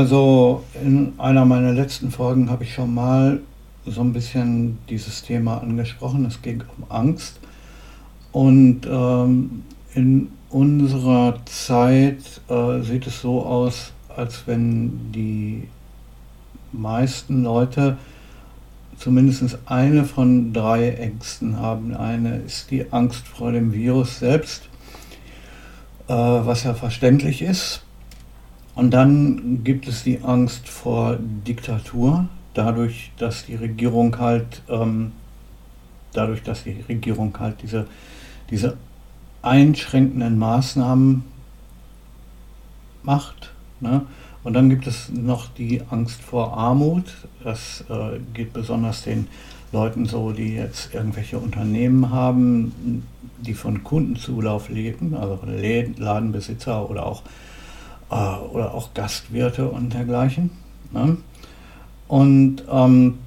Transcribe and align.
Also 0.00 0.64
in 0.82 1.12
einer 1.18 1.44
meiner 1.44 1.74
letzten 1.74 2.10
Folgen 2.10 2.48
habe 2.48 2.64
ich 2.64 2.72
schon 2.72 2.94
mal 2.94 3.38
so 3.84 4.00
ein 4.00 4.14
bisschen 4.14 4.78
dieses 4.88 5.22
Thema 5.22 5.58
angesprochen. 5.58 6.24
Es 6.24 6.40
ging 6.40 6.64
um 6.78 6.86
Angst. 6.88 7.38
Und 8.32 8.86
ähm, 8.86 9.62
in 9.92 10.28
unserer 10.48 11.44
Zeit 11.44 12.40
äh, 12.48 12.80
sieht 12.80 13.08
es 13.08 13.20
so 13.20 13.44
aus, 13.44 13.92
als 14.16 14.46
wenn 14.46 15.12
die 15.12 15.68
meisten 16.72 17.42
Leute 17.42 17.98
zumindest 18.96 19.58
eine 19.66 20.06
von 20.06 20.54
drei 20.54 20.92
Ängsten 20.92 21.58
haben. 21.58 21.94
Eine 21.94 22.38
ist 22.38 22.70
die 22.70 22.90
Angst 22.90 23.28
vor 23.28 23.52
dem 23.52 23.74
Virus 23.74 24.20
selbst, 24.20 24.62
äh, 26.08 26.14
was 26.14 26.64
ja 26.64 26.72
verständlich 26.72 27.42
ist. 27.42 27.82
Und 28.80 28.92
dann 28.92 29.62
gibt 29.62 29.86
es 29.88 30.04
die 30.04 30.22
Angst 30.22 30.66
vor 30.66 31.18
Diktatur, 31.20 32.24
dadurch, 32.54 33.10
dass 33.18 33.44
die 33.44 33.56
Regierung 33.56 34.18
halt, 34.18 34.62
ähm, 34.70 35.12
dadurch, 36.14 36.42
dass 36.42 36.64
die 36.64 36.82
Regierung 36.88 37.38
halt 37.38 37.56
diese, 37.62 37.86
diese 38.48 38.78
einschränkenden 39.42 40.38
Maßnahmen 40.38 41.24
macht. 43.02 43.52
Ne? 43.80 44.06
Und 44.44 44.54
dann 44.54 44.70
gibt 44.70 44.86
es 44.86 45.10
noch 45.10 45.48
die 45.48 45.82
Angst 45.90 46.22
vor 46.22 46.56
Armut. 46.56 47.12
Das 47.44 47.84
äh, 47.90 48.18
geht 48.32 48.54
besonders 48.54 49.02
den 49.02 49.28
Leuten 49.72 50.06
so, 50.06 50.32
die 50.32 50.54
jetzt 50.54 50.94
irgendwelche 50.94 51.38
Unternehmen 51.38 52.08
haben, 52.12 53.04
die 53.42 53.52
von 53.52 53.84
Kundenzulauf 53.84 54.70
leben, 54.70 55.14
also 55.14 55.38
Ladenbesitzer 55.98 56.88
oder 56.88 57.04
auch 57.04 57.22
oder 58.10 58.74
auch 58.74 58.92
Gastwirte 58.94 59.68
und 59.68 59.94
dergleichen. 59.94 60.50
Ne? 60.92 61.16
Und 62.08 62.64
ähm, 62.70 63.18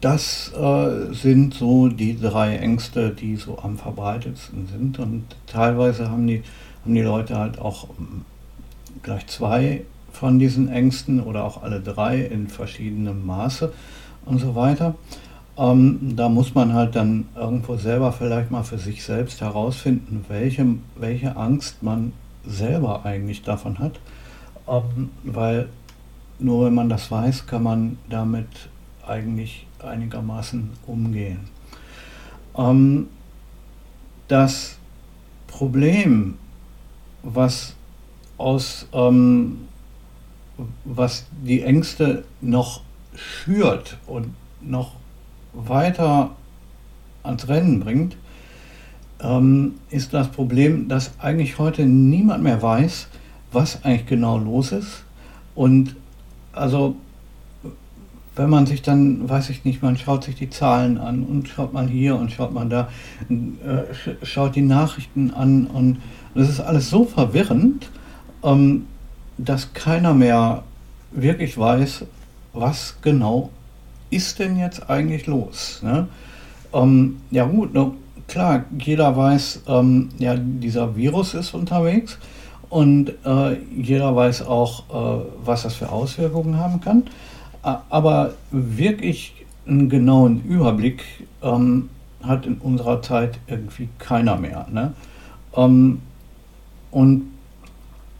das 0.00 0.52
äh, 0.54 1.12
sind 1.12 1.54
so 1.54 1.88
die 1.88 2.18
drei 2.18 2.56
Ängste, 2.56 3.10
die 3.10 3.36
so 3.36 3.58
am 3.58 3.76
verbreitetsten 3.76 4.66
sind. 4.66 4.98
Und 4.98 5.24
teilweise 5.46 6.10
haben 6.10 6.26
die, 6.26 6.42
haben 6.82 6.94
die 6.94 7.02
Leute 7.02 7.38
halt 7.38 7.58
auch 7.58 7.88
ähm, 7.98 8.24
gleich 9.02 9.26
zwei 9.26 9.84
von 10.12 10.38
diesen 10.38 10.68
Ängsten 10.68 11.20
oder 11.20 11.44
auch 11.44 11.62
alle 11.62 11.80
drei 11.80 12.20
in 12.20 12.48
verschiedenem 12.48 13.24
Maße 13.26 13.72
und 14.24 14.38
so 14.38 14.54
weiter. 14.54 14.94
Ähm, 15.56 16.14
da 16.16 16.28
muss 16.28 16.54
man 16.54 16.72
halt 16.72 16.96
dann 16.96 17.28
irgendwo 17.36 17.76
selber 17.76 18.12
vielleicht 18.12 18.50
mal 18.50 18.62
für 18.62 18.78
sich 18.78 19.04
selbst 19.04 19.40
herausfinden, 19.40 20.24
welche, 20.28 20.66
welche 20.96 21.36
Angst 21.36 21.82
man 21.82 22.12
selber 22.46 23.04
eigentlich 23.04 23.42
davon 23.42 23.78
hat, 23.78 24.00
ähm, 24.68 25.10
weil 25.24 25.68
nur 26.38 26.66
wenn 26.66 26.74
man 26.74 26.88
das 26.88 27.10
weiß, 27.10 27.46
kann 27.46 27.62
man 27.62 27.98
damit 28.08 28.48
eigentlich 29.06 29.66
einigermaßen 29.82 30.70
umgehen. 30.86 31.40
Ähm, 32.56 33.08
das 34.28 34.78
Problem, 35.46 36.38
was 37.22 37.74
aus 38.38 38.86
ähm, 38.92 39.68
was 40.84 41.26
die 41.42 41.62
Ängste 41.62 42.24
noch 42.40 42.82
schürt 43.14 43.98
und 44.06 44.34
noch 44.60 44.92
weiter 45.52 46.30
ans 47.22 47.48
Rennen 47.48 47.80
bringt, 47.80 48.16
ähm, 49.22 49.74
ist 49.90 50.14
das 50.14 50.28
Problem, 50.28 50.88
dass 50.88 51.12
eigentlich 51.18 51.58
heute 51.58 51.84
niemand 51.84 52.42
mehr 52.42 52.62
weiß, 52.62 53.08
was 53.52 53.84
eigentlich 53.84 54.06
genau 54.06 54.38
los 54.38 54.72
ist. 54.72 55.04
Und 55.54 55.96
also, 56.52 56.96
wenn 58.36 58.48
man 58.48 58.66
sich 58.66 58.82
dann, 58.82 59.28
weiß 59.28 59.50
ich 59.50 59.64
nicht, 59.64 59.82
man 59.82 59.96
schaut 59.96 60.24
sich 60.24 60.36
die 60.36 60.50
Zahlen 60.50 60.98
an 60.98 61.22
und 61.22 61.48
schaut 61.48 61.72
mal 61.72 61.88
hier 61.88 62.16
und 62.16 62.32
schaut 62.32 62.52
mal 62.52 62.68
da, 62.68 62.88
äh, 63.28 64.24
schaut 64.24 64.56
die 64.56 64.62
Nachrichten 64.62 65.32
an 65.32 65.66
und 65.66 65.98
das 66.34 66.48
ist 66.48 66.60
alles 66.60 66.90
so 66.90 67.04
verwirrend, 67.04 67.90
ähm, 68.42 68.86
dass 69.36 69.72
keiner 69.74 70.14
mehr 70.14 70.62
wirklich 71.12 71.58
weiß, 71.58 72.04
was 72.52 72.96
genau 73.02 73.50
ist 74.10 74.38
denn 74.38 74.58
jetzt 74.58 74.88
eigentlich 74.88 75.26
los. 75.26 75.80
Ne? 75.82 76.08
Ähm, 76.72 77.20
ja 77.30 77.44
gut, 77.44 77.74
ne, 77.74 77.92
klar, 78.30 78.64
jeder 78.78 79.16
weiß, 79.16 79.62
ähm, 79.66 80.08
ja, 80.18 80.36
dieser 80.36 80.96
Virus 80.96 81.34
ist 81.34 81.52
unterwegs 81.52 82.18
und 82.68 83.10
äh, 83.24 83.56
jeder 83.76 84.14
weiß 84.14 84.42
auch, 84.46 84.84
äh, 84.88 85.24
was 85.44 85.64
das 85.64 85.74
für 85.74 85.90
Auswirkungen 85.90 86.56
haben 86.56 86.80
kann. 86.80 87.02
Aber 87.62 88.32
wirklich 88.50 89.34
einen 89.66 89.90
genauen 89.90 90.42
Überblick 90.44 91.04
ähm, 91.42 91.90
hat 92.22 92.46
in 92.46 92.56
unserer 92.58 93.02
Zeit 93.02 93.38
irgendwie 93.48 93.88
keiner 93.98 94.36
mehr. 94.36 94.66
Ne? 94.70 94.94
Ähm, 95.54 96.00
und 96.90 97.24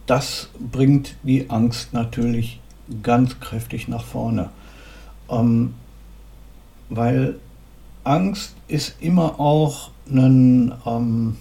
das 0.06 0.50
bringt 0.58 1.16
die 1.22 1.48
Angst 1.48 1.94
natürlich 1.94 2.60
ganz 3.02 3.40
kräftig 3.40 3.88
nach 3.88 4.04
vorne. 4.04 4.50
Ähm, 5.30 5.74
weil 6.90 7.36
Angst 8.04 8.54
ist 8.68 8.96
immer 9.00 9.38
auch 9.38 9.90
ein, 10.10 10.72
ähm, 10.86 11.36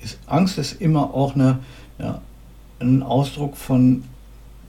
ist, 0.00 0.18
Angst 0.26 0.58
ist 0.58 0.80
immer 0.80 1.14
auch 1.14 1.34
eine, 1.34 1.58
ja, 1.98 2.20
ein 2.80 3.02
Ausdruck 3.02 3.56
von 3.56 4.04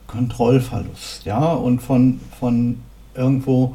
Kontrollverlust, 0.06 1.24
ja, 1.24 1.52
und 1.52 1.80
von, 1.80 2.20
von 2.38 2.80
irgendwo 3.14 3.74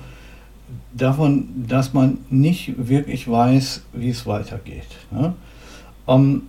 davon, 0.93 1.65
dass 1.67 1.93
man 1.93 2.19
nicht 2.29 2.87
wirklich 2.87 3.29
weiß, 3.29 3.83
wie 3.93 4.09
es 4.09 4.25
weitergeht. 4.25 4.87
Ja. 5.11 5.33
Ähm, 6.07 6.43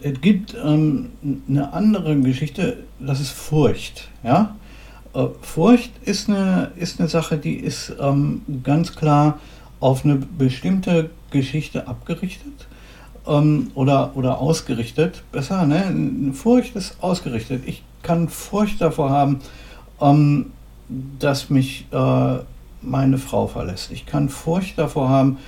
es 0.00 0.20
gibt 0.20 0.56
ähm, 0.62 1.10
eine 1.48 1.72
andere 1.72 2.18
Geschichte, 2.20 2.84
das 2.98 3.20
ist 3.20 3.30
Furcht, 3.30 4.08
ja. 4.22 4.56
Äh, 5.14 5.26
Furcht 5.40 5.92
ist 6.04 6.28
eine, 6.28 6.72
ist 6.76 7.00
eine 7.00 7.08
Sache, 7.08 7.38
die 7.38 7.54
ist 7.54 7.94
ähm, 8.00 8.42
ganz 8.62 8.94
klar 8.94 9.38
auf 9.80 10.04
eine 10.04 10.16
bestimmte 10.16 11.10
Geschichte 11.30 11.86
abgerichtet 11.86 12.66
ähm, 13.26 13.70
oder, 13.74 14.16
oder 14.16 14.38
ausgerichtet. 14.38 15.22
Besser, 15.32 15.66
ne? 15.66 16.32
Furcht 16.32 16.76
ist 16.76 16.96
ausgerichtet. 17.02 17.62
Ich 17.66 17.82
kann 18.02 18.28
Furcht 18.28 18.80
davor 18.80 19.10
haben, 19.10 19.40
ähm, 20.00 20.52
dass 21.18 21.50
mich 21.50 21.86
äh, 21.92 22.38
meine 22.80 23.18
Frau 23.18 23.46
verlässt. 23.46 23.90
Ich 23.90 24.06
kann 24.06 24.28
Furcht 24.28 24.78
davor 24.78 25.08
haben, 25.08 25.38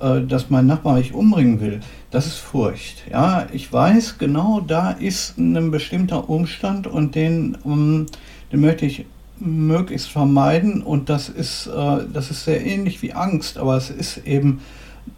äh, 0.00 0.22
dass 0.22 0.50
mein 0.50 0.66
Nachbar 0.66 0.94
mich 0.94 1.14
umbringen 1.14 1.60
will. 1.60 1.80
Das 2.10 2.26
ist 2.26 2.36
Furcht. 2.36 3.04
Ja, 3.10 3.46
ich 3.52 3.72
weiß 3.72 4.18
genau, 4.18 4.60
da 4.60 4.90
ist 4.90 5.38
ein 5.38 5.70
bestimmter 5.70 6.28
Umstand 6.28 6.86
und 6.86 7.14
den, 7.14 7.56
um, 7.62 8.06
den 8.52 8.60
möchte 8.60 8.86
ich 8.86 9.06
möglichst 9.40 10.08
vermeiden 10.08 10.82
und 10.82 11.08
das 11.08 11.28
ist, 11.28 11.66
äh, 11.66 11.98
das 12.12 12.30
ist 12.30 12.44
sehr 12.44 12.64
ähnlich 12.64 13.02
wie 13.02 13.12
Angst, 13.12 13.58
aber 13.58 13.76
es 13.76 13.90
ist 13.90 14.18
eben 14.26 14.60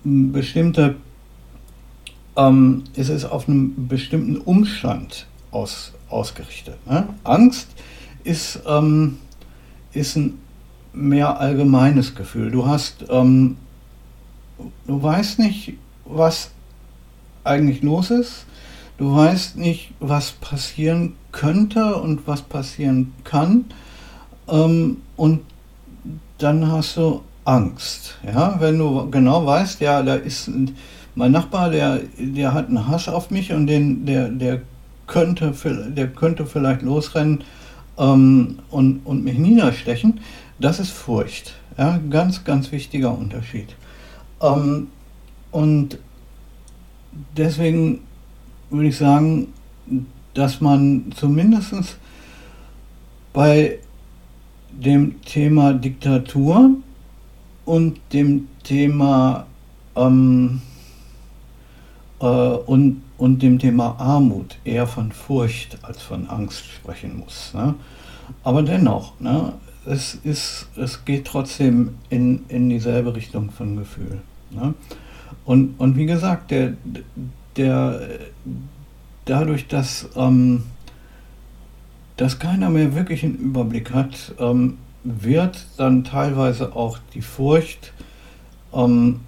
bestimmte, 0.04 0.96
ähm, 2.36 2.84
es 2.94 3.08
ist 3.08 3.24
auf 3.24 3.48
einem 3.48 3.88
bestimmten 3.88 4.36
Umstand 4.36 5.26
aus, 5.50 5.92
ausgerichtet. 6.08 6.76
Ne? 6.86 7.08
Angst 7.24 7.68
ist, 8.24 8.60
ähm, 8.66 9.18
ist 9.92 10.16
ein 10.16 10.38
mehr 10.92 11.40
allgemeines 11.40 12.14
Gefühl. 12.14 12.50
Du 12.50 12.66
hast, 12.66 13.06
ähm, 13.08 13.56
du 14.86 15.02
weißt 15.02 15.38
nicht, 15.38 15.74
was 16.04 16.50
eigentlich 17.44 17.82
los 17.82 18.10
ist. 18.10 18.44
Du 19.00 19.16
weißt 19.16 19.56
nicht, 19.56 19.94
was 19.98 20.32
passieren 20.32 21.14
könnte 21.32 21.94
und 21.96 22.28
was 22.28 22.42
passieren 22.42 23.14
kann. 23.24 23.64
Ähm, 24.46 24.98
und 25.16 25.40
dann 26.36 26.70
hast 26.70 26.98
du 26.98 27.22
Angst. 27.46 28.18
Ja, 28.26 28.60
wenn 28.60 28.76
du 28.76 29.10
genau 29.10 29.46
weißt, 29.46 29.80
ja, 29.80 30.02
da 30.02 30.16
ist 30.16 30.50
mein 31.14 31.32
Nachbar, 31.32 31.70
der, 31.70 32.00
der 32.18 32.52
hat 32.52 32.68
einen 32.68 32.88
Hasch 32.88 33.08
auf 33.08 33.30
mich 33.30 33.54
und 33.54 33.68
den, 33.68 34.04
der, 34.04 34.28
der 34.28 34.60
könnte, 35.06 35.54
der 35.96 36.08
könnte 36.08 36.44
vielleicht 36.44 36.82
losrennen 36.82 37.42
ähm, 37.96 38.58
und, 38.68 39.00
und 39.06 39.24
mich 39.24 39.38
niederstechen. 39.38 40.20
Das 40.58 40.78
ist 40.78 40.90
Furcht. 40.90 41.54
Ja, 41.78 41.98
ganz, 42.10 42.44
ganz 42.44 42.70
wichtiger 42.70 43.16
Unterschied. 43.16 43.74
Ähm, 44.42 44.88
und 45.52 45.96
deswegen 47.34 48.02
würde 48.70 48.88
ich 48.88 48.96
sagen, 48.96 49.48
dass 50.34 50.60
man 50.60 51.12
zumindest 51.14 51.98
bei 53.32 53.78
dem 54.70 55.20
Thema 55.22 55.72
Diktatur 55.72 56.70
und 57.64 58.00
dem 58.12 58.48
Thema 58.62 59.46
ähm, 59.96 60.62
äh, 62.20 62.24
und, 62.24 63.02
und 63.18 63.42
dem 63.42 63.58
Thema 63.58 63.96
Armut 63.98 64.58
eher 64.64 64.86
von 64.86 65.12
Furcht 65.12 65.78
als 65.82 66.02
von 66.02 66.28
Angst 66.28 66.64
sprechen 66.66 67.18
muss. 67.18 67.52
Ne? 67.54 67.74
Aber 68.44 68.62
dennoch, 68.62 69.18
ne, 69.20 69.52
es, 69.86 70.14
ist, 70.22 70.68
es 70.76 71.04
geht 71.04 71.26
trotzdem 71.26 71.96
in, 72.08 72.44
in 72.48 72.68
dieselbe 72.68 73.14
Richtung 73.14 73.50
von 73.50 73.76
Gefühl. 73.76 74.20
Ne? 74.50 74.74
Und, 75.44 75.74
und 75.78 75.96
wie 75.96 76.06
gesagt, 76.06 76.50
der, 76.50 76.74
der, 77.56 78.00
dadurch, 79.24 79.68
dass, 79.68 80.08
ähm, 80.16 80.64
dass 82.16 82.38
keiner 82.38 82.70
mehr 82.70 82.94
wirklich 82.94 83.24
einen 83.24 83.36
Überblick 83.36 83.92
hat, 83.92 84.34
ähm, 84.38 84.78
wird 85.04 85.66
dann 85.76 86.04
teilweise 86.04 86.76
auch 86.76 86.98
die 87.14 87.22
Furcht 87.22 87.92
ähm, 88.72 89.20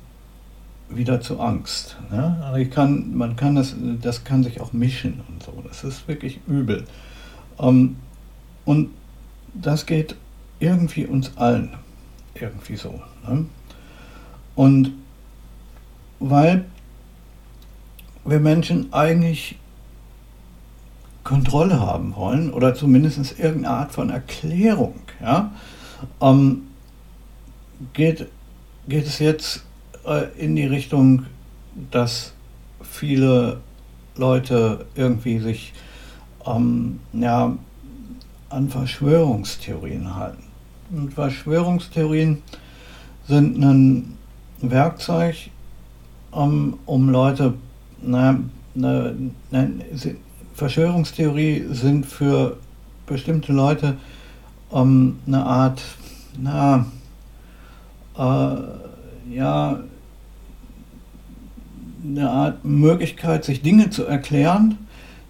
wieder 0.88 1.20
zu 1.20 1.40
Angst. 1.40 1.96
Ne? 2.10 2.38
Also 2.44 2.58
ich 2.58 2.70
kann, 2.70 3.14
man 3.16 3.36
kann 3.36 3.54
das, 3.54 3.74
das 4.00 4.24
kann 4.24 4.42
sich 4.42 4.60
auch 4.60 4.72
mischen 4.72 5.20
und 5.28 5.42
so. 5.42 5.62
Das 5.66 5.84
ist 5.84 6.06
wirklich 6.08 6.40
übel. 6.46 6.84
Ähm, 7.58 7.96
und 8.64 8.90
das 9.54 9.86
geht 9.86 10.16
irgendwie 10.60 11.06
uns 11.06 11.36
allen 11.36 11.70
irgendwie 12.34 12.76
so. 12.76 13.00
Ne? 13.26 13.46
Und 14.54 14.92
weil 16.20 16.64
wir 18.24 18.40
Menschen 18.40 18.92
eigentlich 18.92 19.58
Kontrolle 21.24 21.80
haben 21.80 22.14
wollen 22.16 22.52
oder 22.52 22.74
zumindest 22.74 23.38
irgendeine 23.38 23.76
Art 23.76 23.92
von 23.92 24.10
Erklärung, 24.10 24.94
ja, 25.20 25.52
ähm, 26.20 26.62
geht, 27.92 28.28
geht 28.88 29.06
es 29.06 29.18
jetzt 29.18 29.64
äh, 30.04 30.26
in 30.36 30.56
die 30.56 30.66
Richtung, 30.66 31.26
dass 31.90 32.32
viele 32.82 33.60
Leute 34.16 34.86
irgendwie 34.94 35.38
sich 35.38 35.72
ähm, 36.44 37.00
ja, 37.12 37.56
an 38.50 38.68
Verschwörungstheorien 38.68 40.14
halten. 40.14 40.44
Und 40.90 41.14
Verschwörungstheorien 41.14 42.42
sind 43.26 43.58
ein 43.58 44.18
Werkzeug, 44.60 45.36
um, 46.30 46.78
um 46.84 47.08
Leute, 47.08 47.54
ne, 48.02 48.40
ne, 48.74 49.14
Verschwörungstheorie 50.54 51.66
sind 51.70 52.06
für 52.06 52.58
bestimmte 53.06 53.52
Leute 53.52 53.96
um, 54.70 55.18
eine 55.26 55.44
Art, 55.44 55.82
na, 56.40 56.86
äh, 58.16 59.34
ja, 59.34 59.80
eine 62.04 62.30
Art 62.30 62.64
Möglichkeit, 62.64 63.44
sich 63.44 63.62
Dinge 63.62 63.90
zu 63.90 64.04
erklären, 64.04 64.78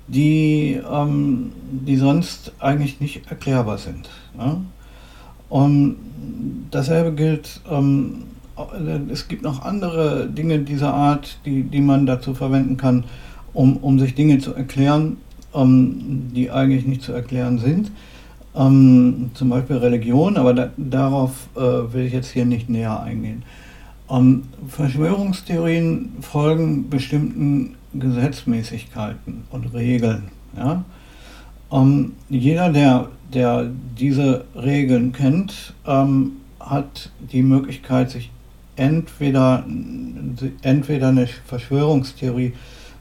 die, 0.08 0.80
ähm, 0.90 1.52
die 1.70 1.96
sonst 1.96 2.52
eigentlich 2.58 3.00
nicht 3.00 3.30
erklärbar 3.30 3.78
sind. 3.78 4.08
Ne? 4.36 4.64
Und 5.48 5.96
dasselbe 6.70 7.12
gilt, 7.14 7.60
ähm, 7.70 8.24
es 9.10 9.28
gibt 9.28 9.43
noch 9.43 9.62
andere 9.62 10.28
Dinge 10.28 10.58
dieser 10.60 10.93
Art, 10.93 11.38
die, 11.44 11.62
die 11.62 11.81
man 11.81 12.06
dazu 12.06 12.34
verwenden 12.34 12.76
kann, 12.76 13.04
um, 13.54 13.76
um 13.78 13.99
sich 13.99 14.14
Dinge 14.14 14.38
zu 14.38 14.54
erklären, 14.54 15.19
ähm, 15.54 16.31
die 16.34 16.50
eigentlich 16.50 16.87
nicht 16.87 17.02
zu 17.02 17.12
erklären 17.12 17.58
sind. 17.58 17.90
Ähm, 18.54 19.31
zum 19.34 19.49
Beispiel 19.49 19.76
Religion, 19.76 20.37
aber 20.37 20.52
da, 20.52 20.70
darauf 20.76 21.49
äh, 21.56 21.60
will 21.60 22.04
ich 22.04 22.12
jetzt 22.12 22.31
hier 22.31 22.44
nicht 22.44 22.69
näher 22.69 23.02
eingehen. 23.02 23.44
Ähm, 24.10 24.43
Verschwörungstheorien 24.69 26.12
folgen 26.20 26.90
bestimmten 26.90 27.76
Gesetzmäßigkeiten 27.94 29.44
und 29.50 29.72
Regeln. 29.72 30.25
Ja? 30.56 30.84
Ähm, 31.72 32.12
jeder, 32.28 32.70
der, 32.70 33.08
der 33.32 33.70
diese 33.98 34.44
Regeln 34.55 35.12
kennt, 35.12 35.72
ähm, 35.87 36.32
hat 36.60 37.10
die 37.32 37.43
Möglichkeit, 37.43 38.10
sich 38.10 38.31
entweder, 38.82 39.64
entweder 40.62 41.08
eine 41.08 41.26
Verschwörungstheorie 41.26 42.52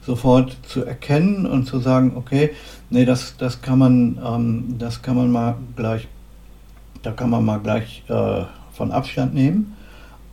sofort 0.06 0.56
zu 0.66 0.84
erkennen 0.84 1.44
und 1.44 1.66
zu 1.66 1.80
sagen, 1.80 2.12
okay, 2.14 2.50
nee, 2.90 3.04
das, 3.04 3.36
das 3.36 3.60
kann 3.62 3.78
man, 3.78 4.18
ähm, 4.24 4.76
das 4.78 5.02
kann 5.02 5.16
man 5.16 5.30
mal 5.32 5.56
gleich, 5.74 6.06
da 7.02 7.10
kann 7.10 7.30
man 7.30 7.44
mal 7.44 7.58
gleich 7.58 8.04
äh, 8.08 8.44
von 8.72 8.92
Abstand 8.92 9.34
nehmen. 9.34 9.76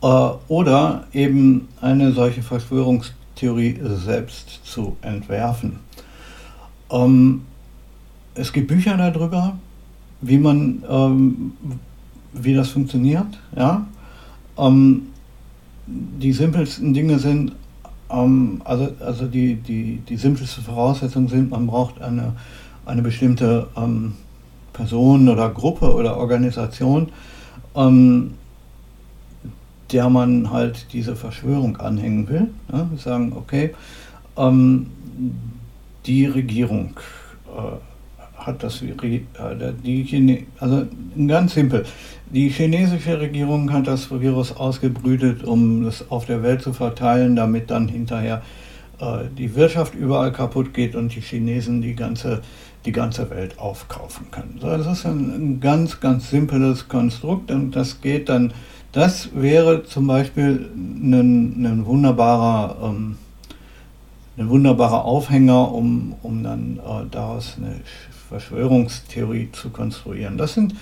Äh, 0.02 0.06
oder 0.48 1.04
eben 1.12 1.68
eine 1.80 2.12
solche 2.12 2.42
Verschwörungstheorie 2.42 3.80
selbst 3.82 4.60
zu 4.64 4.96
entwerfen. 5.02 5.80
Ähm, 6.90 7.42
es 8.34 8.52
gibt 8.52 8.68
Bücher 8.68 8.96
darüber, 8.96 9.58
wie 10.20 10.38
man, 10.38 10.84
ähm, 10.88 11.52
wie 12.32 12.54
das 12.54 12.68
funktioniert. 12.68 13.38
Ja? 13.56 13.86
Ähm, 14.56 15.09
die 15.90 16.32
simpelsten 16.32 16.94
Dinge 16.94 17.18
sind, 17.18 17.52
ähm, 18.10 18.60
also, 18.64 18.88
also 19.00 19.26
die, 19.26 19.56
die, 19.56 20.00
die 20.08 20.16
simpelste 20.16 20.60
Voraussetzung 20.60 21.28
sind, 21.28 21.50
man 21.50 21.66
braucht 21.66 22.00
eine, 22.00 22.34
eine 22.86 23.02
bestimmte 23.02 23.68
ähm, 23.76 24.14
Person 24.72 25.28
oder 25.28 25.50
Gruppe 25.50 25.92
oder 25.94 26.16
Organisation, 26.16 27.10
ähm, 27.74 28.34
der 29.92 30.08
man 30.08 30.50
halt 30.50 30.86
diese 30.92 31.16
Verschwörung 31.16 31.76
anhängen 31.78 32.28
will. 32.28 32.50
Ja, 32.72 32.88
wir 32.90 32.98
sagen, 32.98 33.32
okay, 33.34 33.74
ähm, 34.36 34.86
die 36.06 36.26
Regierung 36.26 36.94
äh, 37.48 38.40
hat 38.44 38.62
das, 38.62 38.82
äh, 38.82 39.22
die 39.84 40.04
Chine 40.04 40.44
also 40.58 40.86
ganz 41.26 41.54
simpel, 41.54 41.84
die 42.30 42.48
chinesische 42.48 43.20
Regierung 43.20 43.72
hat 43.72 43.86
das 43.86 44.10
Virus 44.10 44.52
ausgebrütet, 44.56 45.44
um 45.44 45.86
es 45.86 46.10
auf 46.10 46.26
der 46.26 46.42
Welt 46.42 46.62
zu 46.62 46.72
verteilen, 46.72 47.36
damit 47.36 47.70
dann 47.70 47.88
hinterher 47.88 48.42
äh, 49.00 49.24
die 49.36 49.54
Wirtschaft 49.54 49.94
überall 49.94 50.32
kaputt 50.32 50.72
geht 50.72 50.94
und 50.94 51.14
die 51.14 51.20
Chinesen 51.20 51.82
die 51.82 51.94
ganze, 51.94 52.42
die 52.84 52.92
ganze 52.92 53.30
Welt 53.30 53.58
aufkaufen 53.58 54.30
können. 54.30 54.58
So, 54.60 54.68
das 54.68 54.86
ist 54.86 55.06
ein, 55.06 55.30
ein 55.30 55.60
ganz, 55.60 56.00
ganz 56.00 56.30
simples 56.30 56.88
Konstrukt 56.88 57.50
und 57.50 57.74
das 57.76 58.00
geht 58.00 58.28
dann 58.28 58.52
das 58.92 59.30
wäre 59.34 59.84
zum 59.84 60.08
Beispiel 60.08 60.68
ein, 60.74 61.64
ein 61.64 61.86
wunderbarer, 61.86 62.88
ähm, 62.88 63.16
ein 64.36 64.48
wunderbarer 64.48 65.04
Aufhänger, 65.04 65.72
um, 65.72 66.16
um 66.22 66.42
dann 66.42 66.78
äh, 66.78 67.06
daraus 67.08 67.56
eine 67.56 67.80
Verschwörungstheorie 68.28 69.50
zu 69.52 69.70
konstruieren. 69.70 70.36
Das 70.36 70.54
sind, 70.54 70.74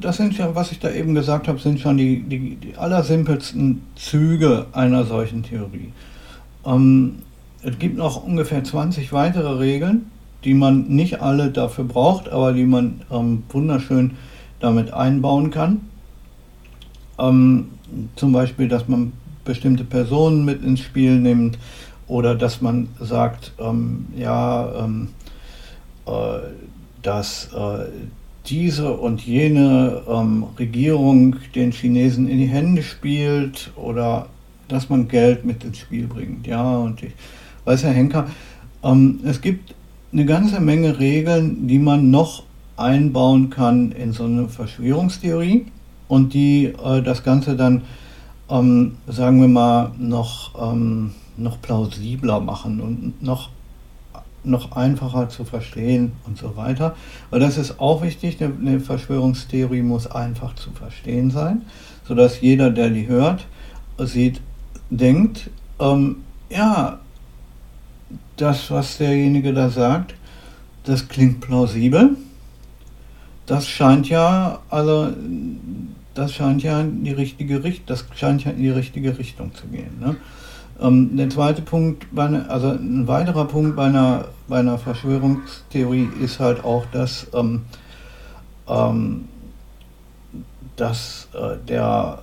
das 0.00 0.16
sind 0.16 0.36
ja, 0.38 0.54
was 0.54 0.72
ich 0.72 0.78
da 0.78 0.90
eben 0.90 1.14
gesagt 1.14 1.48
habe, 1.48 1.58
sind 1.58 1.80
schon 1.80 1.96
die, 1.96 2.22
die, 2.22 2.56
die 2.56 2.76
allersimpelsten 2.76 3.82
Züge 3.94 4.66
einer 4.72 5.04
solchen 5.04 5.42
Theorie. 5.42 5.92
Ähm, 6.64 7.16
es 7.62 7.78
gibt 7.78 7.96
noch 7.96 8.22
ungefähr 8.22 8.62
20 8.62 9.12
weitere 9.12 9.58
Regeln, 9.58 10.10
die 10.44 10.54
man 10.54 10.88
nicht 10.88 11.20
alle 11.20 11.50
dafür 11.50 11.84
braucht, 11.84 12.28
aber 12.28 12.52
die 12.52 12.64
man 12.64 13.02
ähm, 13.10 13.44
wunderschön 13.48 14.12
damit 14.60 14.92
einbauen 14.92 15.50
kann. 15.50 15.80
Ähm, 17.18 17.70
zum 18.16 18.32
Beispiel, 18.32 18.68
dass 18.68 18.88
man 18.88 19.12
bestimmte 19.44 19.84
Personen 19.84 20.44
mit 20.44 20.62
ins 20.62 20.80
Spiel 20.80 21.18
nimmt 21.18 21.58
oder 22.08 22.34
dass 22.34 22.60
man 22.60 22.88
sagt, 23.00 23.52
ähm, 23.58 24.06
ja, 24.16 24.84
ähm, 24.84 25.08
äh, 26.06 26.38
dass 27.02 27.50
äh, 27.52 27.86
diese 28.48 28.92
und 28.92 29.20
jene 29.22 30.02
ähm, 30.08 30.44
Regierung 30.58 31.36
den 31.54 31.72
Chinesen 31.72 32.28
in 32.28 32.38
die 32.38 32.46
Hände 32.46 32.82
spielt 32.82 33.70
oder 33.76 34.28
dass 34.68 34.88
man 34.88 35.08
Geld 35.08 35.44
mit 35.44 35.64
ins 35.64 35.78
Spiel 35.78 36.06
bringt. 36.06 36.46
Ja, 36.46 36.78
und 36.78 37.02
ich 37.02 37.12
weiß, 37.64 37.84
Herr 37.84 37.92
Henker, 37.92 38.26
ähm, 38.82 39.20
es 39.24 39.40
gibt 39.40 39.74
eine 40.12 40.24
ganze 40.24 40.60
Menge 40.60 40.98
Regeln, 40.98 41.66
die 41.68 41.78
man 41.78 42.10
noch 42.10 42.44
einbauen 42.76 43.50
kann 43.50 43.92
in 43.92 44.12
so 44.12 44.24
eine 44.24 44.48
Verschwörungstheorie 44.48 45.66
und 46.08 46.34
die 46.34 46.66
äh, 46.66 47.02
das 47.02 47.22
Ganze 47.22 47.56
dann, 47.56 47.82
ähm, 48.48 48.96
sagen 49.06 49.40
wir 49.40 49.48
mal, 49.48 49.92
noch, 49.98 50.72
ähm, 50.72 51.12
noch 51.36 51.60
plausibler 51.60 52.40
machen 52.40 52.80
und 52.80 53.22
noch, 53.22 53.50
noch 54.46 54.72
einfacher 54.72 55.28
zu 55.28 55.44
verstehen 55.44 56.12
und 56.26 56.38
so 56.38 56.56
weiter. 56.56 56.96
Weil 57.30 57.40
das 57.40 57.58
ist 57.58 57.80
auch 57.80 58.02
wichtig, 58.02 58.38
eine, 58.42 58.80
Verschwörungstheorie 58.80 59.82
muss 59.82 60.06
einfach 60.06 60.54
zu 60.54 60.70
verstehen 60.70 61.30
sein, 61.30 61.62
sodass 62.06 62.40
jeder, 62.40 62.70
der 62.70 62.90
die 62.90 63.08
hört, 63.08 63.46
sieht, 63.98 64.40
denkt, 64.90 65.50
ähm, 65.80 66.16
ja, 66.50 67.00
das, 68.36 68.70
was 68.70 68.98
derjenige 68.98 69.52
da 69.52 69.70
sagt, 69.70 70.14
das 70.84 71.08
klingt 71.08 71.40
plausibel. 71.40 72.16
Das 73.46 73.68
scheint 73.68 74.08
ja, 74.08 74.60
also 74.70 75.12
das 76.14 76.32
scheint 76.32 76.62
ja 76.62 76.80
in 76.80 77.04
die 77.04 77.12
richtige 77.12 77.62
Richtung, 77.62 77.86
das 77.86 78.04
scheint 78.14 78.44
ja 78.44 78.50
in 78.50 78.62
die 78.62 78.70
richtige 78.70 79.16
Richtung 79.18 79.54
zu 79.54 79.66
gehen. 79.66 80.00
Ne? 80.00 80.16
Ähm, 80.80 81.16
der 81.16 81.30
zweite 81.30 81.62
Punkt, 81.62 82.06
eine, 82.16 82.48
also 82.50 82.68
ein 82.68 83.08
weiterer 83.08 83.46
Punkt 83.46 83.76
bei 83.76 83.86
einer, 83.86 84.26
bei 84.48 84.58
einer 84.58 84.78
Verschwörungstheorie 84.78 86.08
ist 86.22 86.38
halt 86.38 86.64
auch, 86.64 86.84
dass, 86.92 87.26
ähm, 87.34 87.62
ähm, 88.68 89.28
dass 90.76 91.28
äh, 91.34 91.56
der 91.66 92.18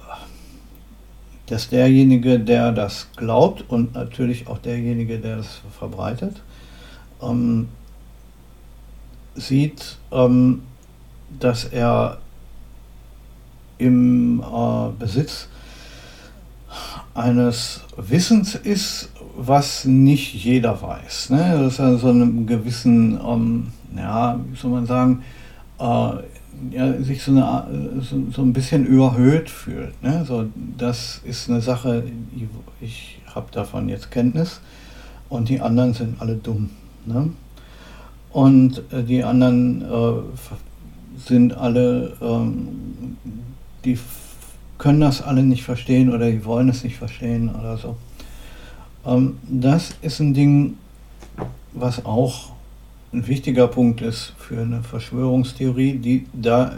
dass 1.48 1.69
derjenige, 1.69 2.39
der 2.39 2.72
das 2.72 3.10
glaubt 3.15 3.69
und 3.69 3.93
natürlich 3.93 4.48
auch 4.48 4.60
derjenige, 4.60 5.19
der 5.19 5.38
das 5.38 5.62
verbreitet, 5.77 6.41
ähm, 7.22 7.67
sieht, 9.36 9.98
ähm, 10.12 10.63
dass 11.39 11.65
er 11.65 12.19
im 13.77 14.41
äh, 14.41 14.89
Besitz 14.98 15.50
eines 17.13 17.82
Wissens 17.98 18.55
ist, 18.55 19.10
was 19.38 19.86
nicht 19.86 20.34
jeder 20.34 20.82
weiß. 20.82 21.29
Ne? 21.32 21.60
Das 21.60 21.74
ist 21.74 21.79
also 21.79 21.98
so 21.98 22.10
einem 22.10 22.46
gewissen, 22.46 23.20
ähm, 23.25 23.67
ja, 23.96 24.39
wie 24.50 24.58
soll 24.58 24.72
man 24.72 24.86
sagen, 24.86 25.24
äh, 25.79 26.10
ja, 26.72 27.01
sich 27.01 27.24
so, 27.24 27.32
eine, 27.32 28.01
so, 28.01 28.24
so, 28.32 28.41
ein 28.41 28.53
bisschen 28.53 28.86
überhöht 28.86 29.50
fühlt. 29.50 30.01
Ne? 30.03 30.24
So, 30.25 30.46
das 30.77 31.22
ist 31.24 31.50
eine 31.50 31.62
Sache, 31.62 32.03
ich 32.79 33.20
habe 33.34 33.48
davon 33.51 33.89
jetzt 33.89 34.12
Kenntnis 34.12 34.62
und 35.29 35.50
die 35.50 35.60
anderen 35.60 35.93
sind 35.93 36.22
alle 36.22 36.36
dumm. 36.36 36.70
Ne? 37.05 37.32
Und 38.32 38.82
äh, 38.91 39.03
die 39.03 39.24
anderen 39.24 39.82
äh, 39.82 41.20
sind 41.27 41.55
alle, 41.55 42.13
ähm, 42.22 43.17
die 43.86 43.98
können 44.77 45.01
das 45.01 45.22
alle 45.22 45.44
nicht 45.44 45.63
verstehen 45.63 46.13
oder 46.13 46.30
die 46.30 46.46
wollen 46.46 46.70
es 46.70 46.84
nicht 46.84 46.98
verstehen 46.98 47.50
oder 47.50 47.77
so. 47.77 47.96
Ähm, 49.06 49.38
das 49.48 49.96
ist 50.01 50.20
ein 50.20 50.34
Ding, 50.34 50.77
was 51.74 52.06
auch 52.06 52.51
ein 53.12 53.27
wichtiger 53.27 53.68
Punkt 53.68 54.01
ist 54.01 54.34
für 54.38 54.62
eine 54.62 54.82
Verschwörungstheorie, 54.82 55.98
die 55.98 56.25
da 56.34 56.74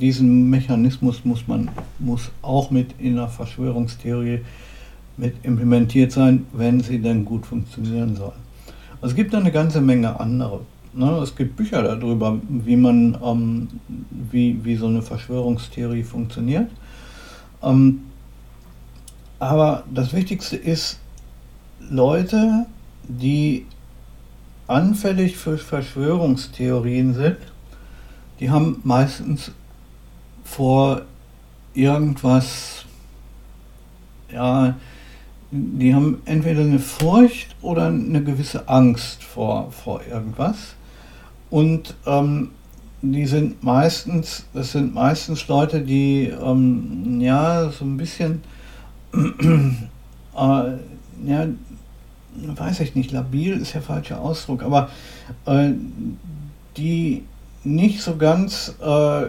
diesen 0.00 0.50
Mechanismus 0.50 1.24
muss 1.24 1.46
man 1.46 1.70
muss 1.98 2.30
auch 2.42 2.70
mit 2.70 2.94
in 2.98 3.18
einer 3.18 3.28
Verschwörungstheorie 3.28 4.40
mit 5.16 5.36
implementiert 5.44 6.12
sein, 6.12 6.46
wenn 6.52 6.80
sie 6.80 6.98
denn 6.98 7.24
gut 7.24 7.46
funktionieren 7.46 8.16
soll. 8.16 8.32
Es 9.00 9.14
gibt 9.14 9.34
eine 9.34 9.52
ganze 9.52 9.80
Menge 9.80 10.18
andere. 10.18 10.60
Ne? 10.92 11.10
Es 11.22 11.34
gibt 11.36 11.56
Bücher 11.56 11.82
darüber, 11.82 12.38
wie 12.48 12.76
man 12.76 13.16
ähm, 13.22 13.68
wie, 14.30 14.58
wie 14.64 14.76
so 14.76 14.86
eine 14.86 15.02
Verschwörungstheorie 15.02 16.02
funktioniert. 16.02 16.68
Ähm, 17.64 18.02
aber 19.38 19.84
das 19.92 20.12
Wichtigste 20.12 20.56
ist, 20.56 20.98
Leute, 21.80 22.66
die 23.04 23.66
anfällig 24.66 25.36
für 25.36 25.58
Verschwörungstheorien 25.58 27.14
sind, 27.14 27.38
die 28.40 28.50
haben 28.50 28.80
meistens 28.84 29.52
vor 30.44 31.02
irgendwas, 31.74 32.84
ja, 34.30 34.76
die 35.50 35.94
haben 35.94 36.22
entweder 36.24 36.62
eine 36.62 36.78
Furcht 36.78 37.54
oder 37.62 37.86
eine 37.86 38.22
gewisse 38.24 38.68
Angst 38.68 39.22
vor, 39.22 39.70
vor 39.70 40.00
irgendwas. 40.04 40.74
Und 41.50 41.94
ähm, 42.06 42.50
die 43.12 43.26
sind 43.26 43.62
meistens, 43.62 44.46
das 44.54 44.72
sind 44.72 44.94
meistens 44.94 45.46
Leute, 45.48 45.80
die 45.80 46.24
ähm, 46.28 47.20
ja 47.20 47.70
so 47.70 47.84
ein 47.84 47.96
bisschen 47.96 48.42
äh, 49.14 49.78
ja, 50.34 51.46
weiß 52.56 52.80
ich 52.80 52.94
nicht, 52.94 53.12
labil 53.12 53.58
ist 53.58 53.74
der 53.74 53.82
falsche 53.82 54.18
Ausdruck, 54.18 54.62
aber 54.62 54.88
äh, 55.46 55.72
die 56.76 57.24
nicht 57.62 58.00
so 58.00 58.16
ganz 58.16 58.74
äh, 58.82 59.26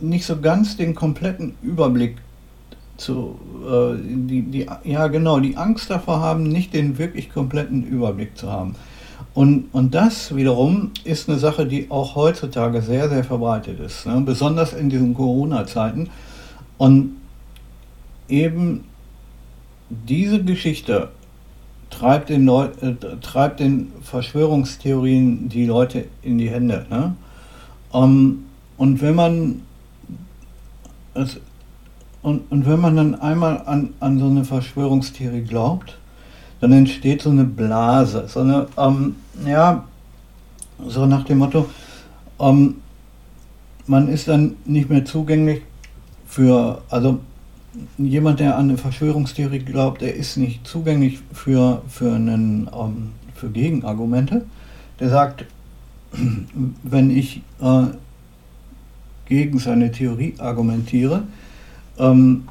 nicht 0.00 0.26
so 0.26 0.40
ganz 0.40 0.76
den 0.76 0.94
kompletten 0.94 1.54
Überblick 1.62 2.16
zu 2.96 3.38
äh, 3.66 3.96
die, 4.02 4.42
die 4.42 4.66
ja 4.84 5.08
genau 5.08 5.40
die 5.40 5.56
Angst 5.56 5.90
davor 5.90 6.20
haben, 6.20 6.44
nicht 6.44 6.74
den 6.74 6.98
wirklich 6.98 7.30
kompletten 7.30 7.84
Überblick 7.84 8.36
zu 8.36 8.52
haben. 8.52 8.76
Und, 9.34 9.66
und 9.72 9.94
das 9.94 10.34
wiederum 10.36 10.92
ist 11.02 11.28
eine 11.28 11.38
Sache, 11.38 11.66
die 11.66 11.90
auch 11.90 12.14
heutzutage 12.14 12.80
sehr, 12.82 13.08
sehr 13.08 13.24
verbreitet 13.24 13.80
ist, 13.80 14.06
ne? 14.06 14.22
besonders 14.24 14.72
in 14.72 14.88
diesen 14.88 15.12
Corona-Zeiten. 15.12 16.08
Und 16.78 17.16
eben 18.28 18.84
diese 19.90 20.42
Geschichte 20.42 21.08
treibt 21.90 22.28
den, 22.28 22.46
Leu 22.46 22.66
äh, 22.80 22.94
treibt 23.20 23.58
den 23.58 23.92
Verschwörungstheorien 24.02 25.48
die 25.48 25.66
Leute 25.66 26.06
in 26.22 26.38
die 26.38 26.50
Hände. 26.50 26.86
Ne? 26.88 27.16
Ähm, 27.92 28.44
und 28.76 29.00
wenn 29.02 29.14
man 29.16 29.62
es, 31.14 31.40
und, 32.22 32.50
und 32.50 32.66
wenn 32.66 32.80
man 32.80 32.96
dann 32.96 33.14
einmal 33.16 33.62
an, 33.66 33.94
an 34.00 34.18
so 34.18 34.26
eine 34.26 34.44
Verschwörungstheorie 34.44 35.42
glaubt, 35.42 35.98
dann 36.64 36.72
entsteht 36.72 37.20
so 37.20 37.28
eine 37.28 37.44
Blase, 37.44 38.24
so 38.26 38.40
eine, 38.40 38.66
ähm, 38.78 39.16
ja, 39.46 39.84
so 40.88 41.04
nach 41.04 41.24
dem 41.24 41.38
Motto, 41.38 41.68
ähm, 42.40 42.76
man 43.86 44.08
ist 44.08 44.28
dann 44.28 44.56
nicht 44.64 44.88
mehr 44.88 45.04
zugänglich 45.04 45.60
für, 46.26 46.80
also 46.88 47.20
jemand, 47.98 48.40
der 48.40 48.56
an 48.56 48.70
eine 48.70 48.78
Verschwörungstheorie 48.78 49.58
glaubt, 49.58 50.00
der 50.00 50.14
ist 50.14 50.38
nicht 50.38 50.66
zugänglich 50.66 51.18
für, 51.34 51.82
für, 51.86 52.14
einen, 52.14 52.70
ähm, 52.74 53.10
für 53.34 53.50
Gegenargumente. 53.50 54.46
Der 55.00 55.10
sagt, 55.10 55.44
wenn 56.82 57.10
ich 57.10 57.42
äh, 57.60 57.82
gegen 59.26 59.58
seine 59.58 59.92
Theorie 59.92 60.34
argumentiere, 60.38 61.24
ähm, 61.98 62.44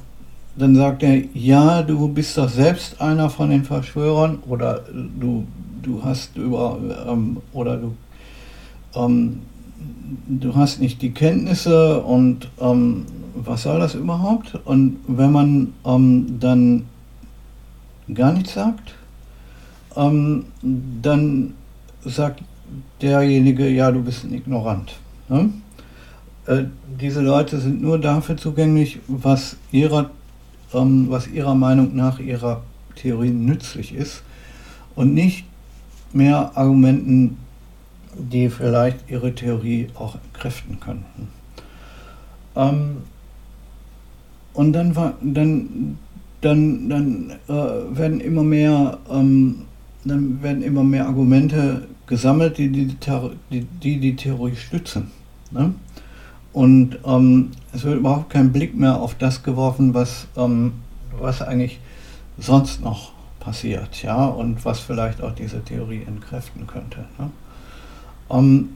dann 0.55 0.75
sagt 0.75 1.03
er, 1.03 1.24
ja, 1.33 1.81
du 1.81 2.07
bist 2.07 2.38
doch 2.38 2.50
selbst 2.50 3.01
einer 3.01 3.29
von 3.29 3.50
den 3.50 3.63
Verschwörern 3.63 4.39
oder 4.48 4.81
du, 5.19 5.45
du 5.81 6.03
hast 6.03 6.38
über 6.38 6.77
ähm, 7.07 7.38
oder 7.53 7.77
du, 7.77 7.95
ähm, 8.95 9.41
du 10.27 10.55
hast 10.55 10.79
nicht 10.79 11.01
die 11.01 11.12
Kenntnisse 11.12 12.01
und 12.01 12.50
ähm, 12.60 13.05
was 13.36 13.63
soll 13.63 13.79
das 13.79 13.95
überhaupt? 13.95 14.60
Und 14.65 15.00
wenn 15.07 15.31
man 15.31 15.74
ähm, 15.86 16.38
dann 16.39 16.86
gar 18.13 18.33
nichts 18.33 18.53
sagt, 18.53 18.93
ähm, 19.95 20.45
dann 20.62 21.53
sagt 22.05 22.43
derjenige, 23.01 23.67
ja, 23.69 23.91
du 23.91 24.01
bist 24.01 24.24
ein 24.24 24.33
Ignorant. 24.33 24.93
Ne? 25.29 25.50
Äh, 26.45 26.65
diese 27.00 27.22
Leute 27.22 27.60
sind 27.60 27.81
nur 27.81 28.00
dafür 28.00 28.38
zugänglich, 28.38 29.00
was 29.07 29.57
ihrer, 29.72 30.10
ähm, 30.74 31.08
was 31.10 31.27
ihrer 31.27 31.56
Meinung 31.56 31.96
nach 31.96 32.20
ihrer 32.20 32.63
Theorie 32.96 33.32
nützlich 33.32 33.94
ist 33.94 34.24
und 34.96 35.13
nicht 35.13 35.46
mehr 36.13 36.51
Argumenten, 36.56 37.38
die 38.18 38.50
vielleicht 38.50 39.10
ihre 39.10 39.34
Theorie 39.34 39.88
auch 39.96 40.15
entkräften 40.15 40.80
könnten. 40.80 41.30
Ähm, 42.56 42.98
und 44.53 44.74
dann, 44.74 44.94
dann, 45.22 45.98
dann, 46.42 46.89
dann 46.89 47.32
äh, 47.48 47.98
werden 47.98 48.20
immer 48.20 48.44
mehr, 48.44 49.00
ähm, 49.10 49.63
dann 50.06 50.44
werden 50.44 50.62
immer 50.62 50.84
mehr 50.84 51.08
Argumente 51.08 51.88
gesammelt, 52.06 52.58
die 52.58 52.70
die, 52.70 52.96
die, 53.51 53.65
die, 53.82 54.00
die 54.00 54.15
Theorie 54.15 54.56
stützen. 54.56 55.12
Ne? 55.50 55.74
Und 56.53 57.00
ähm, 57.05 57.51
es 57.74 57.83
wird 57.83 57.98
überhaupt 57.98 58.29
kein 58.29 58.51
Blick 58.51 58.75
mehr 58.75 59.00
auf 59.01 59.15
das 59.15 59.43
geworfen, 59.43 59.93
was, 59.93 60.27
ähm, 60.38 60.74
was 61.19 61.41
eigentlich 61.41 61.79
sonst 62.38 62.81
noch 62.81 63.12
passiert, 63.39 64.01
ja, 64.03 64.25
und 64.25 64.63
was 64.63 64.79
vielleicht 64.79 65.22
auch 65.22 65.33
diese 65.33 65.63
Theorie 65.63 66.03
entkräften 66.07 66.65
könnte. 66.65 67.05
Ne? 67.17 67.29
Ähm, 68.29 68.69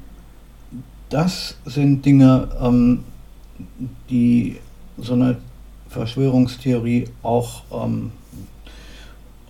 das 1.09 1.55
sind 1.65 2.05
Dinge, 2.05 2.49
ähm, 2.59 3.03
die 4.09 4.57
so 4.97 5.13
eine 5.13 5.37
Verschwörungstheorie 5.89 7.07
auch 7.23 7.61
ähm, 7.71 8.11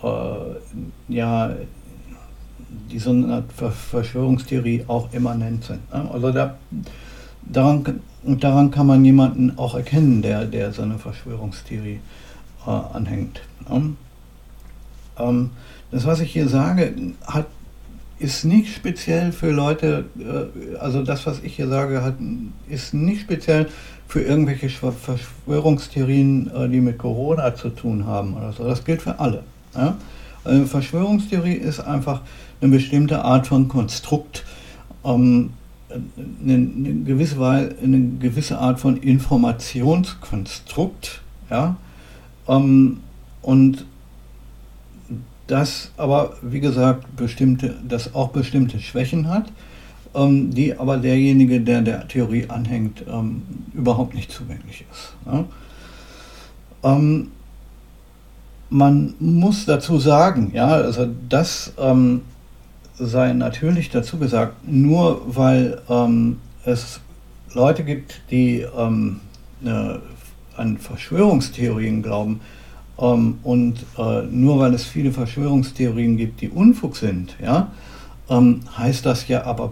äh, 0.03 1.13
ja, 1.13 1.51
die 2.91 2.99
so 2.99 3.09
eine 3.11 3.43
Verschwörungstheorie 3.49 4.83
auch 4.87 5.11
immanent 5.13 5.63
sind. 5.63 5.91
Ne? 5.93 6.09
Also 6.11 6.31
da, 6.31 6.57
daran, 7.43 8.01
daran 8.35 8.71
kann 8.71 8.87
man 8.87 9.03
jemanden 9.05 9.57
auch 9.57 9.75
erkennen, 9.75 10.21
der, 10.21 10.45
der 10.45 10.73
so 10.73 10.81
eine 10.81 10.97
Verschwörungstheorie 10.99 11.99
äh, 12.65 12.69
anhängt. 12.69 13.41
Ne? 13.69 13.93
ähm, 15.19 15.51
das, 15.91 16.05
was 16.05 16.19
ich 16.19 16.31
hier 16.31 16.49
sage, 16.49 16.93
hat, 17.25 17.47
ist 18.19 18.45
nicht 18.45 18.73
speziell 18.73 19.31
für 19.31 19.51
Leute, 19.51 20.05
äh, 20.19 20.77
also 20.77 21.03
das, 21.03 21.25
was 21.25 21.41
ich 21.43 21.55
hier 21.55 21.67
sage, 21.67 22.03
hat, 22.03 22.15
ist 22.67 22.93
nicht 22.93 23.21
speziell 23.21 23.67
für 24.07 24.21
irgendwelche 24.21 24.69
Verschwörungstheorien, 24.69 26.51
äh, 26.53 26.69
die 26.69 26.81
mit 26.81 26.97
Corona 26.97 27.55
zu 27.55 27.69
tun 27.69 28.05
haben 28.05 28.35
oder 28.35 28.53
so. 28.53 28.63
Das 28.63 28.83
gilt 28.83 29.01
für 29.01 29.19
alle. 29.19 29.43
Ja? 29.75 29.97
Also 30.43 30.65
Verschwörungstheorie 30.65 31.55
ist 31.55 31.79
einfach 31.79 32.21
eine 32.61 32.71
bestimmte 32.71 33.23
Art 33.23 33.47
von 33.47 33.67
Konstrukt, 33.67 34.43
ähm, 35.03 35.51
eine, 35.89 37.03
gewisse 37.05 37.39
Weise, 37.39 37.75
eine 37.81 37.99
gewisse 38.19 38.59
Art 38.59 38.79
von 38.79 38.97
Informationskonstrukt, 38.97 41.21
ja, 41.49 41.77
ähm, 42.47 42.99
und 43.41 43.87
das 45.47 45.91
aber, 45.97 46.33
wie 46.41 46.59
gesagt, 46.59 47.15
bestimmte, 47.15 47.75
das 47.87 48.13
auch 48.13 48.29
bestimmte 48.29 48.79
Schwächen 48.79 49.29
hat, 49.29 49.51
ähm, 50.13 50.53
die 50.53 50.77
aber 50.77 50.97
derjenige, 50.97 51.61
der 51.61 51.81
der 51.81 52.07
Theorie 52.07 52.47
anhängt, 52.49 53.03
ähm, 53.09 53.41
überhaupt 53.73 54.13
nicht 54.13 54.31
zugänglich 54.31 54.85
ist. 54.91 55.15
Ja. 55.25 55.45
Ähm, 56.83 57.31
man 58.69 59.15
muss 59.19 59.65
dazu 59.65 59.97
sagen, 59.97 60.51
ja, 60.53 60.67
also 60.67 61.07
das 61.29 61.73
ähm, 61.79 62.21
sei 62.99 63.33
natürlich 63.33 63.89
dazu 63.89 64.17
gesagt, 64.17 64.67
nur 64.67 65.21
weil 65.27 65.81
ähm, 65.89 66.37
es 66.65 66.99
Leute 67.53 67.83
gibt, 67.83 68.21
die 68.31 68.65
ähm, 68.77 69.21
ne, 69.61 69.99
an 70.55 70.77
Verschwörungstheorien 70.77 72.01
glauben 72.01 72.41
ähm, 72.99 73.39
und 73.43 73.85
äh, 73.97 74.23
nur 74.23 74.59
weil 74.59 74.73
es 74.73 74.83
viele 74.85 75.11
Verschwörungstheorien 75.11 76.17
gibt, 76.17 76.41
die 76.41 76.49
Unfug 76.49 76.97
sind, 76.97 77.35
ja, 77.41 77.71
ähm, 78.29 78.61
heißt 78.77 79.05
das 79.05 79.27
ja 79.27 79.43
aber 79.43 79.71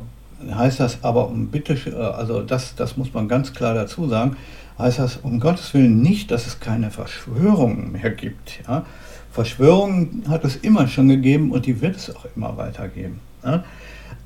heißt 0.54 0.80
das 0.80 1.04
aber 1.04 1.28
um 1.28 1.48
bitte, 1.48 1.74
äh, 1.74 1.96
also 1.96 2.42
das, 2.42 2.76
das 2.76 2.98
muss 2.98 3.14
man 3.14 3.28
ganz 3.28 3.54
klar 3.54 3.74
dazu 3.74 4.08
sagen, 4.08 4.38
heißt 4.78 5.00
das 5.00 5.18
um 5.18 5.40
Gottes 5.40 5.74
Willen 5.74 6.02
nicht, 6.02 6.32
dass 6.32 6.48
es 6.48 6.60
keine 6.60 6.92
Verschwörungen 6.92 7.94
mehr 7.94 8.12
gibt. 8.12 8.60
Ja? 8.68 8.86
Verschwörungen 9.36 10.24
hat 10.30 10.46
es 10.46 10.56
immer 10.56 10.88
schon 10.88 11.10
gegeben 11.10 11.52
und 11.52 11.66
die 11.66 11.82
wird 11.82 11.98
es 11.98 12.16
auch 12.16 12.26
immer 12.38 12.56
weitergeben. 12.56 13.20
Ja? 13.44 13.66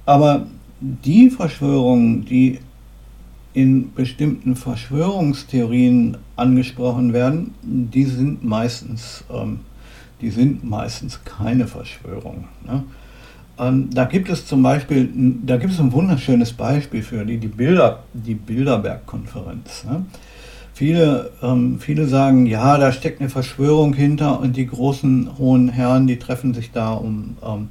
Aber 0.05 0.45
die 0.79 1.31
Verschwörungen, 1.31 2.25
die 2.25 2.59
in 3.53 3.91
bestimmten 3.95 4.55
Verschwörungstheorien 4.55 6.17
angesprochen 6.35 7.11
werden, 7.11 7.55
die 7.63 8.05
sind 8.05 8.45
meistens, 8.45 9.23
ähm, 9.33 9.61
die 10.21 10.29
sind 10.29 10.63
meistens 10.63 11.19
keine 11.25 11.65
Verschwörungen. 11.65 12.43
Ne? 12.63 12.83
Ähm, 13.57 13.89
da 13.91 14.05
gibt 14.05 14.29
es 14.29 14.45
zum 14.45 14.61
Beispiel, 14.61 15.09
da 15.43 15.57
gibt 15.57 15.73
es 15.73 15.79
ein 15.79 15.91
wunderschönes 15.91 16.53
Beispiel 16.53 17.01
für 17.01 17.25
die, 17.25 17.37
die 17.37 17.47
Bilder, 17.47 18.03
die 18.13 18.35
Bilderberg-Konferenz. 18.35 19.85
Ne? 19.85 20.05
Viele, 20.79 21.31
ähm, 21.41 21.77
viele 21.81 22.07
sagen, 22.07 22.45
ja, 22.45 22.77
da 22.77 22.93
steckt 22.93 23.19
eine 23.19 23.29
Verschwörung 23.29 23.93
hinter 23.93 24.39
und 24.39 24.55
die 24.55 24.65
großen 24.65 25.37
hohen 25.37 25.67
Herren, 25.67 26.07
die 26.07 26.17
treffen 26.17 26.53
sich 26.53 26.71
da, 26.71 26.93
um, 26.93 27.35
ähm, 27.45 27.67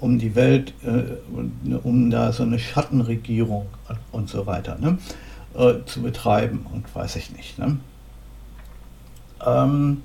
um 0.00 0.18
die 0.18 0.34
Welt, 0.34 0.72
äh, 0.82 1.02
um 1.82 2.08
da 2.08 2.32
so 2.32 2.44
eine 2.44 2.58
Schattenregierung 2.58 3.66
und 4.12 4.30
so 4.30 4.46
weiter 4.46 4.78
ne, 4.80 4.96
äh, 5.58 5.84
zu 5.84 6.00
betreiben 6.00 6.64
und 6.72 6.86
weiß 6.94 7.16
ich 7.16 7.36
nicht. 7.36 7.58
Ne. 7.58 7.76
Ähm, 9.46 10.00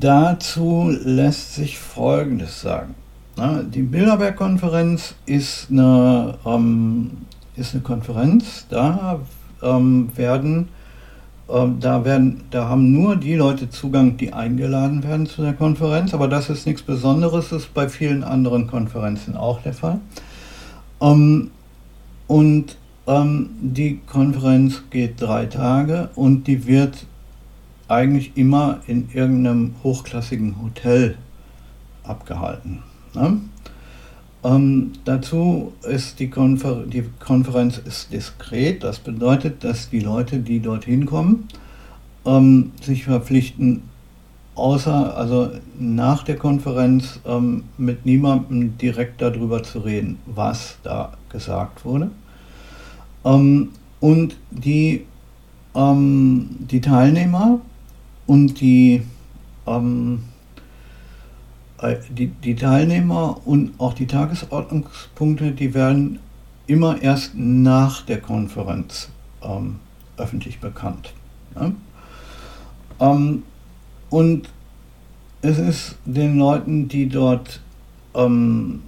dazu 0.00 0.96
lässt 1.04 1.56
sich 1.56 1.78
Folgendes 1.78 2.62
sagen. 2.62 2.94
Na, 3.36 3.62
die 3.62 3.82
Bilderberg-Konferenz 3.82 5.14
ist 5.26 5.66
ähm, 5.70 7.10
ist 7.54 7.74
eine 7.74 7.82
Konferenz, 7.82 8.66
da 8.70 9.20
ähm, 9.62 10.10
werden, 10.16 10.68
ähm, 11.48 11.78
da 11.80 12.04
werden, 12.04 12.42
da 12.50 12.68
haben 12.68 12.92
nur 12.92 13.16
die 13.16 13.34
Leute 13.34 13.68
Zugang, 13.68 14.16
die 14.16 14.32
eingeladen 14.32 15.02
werden 15.02 15.26
zu 15.26 15.42
der 15.42 15.52
Konferenz, 15.52 16.14
aber 16.14 16.28
das 16.28 16.50
ist 16.50 16.66
nichts 16.66 16.82
Besonderes, 16.82 17.50
das 17.50 17.62
ist 17.62 17.74
bei 17.74 17.88
vielen 17.88 18.24
anderen 18.24 18.66
Konferenzen 18.66 19.36
auch 19.36 19.60
der 19.62 19.74
Fall. 19.74 20.00
Ähm, 21.00 21.50
und 22.26 22.76
ähm, 23.06 23.50
die 23.60 24.00
Konferenz 24.06 24.82
geht 24.90 25.20
drei 25.20 25.46
Tage 25.46 26.10
und 26.14 26.46
die 26.46 26.66
wird 26.66 27.06
eigentlich 27.88 28.36
immer 28.36 28.80
in 28.86 29.08
irgendeinem 29.12 29.74
hochklassigen 29.82 30.62
Hotel 30.62 31.16
abgehalten. 32.04 32.82
Ne? 33.14 33.40
Ähm, 34.44 34.92
dazu 35.04 35.72
ist 35.82 36.18
die, 36.18 36.28
Konfer 36.28 36.84
die 36.86 37.04
Konferenz 37.20 37.78
ist 37.78 38.12
diskret. 38.12 38.82
Das 38.82 38.98
bedeutet, 38.98 39.62
dass 39.62 39.90
die 39.90 40.00
Leute, 40.00 40.38
die 40.38 40.60
dorthin 40.60 41.06
kommen, 41.06 41.48
ähm, 42.26 42.72
sich 42.80 43.04
verpflichten, 43.04 43.82
außer, 44.54 45.16
also 45.16 45.50
nach 45.78 46.24
der 46.24 46.36
Konferenz 46.36 47.20
ähm, 47.24 47.64
mit 47.78 48.04
niemandem 48.04 48.76
direkt 48.78 49.22
darüber 49.22 49.62
zu 49.62 49.80
reden, 49.80 50.18
was 50.26 50.76
da 50.82 51.12
gesagt 51.28 51.84
wurde. 51.84 52.10
Ähm, 53.24 53.70
und 54.00 54.36
die, 54.50 55.06
ähm, 55.74 56.48
die 56.58 56.80
Teilnehmer 56.80 57.60
und 58.26 58.60
die 58.60 59.02
ähm, 59.66 60.24
äh, 60.24 60.31
die, 62.10 62.28
die 62.28 62.54
Teilnehmer 62.54 63.40
und 63.44 63.72
auch 63.78 63.94
die 63.94 64.06
Tagesordnungspunkte, 64.06 65.52
die 65.52 65.74
werden 65.74 66.18
immer 66.66 67.00
erst 67.02 67.34
nach 67.34 68.02
der 68.02 68.20
Konferenz 68.20 69.08
ähm, 69.42 69.80
öffentlich 70.16 70.60
bekannt. 70.60 71.12
Ja? 71.54 71.72
Ähm, 73.00 73.42
und 74.10 74.48
es 75.42 75.58
ist 75.58 75.96
den 76.04 76.38
Leuten, 76.38 76.88
die 76.88 77.08
dort, 77.08 77.60
ähm, 78.14 78.82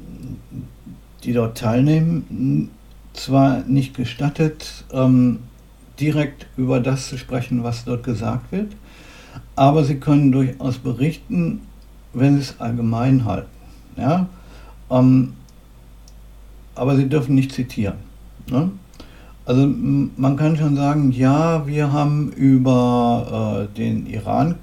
die 1.25 1.33
dort 1.33 1.59
teilnehmen, 1.59 2.71
zwar 3.13 3.65
nicht 3.65 3.95
gestattet, 3.95 4.85
ähm, 4.93 5.41
direkt 5.99 6.47
über 6.57 6.81
das 6.81 7.09
zu 7.09 7.19
sprechen, 7.19 7.65
was 7.65 7.85
dort 7.85 8.05
gesagt 8.05 8.53
wird, 8.53 8.77
aber 9.57 9.85
sie 9.85 9.97
können 9.97 10.33
durchaus 10.33 10.79
berichten, 10.79 11.61
wenn 12.15 12.37
sie 12.37 12.43
es 12.43 12.61
allgemein 12.61 13.25
halten. 13.25 13.49
Ja? 13.97 14.27
Ähm, 14.91 15.35
aber 16.75 16.97
sie 16.97 17.09
dürfen 17.09 17.35
nicht 17.35 17.53
zitieren. 17.53 17.97
Ne? 18.51 18.71
Also 19.47 19.69
man 20.17 20.37
kann 20.37 20.57
schon 20.57 20.77
sagen, 20.77 21.13
ja, 21.13 21.67
wir 21.67 21.93
haben 21.93 22.33
über 22.33 23.69
äh, 23.71 23.77
den 23.77 24.07
Iran, 24.07 24.57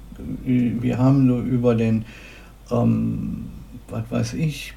wir 0.44 0.98
haben 0.98 1.26
nur 1.26 1.40
über 1.40 1.74
den, 1.74 2.04
ähm, 2.70 3.46
was 3.88 4.02
weiß 4.10 4.34
ich, 4.34 4.74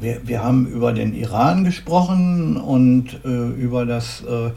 wir, 0.00 0.26
wir 0.26 0.42
haben 0.42 0.66
über 0.66 0.92
den 0.92 1.14
Iran 1.14 1.64
gesprochen 1.64 2.56
und 2.56 3.20
äh, 3.24 3.50
über 3.50 3.84
das, 3.84 4.22
äh, 4.22 4.50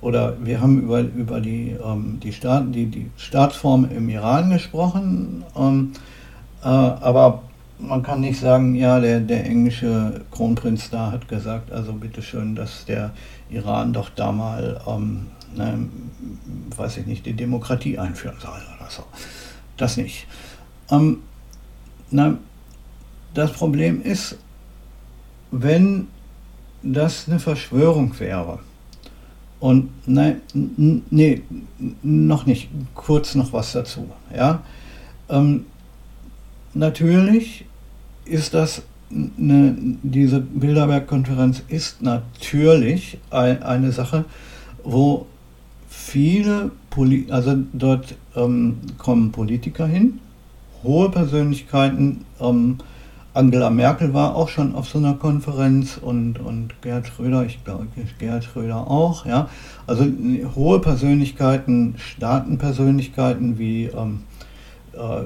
oder 0.00 0.36
wir 0.42 0.60
haben 0.60 0.80
über, 0.80 1.00
über 1.00 1.40
die, 1.40 1.76
ähm, 1.84 2.18
die, 2.22 2.32
Staat, 2.32 2.74
die, 2.74 2.86
die 2.86 3.10
Staatsform 3.16 3.88
im 3.94 4.08
Iran 4.08 4.50
gesprochen. 4.50 5.44
Ähm, 5.56 5.92
äh, 5.92 6.17
aber 6.66 7.42
man 7.78 8.02
kann 8.02 8.20
nicht 8.20 8.40
sagen, 8.40 8.74
ja, 8.74 9.00
der, 9.00 9.20
der 9.20 9.46
englische 9.46 10.24
Kronprinz 10.30 10.90
da 10.90 11.12
hat 11.12 11.28
gesagt, 11.28 11.72
also 11.72 11.92
bitteschön, 11.92 12.54
dass 12.54 12.84
der 12.84 13.12
Iran 13.50 13.92
doch 13.92 14.10
da 14.10 14.32
mal, 14.32 14.80
ähm, 14.86 15.28
ne, 15.54 15.88
weiß 16.76 16.98
ich 16.98 17.06
nicht, 17.06 17.24
die 17.26 17.34
Demokratie 17.34 17.98
einführen 17.98 18.36
soll 18.40 18.60
oder 18.78 18.90
so. 18.90 19.04
Das 19.76 19.96
nicht. 19.96 20.26
Ähm, 20.90 21.22
na, 22.10 22.38
das 23.34 23.52
Problem 23.52 24.02
ist, 24.02 24.36
wenn 25.50 26.08
das 26.82 27.28
eine 27.28 27.38
Verschwörung 27.38 28.18
wäre, 28.18 28.58
und 29.60 29.90
nein, 30.06 30.40
nee, 31.10 31.42
noch 32.02 32.46
nicht, 32.46 32.68
kurz 32.94 33.34
noch 33.34 33.52
was 33.52 33.72
dazu, 33.72 34.08
ja, 34.34 34.62
ähm, 35.28 35.66
natürlich 36.74 37.64
ist 38.24 38.54
das 38.54 38.82
eine, 39.10 39.74
diese 40.02 40.40
Bilderberg-Konferenz 40.40 41.62
ist 41.68 42.02
natürlich 42.02 43.18
ein, 43.30 43.62
eine 43.62 43.92
Sache, 43.92 44.24
wo 44.84 45.26
viele, 45.88 46.70
Poli 46.90 47.26
also 47.30 47.56
dort 47.72 48.14
ähm, 48.36 48.78
kommen 48.98 49.32
Politiker 49.32 49.86
hin, 49.86 50.20
hohe 50.82 51.10
Persönlichkeiten. 51.10 52.24
Ähm, 52.40 52.78
Angela 53.34 53.70
Merkel 53.70 54.14
war 54.14 54.34
auch 54.34 54.48
schon 54.48 54.74
auf 54.74 54.88
so 54.88 54.98
einer 54.98 55.14
Konferenz 55.14 55.98
und, 56.00 56.40
und 56.40 56.80
Gerhard 56.82 57.06
Schröder, 57.06 57.44
ich 57.44 57.62
glaube, 57.62 57.86
Gerhard 58.18 58.44
Schröder 58.44 58.90
auch, 58.90 59.26
ja. 59.26 59.48
Also 59.86 60.06
hohe 60.56 60.80
Persönlichkeiten, 60.80 61.94
Staatenpersönlichkeiten 61.98 63.58
wie 63.58 63.84
ähm, 63.84 64.22
äh, 64.37 64.37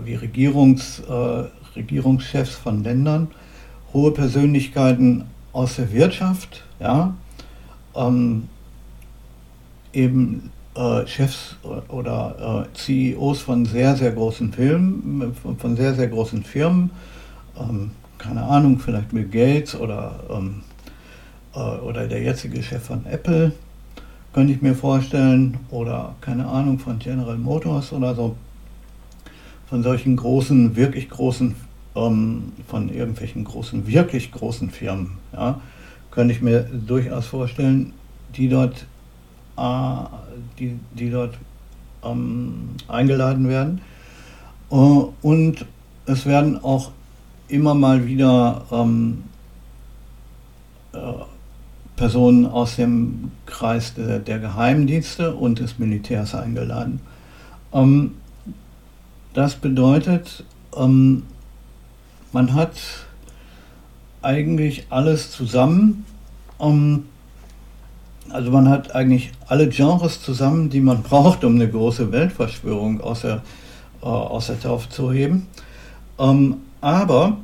wie 0.04 0.14
Regierungs, 0.14 1.00
äh, 1.00 1.44
Regierungschefs 1.76 2.54
von 2.54 2.84
Ländern, 2.84 3.28
hohe 3.92 4.12
Persönlichkeiten 4.12 5.24
aus 5.52 5.76
der 5.76 5.92
Wirtschaft, 5.92 6.64
ja, 6.80 7.14
ähm, 7.94 8.48
eben 9.92 10.50
äh, 10.74 11.06
Chefs 11.06 11.56
oder 11.88 12.66
äh, 12.72 12.76
CEOs 12.76 13.40
von 13.40 13.66
sehr, 13.66 13.94
sehr 13.96 14.12
großen 14.12 14.52
Filmen, 14.52 15.34
von 15.58 15.76
sehr, 15.76 15.94
sehr 15.94 16.08
großen 16.08 16.42
Firmen, 16.42 16.90
ähm, 17.58 17.90
keine 18.18 18.42
Ahnung, 18.42 18.78
vielleicht 18.78 19.10
Bill 19.10 19.28
Gates 19.28 19.74
oder, 19.74 20.20
ähm, 20.30 20.62
äh, 21.54 21.58
oder 21.58 22.06
der 22.06 22.22
jetzige 22.22 22.62
Chef 22.62 22.82
von 22.84 23.04
Apple, 23.06 23.52
könnte 24.32 24.52
ich 24.54 24.62
mir 24.62 24.74
vorstellen, 24.74 25.58
oder 25.70 26.14
keine 26.22 26.46
Ahnung, 26.46 26.78
von 26.78 26.98
General 26.98 27.36
Motors 27.36 27.92
oder 27.92 28.14
so, 28.14 28.36
von 29.72 29.82
solchen 29.82 30.16
großen, 30.16 30.76
wirklich 30.76 31.08
großen, 31.08 31.54
ähm, 31.96 32.52
von 32.68 32.90
irgendwelchen 32.90 33.42
großen, 33.42 33.86
wirklich 33.86 34.30
großen 34.30 34.68
Firmen, 34.68 35.12
ja, 35.32 35.62
könnte 36.10 36.34
ich 36.34 36.42
mir 36.42 36.64
durchaus 36.64 37.24
vorstellen, 37.24 37.94
die 38.36 38.50
dort 38.50 38.84
äh, 39.56 40.04
die, 40.58 40.78
die 40.92 41.08
dort 41.08 41.38
ähm, 42.04 42.68
eingeladen 42.86 43.48
werden. 43.48 43.80
Äh, 44.70 44.74
und 44.74 45.64
es 46.04 46.26
werden 46.26 46.62
auch 46.62 46.90
immer 47.48 47.72
mal 47.72 48.06
wieder 48.06 48.66
ähm, 48.70 49.24
äh, 50.92 50.98
Personen 51.96 52.44
aus 52.44 52.76
dem 52.76 53.30
Kreis 53.46 53.94
der, 53.94 54.18
der, 54.18 54.38
Geheimdienste 54.38 55.34
und 55.34 55.60
des 55.60 55.78
Militärs 55.78 56.34
eingeladen. 56.34 57.00
Ähm, 57.72 58.16
das 59.34 59.54
bedeutet, 59.56 60.44
ähm, 60.76 61.24
man 62.32 62.54
hat 62.54 62.76
eigentlich 64.22 64.86
alles 64.90 65.30
zusammen. 65.30 66.04
Ähm, 66.60 67.04
also 68.30 68.50
man 68.50 68.68
hat 68.68 68.94
eigentlich 68.94 69.32
alle 69.46 69.68
Genres 69.68 70.22
zusammen, 70.22 70.70
die 70.70 70.80
man 70.80 71.02
braucht, 71.02 71.44
um 71.44 71.54
eine 71.54 71.68
große 71.68 72.12
Weltverschwörung 72.12 73.00
aus 73.00 73.22
der, 73.22 73.42
äh, 74.02 74.06
aus 74.06 74.46
der 74.46 74.60
Taufe 74.60 74.88
zu 74.88 75.12
heben. 75.12 75.46
Ähm, 76.18 76.56
aber 76.80 77.38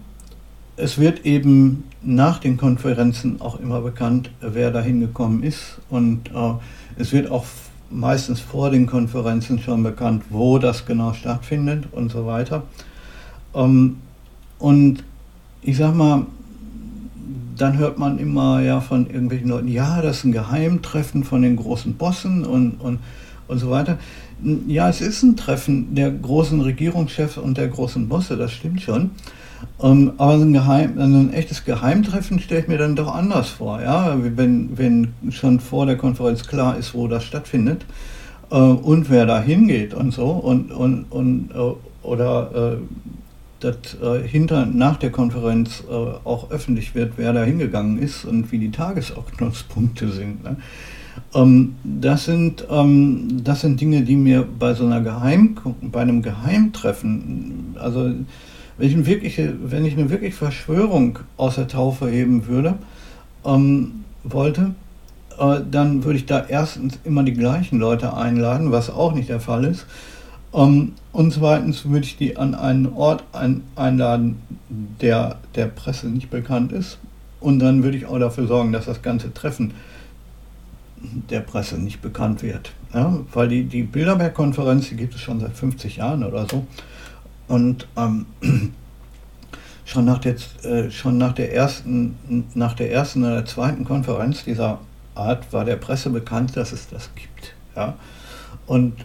es 0.76 0.98
wird 0.98 1.24
eben 1.26 1.84
nach 2.02 2.38
den 2.38 2.56
Konferenzen 2.56 3.40
auch 3.40 3.58
immer 3.58 3.80
bekannt, 3.80 4.30
wer 4.40 4.70
da 4.70 4.80
hingekommen 4.80 5.42
ist. 5.42 5.78
Und 5.90 6.28
äh, 6.28 6.54
es 6.96 7.12
wird 7.12 7.30
auch 7.30 7.44
meistens 7.90 8.40
vor 8.40 8.70
den 8.70 8.86
Konferenzen 8.86 9.58
schon 9.58 9.82
bekannt, 9.82 10.24
wo 10.30 10.58
das 10.58 10.86
genau 10.86 11.12
stattfindet 11.12 11.84
und 11.92 12.10
so 12.10 12.26
weiter. 12.26 12.64
Ähm, 13.54 13.96
und 14.58 15.04
ich 15.62 15.76
sag 15.76 15.94
mal, 15.94 16.26
dann 17.56 17.78
hört 17.78 17.98
man 17.98 18.18
immer 18.18 18.60
ja 18.60 18.80
von 18.80 19.06
irgendwelchen 19.06 19.48
Leuten, 19.48 19.68
ja, 19.68 20.00
das 20.00 20.18
ist 20.18 20.24
ein 20.24 20.32
Geheimtreffen 20.32 21.24
von 21.24 21.42
den 21.42 21.56
großen 21.56 21.94
Bossen 21.94 22.44
und, 22.44 22.80
und, 22.80 23.00
und 23.48 23.58
so 23.58 23.70
weiter. 23.70 23.98
Ja, 24.66 24.88
es 24.88 25.00
ist 25.00 25.22
ein 25.24 25.36
Treffen 25.36 25.94
der 25.94 26.12
großen 26.12 26.60
Regierungschefs 26.60 27.38
und 27.38 27.58
der 27.58 27.68
großen 27.68 28.08
Bosse, 28.08 28.36
das 28.36 28.52
stimmt 28.52 28.82
schon. 28.82 29.10
Ähm, 29.82 30.12
aber 30.18 30.34
ein, 30.34 30.52
Geheim, 30.52 30.98
ein 30.98 31.32
echtes 31.32 31.64
Geheimtreffen 31.64 32.40
stelle 32.40 32.62
ich 32.62 32.68
mir 32.68 32.78
dann 32.78 32.96
doch 32.96 33.14
anders 33.14 33.48
vor. 33.48 33.80
Ja? 33.80 34.16
Wenn, 34.20 34.76
wenn 34.76 35.12
schon 35.30 35.60
vor 35.60 35.86
der 35.86 35.96
Konferenz 35.96 36.46
klar 36.46 36.76
ist, 36.76 36.94
wo 36.94 37.06
das 37.08 37.24
stattfindet 37.24 37.84
äh, 38.50 38.56
und 38.56 39.10
wer 39.10 39.26
da 39.26 39.40
hingeht 39.40 39.94
und 39.94 40.12
so. 40.12 40.26
Und, 40.26 40.72
und, 40.72 41.06
und, 41.10 41.50
äh, 41.52 42.06
oder 42.06 42.76
äh, 42.76 42.76
dass 43.60 43.96
äh, 44.00 44.26
hinter, 44.26 44.66
nach 44.66 44.96
der 44.96 45.10
Konferenz 45.10 45.82
äh, 45.88 45.92
auch 45.92 46.50
öffentlich 46.50 46.94
wird, 46.94 47.14
wer 47.16 47.32
da 47.32 47.42
hingegangen 47.42 47.98
ist 47.98 48.24
und 48.24 48.52
wie 48.52 48.58
die 48.58 48.70
Tagesordnungspunkte 48.70 50.08
sind. 50.10 50.44
Ne? 50.44 50.56
Ähm, 51.34 51.74
das, 51.82 52.24
sind 52.24 52.66
ähm, 52.70 53.42
das 53.42 53.62
sind 53.62 53.80
Dinge, 53.80 54.02
die 54.02 54.16
mir 54.16 54.46
bei 54.58 54.74
so 54.74 54.86
einer 54.86 55.00
Geheim, 55.00 55.56
bei 55.82 56.00
einem 56.00 56.22
Geheimtreffen, 56.22 57.76
also 57.80 58.12
wenn 58.78 58.88
ich, 58.88 59.06
wirkliche, 59.06 59.54
wenn 59.60 59.84
ich 59.84 59.94
eine 59.94 60.08
wirklich 60.10 60.34
Verschwörung 60.34 61.18
aus 61.36 61.56
der 61.56 61.68
Taufe 61.68 62.08
heben 62.08 62.46
würde, 62.46 62.74
ähm, 63.44 64.04
wollte, 64.24 64.74
äh, 65.38 65.60
dann 65.70 66.04
würde 66.04 66.18
ich 66.18 66.26
da 66.26 66.44
erstens 66.48 66.98
immer 67.04 67.24
die 67.24 67.34
gleichen 67.34 67.78
Leute 67.78 68.14
einladen, 68.14 68.72
was 68.72 68.90
auch 68.90 69.12
nicht 69.14 69.28
der 69.28 69.40
Fall 69.40 69.64
ist. 69.64 69.86
Um, 70.50 70.94
und 71.12 71.34
zweitens 71.34 71.84
würde 71.84 72.06
ich 72.06 72.16
die 72.16 72.38
an 72.38 72.54
einen 72.54 72.86
Ort 72.94 73.22
ein, 73.32 73.64
einladen, 73.76 74.40
der 75.00 75.36
der 75.54 75.66
Presse 75.66 76.08
nicht 76.08 76.30
bekannt 76.30 76.72
ist. 76.72 76.98
Und 77.40 77.58
dann 77.58 77.82
würde 77.82 77.98
ich 77.98 78.06
auch 78.06 78.18
dafür 78.18 78.46
sorgen, 78.46 78.72
dass 78.72 78.86
das 78.86 79.02
ganze 79.02 79.32
Treffen 79.34 79.74
der 81.30 81.40
Presse 81.40 81.76
nicht 81.78 82.00
bekannt 82.00 82.42
wird. 82.42 82.72
Ja, 82.94 83.18
weil 83.32 83.48
die, 83.48 83.64
die 83.64 83.82
Bilderberg-Konferenz, 83.82 84.88
die 84.88 84.96
gibt 84.96 85.14
es 85.14 85.20
schon 85.20 85.38
seit 85.38 85.52
50 85.52 85.96
Jahren 85.96 86.24
oder 86.24 86.46
so. 86.50 86.66
Und 87.48 87.88
ähm, 87.96 88.26
schon, 89.84 90.04
nach 90.04 90.18
der, 90.18 90.36
äh, 90.62 90.90
schon 90.90 91.18
nach 91.18 91.32
der 91.32 91.52
ersten, 91.54 92.46
nach 92.54 92.74
der 92.74 92.92
ersten 92.92 93.24
oder 93.24 93.44
zweiten 93.44 93.84
Konferenz 93.84 94.44
dieser 94.44 94.80
Art 95.14 95.52
war 95.52 95.64
der 95.64 95.76
Presse 95.76 96.10
bekannt, 96.10 96.56
dass 96.56 96.72
es 96.72 96.88
das 96.88 97.10
gibt. 97.14 97.54
Ja? 97.74 97.94
Und 98.66 99.04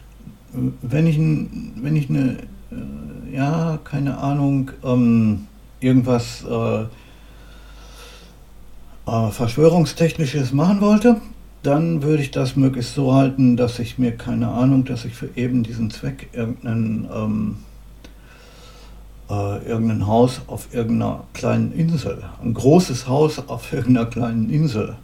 wenn 0.54 1.08
ich, 1.08 1.18
wenn 1.18 1.96
ich 1.96 2.10
eine, 2.10 2.38
äh, 2.72 3.36
ja, 3.36 3.80
keine 3.84 4.18
Ahnung, 4.18 4.72
ähm, 4.84 5.48
irgendwas 5.80 6.44
äh, 6.44 6.84
äh, 9.06 9.32
Verschwörungstechnisches 9.32 10.54
machen 10.54 10.82
wollte, 10.82 11.18
dann 11.64 12.04
würde 12.04 12.22
ich 12.22 12.32
das 12.32 12.56
möglichst 12.56 12.94
so 12.94 13.14
halten, 13.14 13.58
dass 13.58 13.80
ich 13.80 13.98
mir 13.98 14.16
keine 14.16 14.50
Ahnung, 14.50 14.86
dass 14.86 15.06
ich 15.06 15.16
für 15.16 15.30
eben 15.36 15.64
diesen 15.64 15.90
Zweck 15.90 16.30
irgendeinen, 16.34 17.08
ähm, 17.14 17.58
äh, 19.34 19.68
irgendein 19.68 20.08
Haus 20.08 20.42
auf 20.48 20.74
irgendeiner 20.74 21.24
kleinen 21.34 21.74
Insel, 21.74 22.24
ein 22.44 22.54
großes 22.54 23.08
Haus 23.08 23.40
auf 23.48 23.74
irgendeiner 23.74 24.06
kleinen 24.06 24.50
Insel, 24.50 24.96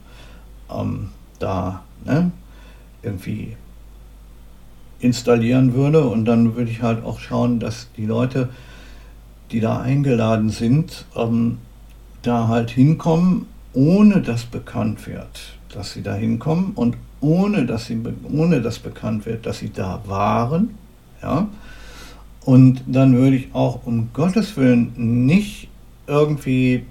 ähm, 0.69 1.09
da 1.39 1.83
ne, 2.05 2.31
irgendwie 3.01 3.55
installieren 4.99 5.73
würde. 5.73 6.03
Und 6.05 6.25
dann 6.25 6.55
würde 6.55 6.69
ich 6.69 6.81
halt 6.81 7.03
auch 7.03 7.19
schauen, 7.19 7.59
dass 7.59 7.87
die 7.97 8.05
Leute, 8.05 8.49
die 9.51 9.59
da 9.59 9.81
eingeladen 9.81 10.49
sind, 10.49 11.05
ähm, 11.15 11.57
da 12.21 12.47
halt 12.47 12.69
hinkommen, 12.69 13.45
ohne 13.73 14.21
dass 14.21 14.45
bekannt 14.45 15.07
wird, 15.07 15.57
dass 15.73 15.93
sie 15.93 16.01
da 16.01 16.13
hinkommen 16.13 16.73
und 16.75 16.97
ohne 17.21 17.65
dass, 17.65 17.85
sie, 17.85 18.01
ohne 18.31 18.61
dass 18.61 18.79
bekannt 18.79 19.25
wird, 19.25 19.45
dass 19.45 19.59
sie 19.59 19.71
da 19.71 20.01
waren. 20.05 20.75
Ja? 21.21 21.47
Und 22.45 22.83
dann 22.87 23.15
würde 23.15 23.35
ich 23.35 23.53
auch 23.53 23.85
um 23.85 24.09
Gottes 24.13 24.55
Willen 24.57 24.93
nicht 25.25 25.67
irgendwie, 26.07 26.85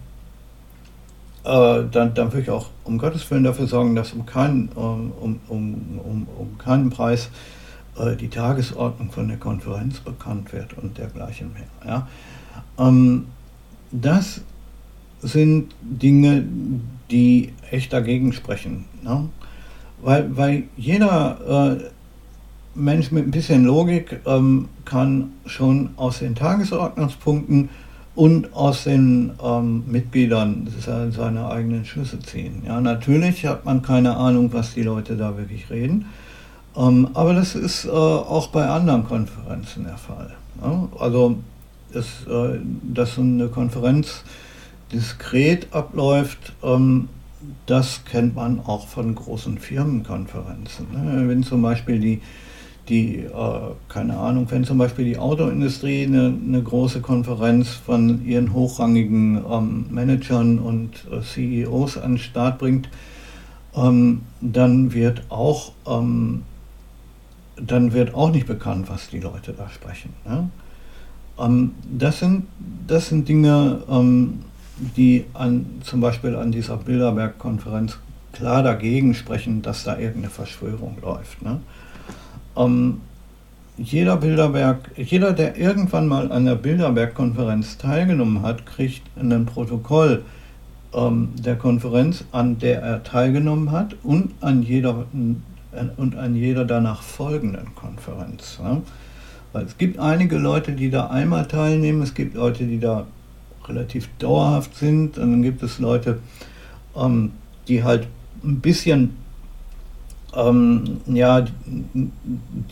äh, 1.45 1.85
dann, 1.91 2.15
dann 2.15 2.33
würde 2.33 2.41
ich 2.41 2.51
auch 2.51 2.71
um 2.85 2.99
Gottes 2.99 3.31
Willen 3.31 3.45
dafür 3.45 3.67
sorgen, 3.67 3.95
dass 3.95 4.13
um 4.13 4.27
keinen, 4.27 4.69
um, 4.71 5.13
um, 5.21 5.41
um, 5.49 6.27
um 6.39 6.59
keinen 6.59 6.91
Preis 6.91 7.31
äh, 7.99 8.15
die 8.17 8.29
Tagesordnung 8.29 9.11
von 9.11 9.29
der 9.29 9.39
Konferenz 9.39 10.01
bekannt 10.01 10.53
wird 10.53 10.75
und 10.75 10.99
dergleichen 10.99 11.53
mehr. 11.53 11.67
Ja. 11.87 12.09
Ähm, 12.79 13.27
das 13.91 14.43
sind 15.23 15.75
Dinge, 15.83 16.45
die 17.11 17.53
echt 17.71 17.93
dagegen 17.93 18.33
sprechen. 18.33 18.85
Ne? 19.03 19.29
Weil, 20.01 20.37
weil 20.37 20.65
jeder 20.77 21.81
äh, 21.81 21.91
Mensch 22.75 23.11
mit 23.11 23.27
ein 23.27 23.31
bisschen 23.31 23.65
Logik 23.65 24.21
ähm, 24.27 24.69
kann 24.85 25.33
schon 25.47 25.91
aus 25.97 26.21
den 26.21 26.35
Tagesordnungspunkten 26.35 27.71
und 28.15 28.53
aus 28.53 28.85
den 28.85 29.33
ähm, 29.43 29.85
Mitgliedern 29.87 30.69
seine 30.81 31.51
eigenen 31.51 31.85
Schlüsse 31.85 32.19
ziehen. 32.19 32.63
Ja, 32.67 32.81
natürlich 32.81 33.47
hat 33.47 33.65
man 33.65 33.83
keine 33.83 34.17
Ahnung, 34.17 34.53
was 34.53 34.75
die 34.75 34.83
Leute 34.83 35.17
da 35.17 35.37
wirklich 35.37 35.71
reden. 35.71 36.07
Ähm, 36.77 37.09
aber 37.15 37.35
das 37.35 37.55
ist 37.55 37.85
äh, 37.85 37.91
auch 37.91 38.49
bei 38.49 38.67
anderen 38.67 39.05
Konferenzen 39.05 39.85
der 39.85 39.99
Fall. 39.99 40.35
Ja? 40.63 40.89
Also, 40.99 41.39
das, 41.93 42.07
äh, 42.29 42.59
dass 42.83 43.15
so 43.15 43.23
eine 43.23 43.49
Konferenz 43.49 44.25
diskret 44.93 45.69
abläuft, 45.73 46.55
ähm, 46.63 47.09
das 47.67 48.05
kennt 48.05 48.35
man 48.35 48.61
auch 48.61 48.89
von 48.89 49.15
großen 49.15 49.59
Firmenkonferenzen. 49.59 50.87
Ne? 50.93 51.29
Wenn 51.29 51.43
zum 51.43 51.63
Beispiel 51.63 51.99
die, 51.99 52.21
die 52.89 53.19
äh, 53.19 53.31
keine 53.89 54.17
Ahnung, 54.17 54.47
wenn 54.51 54.65
zum 54.65 54.79
Beispiel 54.79 55.05
die 55.05 55.19
Autoindustrie 55.19 56.05
eine, 56.05 56.35
eine 56.47 56.63
große 56.63 57.01
Konferenz 57.01 57.69
von 57.69 58.25
ihren 58.27 58.53
hochrangigen 58.53 59.45
ähm, 59.51 59.87
Managern 59.91 60.59
und 60.59 61.07
äh, 61.11 61.21
CEOs 61.21 61.99
an 61.99 62.13
den 62.13 62.19
Start 62.19 62.59
bringt, 62.59 62.89
ähm, 63.75 64.23
dann 64.41 64.93
wird 64.93 65.23
auch 65.29 65.73
ähm, 65.87 66.43
dann 67.61 67.93
wird 67.93 68.15
auch 68.15 68.31
nicht 68.31 68.47
bekannt, 68.47 68.89
was 68.89 69.09
die 69.09 69.21
Leute 69.21 69.53
da 69.53 69.69
sprechen. 69.69 70.13
Ne? 70.25 70.51
Ähm, 71.39 71.73
das, 71.91 72.21
sind, 72.21 72.47
das 72.87 73.09
sind 73.09 73.29
Dinge, 73.29 73.83
ähm, 73.89 74.41
die 74.97 75.25
an, 75.35 75.67
zum 75.83 76.01
Beispiel 76.01 76.37
an 76.37 76.53
dieser 76.53 76.77
Bilderberg-Konferenz 76.77 77.99
klar 78.33 78.63
dagegen 78.63 79.15
sprechen, 79.15 79.63
dass 79.63 79.85
da 79.85 79.99
irgendeine 79.99 80.31
Verschwörung 80.31 80.99
läuft. 81.03 81.43
Ne? 81.43 81.61
Ähm, 82.59 83.01
jeder 83.79 84.17
Bilderberg, 84.17 84.91
jeder, 84.97 85.33
der 85.33 85.57
irgendwann 85.57 86.09
mal 86.09 86.33
an 86.33 86.45
der 86.45 86.57
Bilderberg-Konferenz 86.57 87.79
teilgenommen 87.79 88.43
hat, 88.43 88.67
kriegt 88.67 89.03
ein 89.17 89.47
Protokoll 89.47 90.25
ähm, 90.93 91.29
der 91.37 91.57
Konferenz, 91.57 92.25
an 92.33 92.59
der 92.59 92.83
er 92.83 93.05
teilgenommen 93.05 93.71
hat 93.71 93.95
und 94.03 94.33
an 94.41 94.63
jeder, 94.63 95.07
und 95.97 96.17
an 96.17 96.35
jeder 96.35 96.65
danach 96.65 97.03
folgenden 97.03 97.75
Konferenz. 97.77 98.59
Weil 99.53 99.65
es 99.65 99.79
gibt 99.79 100.01
einige 100.01 100.39
Leute, 100.39 100.73
die 100.73 100.91
da 100.91 101.07
einmal 101.07 101.47
teilnehmen, 101.47 102.03
es 102.03 102.15
gibt 102.15 102.35
Leute, 102.35 102.65
die 102.65 102.81
da 102.81 103.07
relativ 103.67 104.09
dauerhaft 104.19 104.75
sind 104.75 105.19
und 105.19 105.31
dann 105.31 105.43
gibt 105.43 105.63
es 105.63 105.79
Leute, 105.79 106.19
ähm, 106.97 107.33
die 107.69 107.85
halt 107.85 108.09
ein 108.43 108.61
bisschen 108.61 109.17
ähm, 110.35 111.01
ja, 111.07 111.45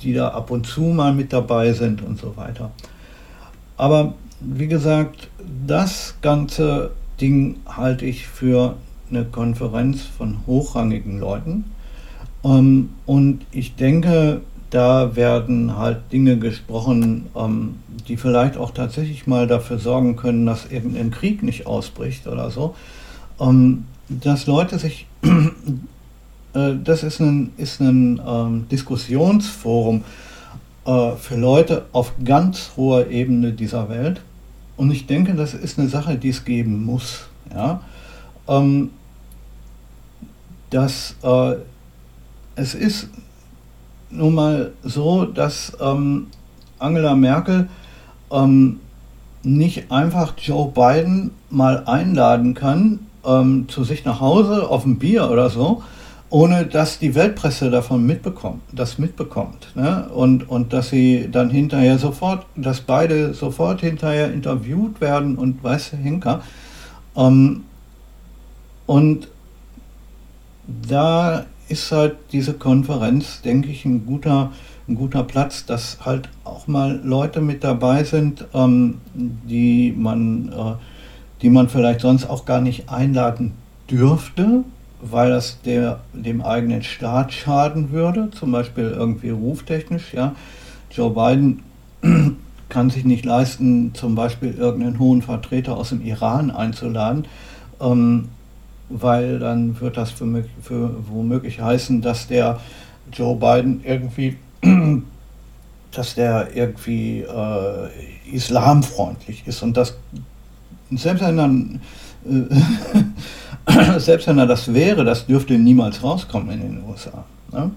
die 0.02 0.12
da 0.12 0.28
ab 0.28 0.50
und 0.50 0.66
zu 0.66 0.82
mal 0.82 1.12
mit 1.12 1.32
dabei 1.32 1.72
sind 1.72 2.02
und 2.02 2.18
so 2.20 2.36
weiter. 2.36 2.70
Aber 3.76 4.14
wie 4.40 4.66
gesagt, 4.66 5.28
das 5.66 6.14
ganze 6.22 6.90
Ding 7.20 7.60
halte 7.66 8.04
ich 8.04 8.26
für 8.26 8.76
eine 9.10 9.24
Konferenz 9.24 10.02
von 10.02 10.38
hochrangigen 10.46 11.18
Leuten. 11.18 11.64
Ähm, 12.44 12.90
und 13.06 13.40
ich 13.52 13.76
denke, 13.76 14.42
da 14.70 15.16
werden 15.16 15.76
halt 15.76 16.12
Dinge 16.12 16.38
gesprochen, 16.38 17.26
ähm, 17.36 17.76
die 18.08 18.16
vielleicht 18.16 18.56
auch 18.56 18.72
tatsächlich 18.72 19.26
mal 19.26 19.46
dafür 19.46 19.78
sorgen 19.78 20.16
können, 20.16 20.44
dass 20.46 20.70
irgendein 20.70 21.10
Krieg 21.10 21.42
nicht 21.42 21.66
ausbricht 21.66 22.26
oder 22.26 22.50
so. 22.50 22.74
Ähm, 23.40 23.84
dass 24.08 24.46
Leute 24.46 24.78
sich 24.78 25.06
das 26.82 27.02
ist 27.02 27.20
ein, 27.20 27.52
ist 27.56 27.80
ein 27.80 28.20
ähm, 28.26 28.66
Diskussionsforum 28.70 30.04
äh, 30.86 31.10
für 31.12 31.36
Leute 31.36 31.86
auf 31.92 32.12
ganz 32.24 32.72
hoher 32.76 33.08
Ebene 33.08 33.52
dieser 33.52 33.88
Welt. 33.88 34.20
Und 34.76 34.90
ich 34.90 35.06
denke, 35.06 35.34
das 35.34 35.54
ist 35.54 35.78
eine 35.78 35.88
Sache, 35.88 36.16
die 36.16 36.30
es 36.30 36.44
geben 36.44 36.84
muss. 36.84 37.26
Ja? 37.52 37.80
Ähm, 38.48 38.90
dass 40.70 41.16
äh, 41.22 41.56
es 42.56 42.74
ist 42.74 43.08
nun 44.10 44.34
mal 44.34 44.72
so, 44.82 45.24
dass 45.24 45.76
ähm, 45.80 46.28
Angela 46.78 47.14
Merkel 47.14 47.68
ähm, 48.30 48.80
nicht 49.42 49.90
einfach 49.90 50.34
Joe 50.38 50.72
Biden 50.72 51.30
mal 51.50 51.84
einladen 51.86 52.54
kann 52.54 53.00
ähm, 53.24 53.68
zu 53.68 53.84
sich 53.84 54.04
nach 54.04 54.20
Hause 54.20 54.68
auf 54.68 54.84
ein 54.84 54.98
Bier 54.98 55.30
oder 55.30 55.50
so, 55.50 55.82
ohne 56.36 56.66
dass 56.66 56.98
die 56.98 57.14
Weltpresse 57.14 57.70
davon 57.70 58.04
mitbekommt, 58.04 58.60
das 58.70 58.98
mitbekommt. 58.98 59.68
Ne? 59.74 60.06
Und, 60.10 60.50
und 60.50 60.74
dass 60.74 60.90
sie 60.90 61.30
dann 61.32 61.48
hinterher 61.48 61.96
sofort, 61.96 62.44
dass 62.56 62.82
beide 62.82 63.32
sofort 63.32 63.80
hinterher 63.80 64.30
interviewt 64.30 65.00
werden 65.00 65.36
und 65.38 65.64
weiße 65.64 65.96
Henker. 65.96 66.42
Ähm, 67.16 67.64
und 68.84 69.28
da 70.66 71.46
ist 71.70 71.90
halt 71.90 72.16
diese 72.32 72.52
Konferenz, 72.52 73.40
denke 73.40 73.70
ich, 73.70 73.86
ein 73.86 74.04
guter, 74.04 74.52
ein 74.88 74.94
guter 74.94 75.22
Platz, 75.22 75.64
dass 75.64 76.04
halt 76.04 76.28
auch 76.44 76.66
mal 76.66 77.00
Leute 77.02 77.40
mit 77.40 77.64
dabei 77.64 78.04
sind, 78.04 78.44
ähm, 78.52 78.98
die, 79.14 79.94
man, 79.96 80.52
äh, 80.52 80.74
die 81.40 81.48
man 81.48 81.70
vielleicht 81.70 82.02
sonst 82.02 82.28
auch 82.28 82.44
gar 82.44 82.60
nicht 82.60 82.90
einladen 82.90 83.54
dürfte, 83.90 84.64
weil 85.10 85.30
das 85.30 85.60
der, 85.62 86.00
dem 86.12 86.42
eigenen 86.42 86.82
Staat 86.82 87.32
schaden 87.32 87.90
würde, 87.90 88.30
zum 88.30 88.52
Beispiel 88.52 88.90
irgendwie 88.90 89.30
ruftechnisch. 89.30 90.14
Ja. 90.14 90.34
Joe 90.90 91.10
Biden 91.10 91.62
kann 92.68 92.90
sich 92.90 93.04
nicht 93.04 93.24
leisten, 93.24 93.92
zum 93.94 94.14
Beispiel 94.14 94.54
irgendeinen 94.54 94.98
hohen 94.98 95.22
Vertreter 95.22 95.76
aus 95.76 95.90
dem 95.90 96.04
Iran 96.04 96.50
einzuladen, 96.50 97.26
ähm, 97.80 98.28
weil 98.88 99.38
dann 99.38 99.80
wird 99.80 99.96
das 99.96 100.10
für, 100.10 100.44
für 100.62 100.90
womöglich 101.08 101.60
heißen, 101.60 102.02
dass 102.02 102.26
der 102.26 102.60
Joe 103.12 103.36
Biden 103.36 103.82
irgendwie, 103.84 104.36
dass 105.92 106.14
der 106.14 106.54
irgendwie 106.54 107.20
äh, 107.20 107.88
islamfreundlich 108.32 109.46
ist 109.46 109.62
und 109.62 109.76
das 109.76 109.96
selbst 110.90 111.24
wenn 111.24 111.36
dann 111.36 111.80
äh, 112.24 112.54
selbst 113.98 114.26
wenn 114.26 114.38
er 114.38 114.46
das 114.46 114.72
wäre, 114.72 115.04
das 115.04 115.26
dürfte 115.26 115.54
niemals 115.54 116.02
rauskommen 116.02 116.50
in 116.50 116.60
den 116.60 116.84
USA. 116.88 117.24
Ne? 117.52 117.70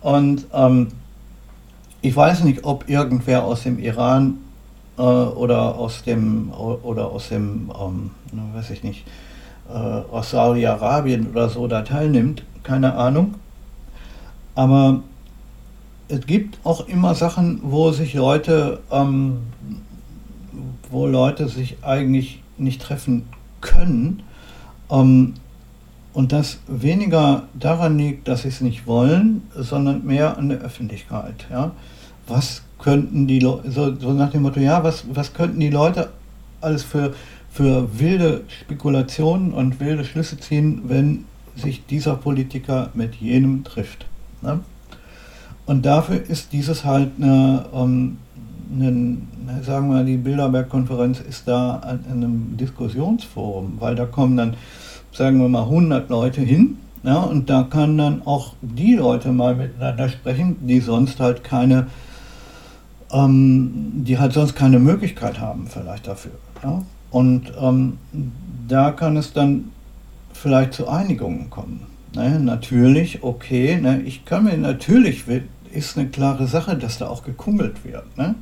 Und 0.00 0.46
ähm, 0.52 0.88
ich 2.02 2.16
weiß 2.16 2.44
nicht, 2.44 2.64
ob 2.64 2.88
irgendwer 2.88 3.44
aus 3.44 3.64
dem 3.64 3.78
Iran 3.78 4.38
äh, 4.96 5.02
oder 5.02 5.76
aus 5.76 6.02
dem 6.02 6.50
oder 6.50 7.10
aus 7.10 7.28
dem, 7.28 7.70
ähm, 7.78 8.10
weiß 8.54 8.70
ich 8.70 8.82
nicht, 8.82 9.04
äh, 9.68 9.74
aus 9.74 10.30
Saudi-Arabien 10.30 11.28
oder 11.30 11.48
so 11.48 11.66
da 11.66 11.82
teilnimmt, 11.82 12.44
keine 12.62 12.94
Ahnung. 12.94 13.34
Aber 14.54 15.02
es 16.08 16.26
gibt 16.26 16.58
auch 16.64 16.86
immer 16.88 17.14
Sachen, 17.14 17.60
wo 17.62 17.92
sich 17.92 18.14
Leute, 18.14 18.80
ähm, 18.90 19.38
wo 20.90 21.06
Leute 21.06 21.48
sich 21.48 21.78
eigentlich 21.82 22.42
nicht 22.58 22.82
treffen 22.82 23.28
können, 23.60 24.22
ähm, 24.90 25.34
und 26.12 26.32
das 26.32 26.58
weniger 26.66 27.44
daran 27.54 27.96
liegt, 27.96 28.26
dass 28.26 28.42
sie 28.42 28.48
es 28.48 28.60
nicht 28.60 28.86
wollen, 28.86 29.42
sondern 29.54 30.04
mehr 30.04 30.36
an 30.36 30.48
der 30.48 30.58
Öffentlichkeit. 30.58 31.46
Ja? 31.50 31.70
Was 32.26 32.62
könnten 32.78 33.26
die 33.26 33.38
Leute, 33.38 33.70
so, 33.70 33.94
so, 33.94 34.12
nach 34.12 34.30
dem 34.30 34.42
Motto, 34.42 34.60
ja, 34.60 34.82
was, 34.82 35.04
was 35.12 35.34
könnten 35.34 35.60
die 35.60 35.70
Leute 35.70 36.10
alles 36.60 36.82
für, 36.82 37.14
für 37.50 37.98
wilde 37.98 38.42
Spekulationen 38.48 39.52
und 39.52 39.80
wilde 39.80 40.04
Schlüsse 40.04 40.38
ziehen, 40.38 40.82
wenn 40.86 41.24
sich 41.56 41.84
dieser 41.86 42.16
Politiker 42.16 42.90
mit 42.94 43.16
jenem 43.16 43.64
trifft. 43.64 44.06
Ne? 44.42 44.60
Und 45.66 45.86
dafür 45.86 46.20
ist 46.28 46.52
dieses 46.52 46.84
halt 46.84 47.10
eine, 47.18 47.66
ähm, 47.72 48.18
eine 48.74 49.18
sagen 49.62 49.88
wir 49.88 49.96
mal, 49.96 50.04
die 50.04 50.16
Bilderberg-Konferenz 50.16 51.20
ist 51.20 51.46
da 51.46 51.76
an 51.76 52.04
einem 52.10 52.56
Diskussionsforum, 52.56 53.76
weil 53.78 53.94
da 53.94 54.06
kommen 54.06 54.36
dann 54.36 54.54
sagen 55.12 55.40
wir 55.40 55.48
mal, 55.48 55.62
100 55.62 56.08
Leute 56.10 56.40
hin. 56.40 56.78
Ja, 57.02 57.20
und 57.20 57.48
da 57.48 57.62
kann 57.62 57.96
dann 57.96 58.22
auch 58.26 58.54
die 58.60 58.94
Leute 58.94 59.32
mal 59.32 59.54
miteinander 59.54 60.08
sprechen, 60.10 60.56
die 60.66 60.80
sonst 60.80 61.18
halt 61.18 61.42
keine, 61.42 61.86
ähm, 63.10 63.92
die 64.04 64.18
halt 64.18 64.34
sonst 64.34 64.54
keine 64.54 64.78
Möglichkeit 64.78 65.40
haben 65.40 65.66
vielleicht 65.66 66.06
dafür. 66.06 66.32
Ja? 66.62 66.82
Und 67.10 67.52
ähm, 67.58 67.98
da 68.68 68.90
kann 68.90 69.16
es 69.16 69.32
dann 69.32 69.70
vielleicht 70.34 70.74
zu 70.74 70.88
Einigungen 70.88 71.48
kommen. 71.48 71.86
Ne? 72.14 72.38
Natürlich, 72.38 73.22
okay, 73.22 73.80
ne? 73.80 74.02
ich 74.02 74.26
kann 74.26 74.44
mir 74.44 74.56
natürlich, 74.58 75.24
ist 75.72 75.96
eine 75.96 76.08
klare 76.08 76.46
Sache, 76.46 76.76
dass 76.76 76.98
da 76.98 77.08
auch 77.08 77.24
gekungelt 77.24 77.84
wird. 77.84 78.16
Ne? 78.18 78.34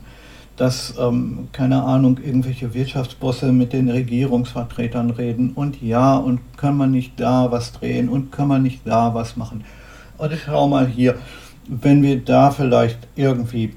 Dass, 0.58 0.94
ähm, 0.98 1.48
keine 1.52 1.82
Ahnung, 1.84 2.18
irgendwelche 2.22 2.74
Wirtschaftsbosse 2.74 3.52
mit 3.52 3.72
den 3.72 3.88
Regierungsvertretern 3.88 5.10
reden 5.10 5.52
und 5.54 5.80
ja, 5.80 6.16
und 6.16 6.40
kann 6.56 6.76
man 6.76 6.90
nicht 6.90 7.12
da 7.18 7.50
was 7.50 7.72
drehen 7.72 8.08
und 8.08 8.32
kann 8.32 8.48
man 8.48 8.62
nicht 8.62 8.80
da 8.84 9.14
was 9.14 9.36
machen. 9.36 9.64
Und 10.18 10.32
ich 10.32 10.42
schau 10.42 10.66
mal 10.66 10.88
hier, 10.88 11.14
wenn 11.68 12.02
wir 12.02 12.18
da 12.20 12.50
vielleicht 12.50 12.98
irgendwie 13.14 13.72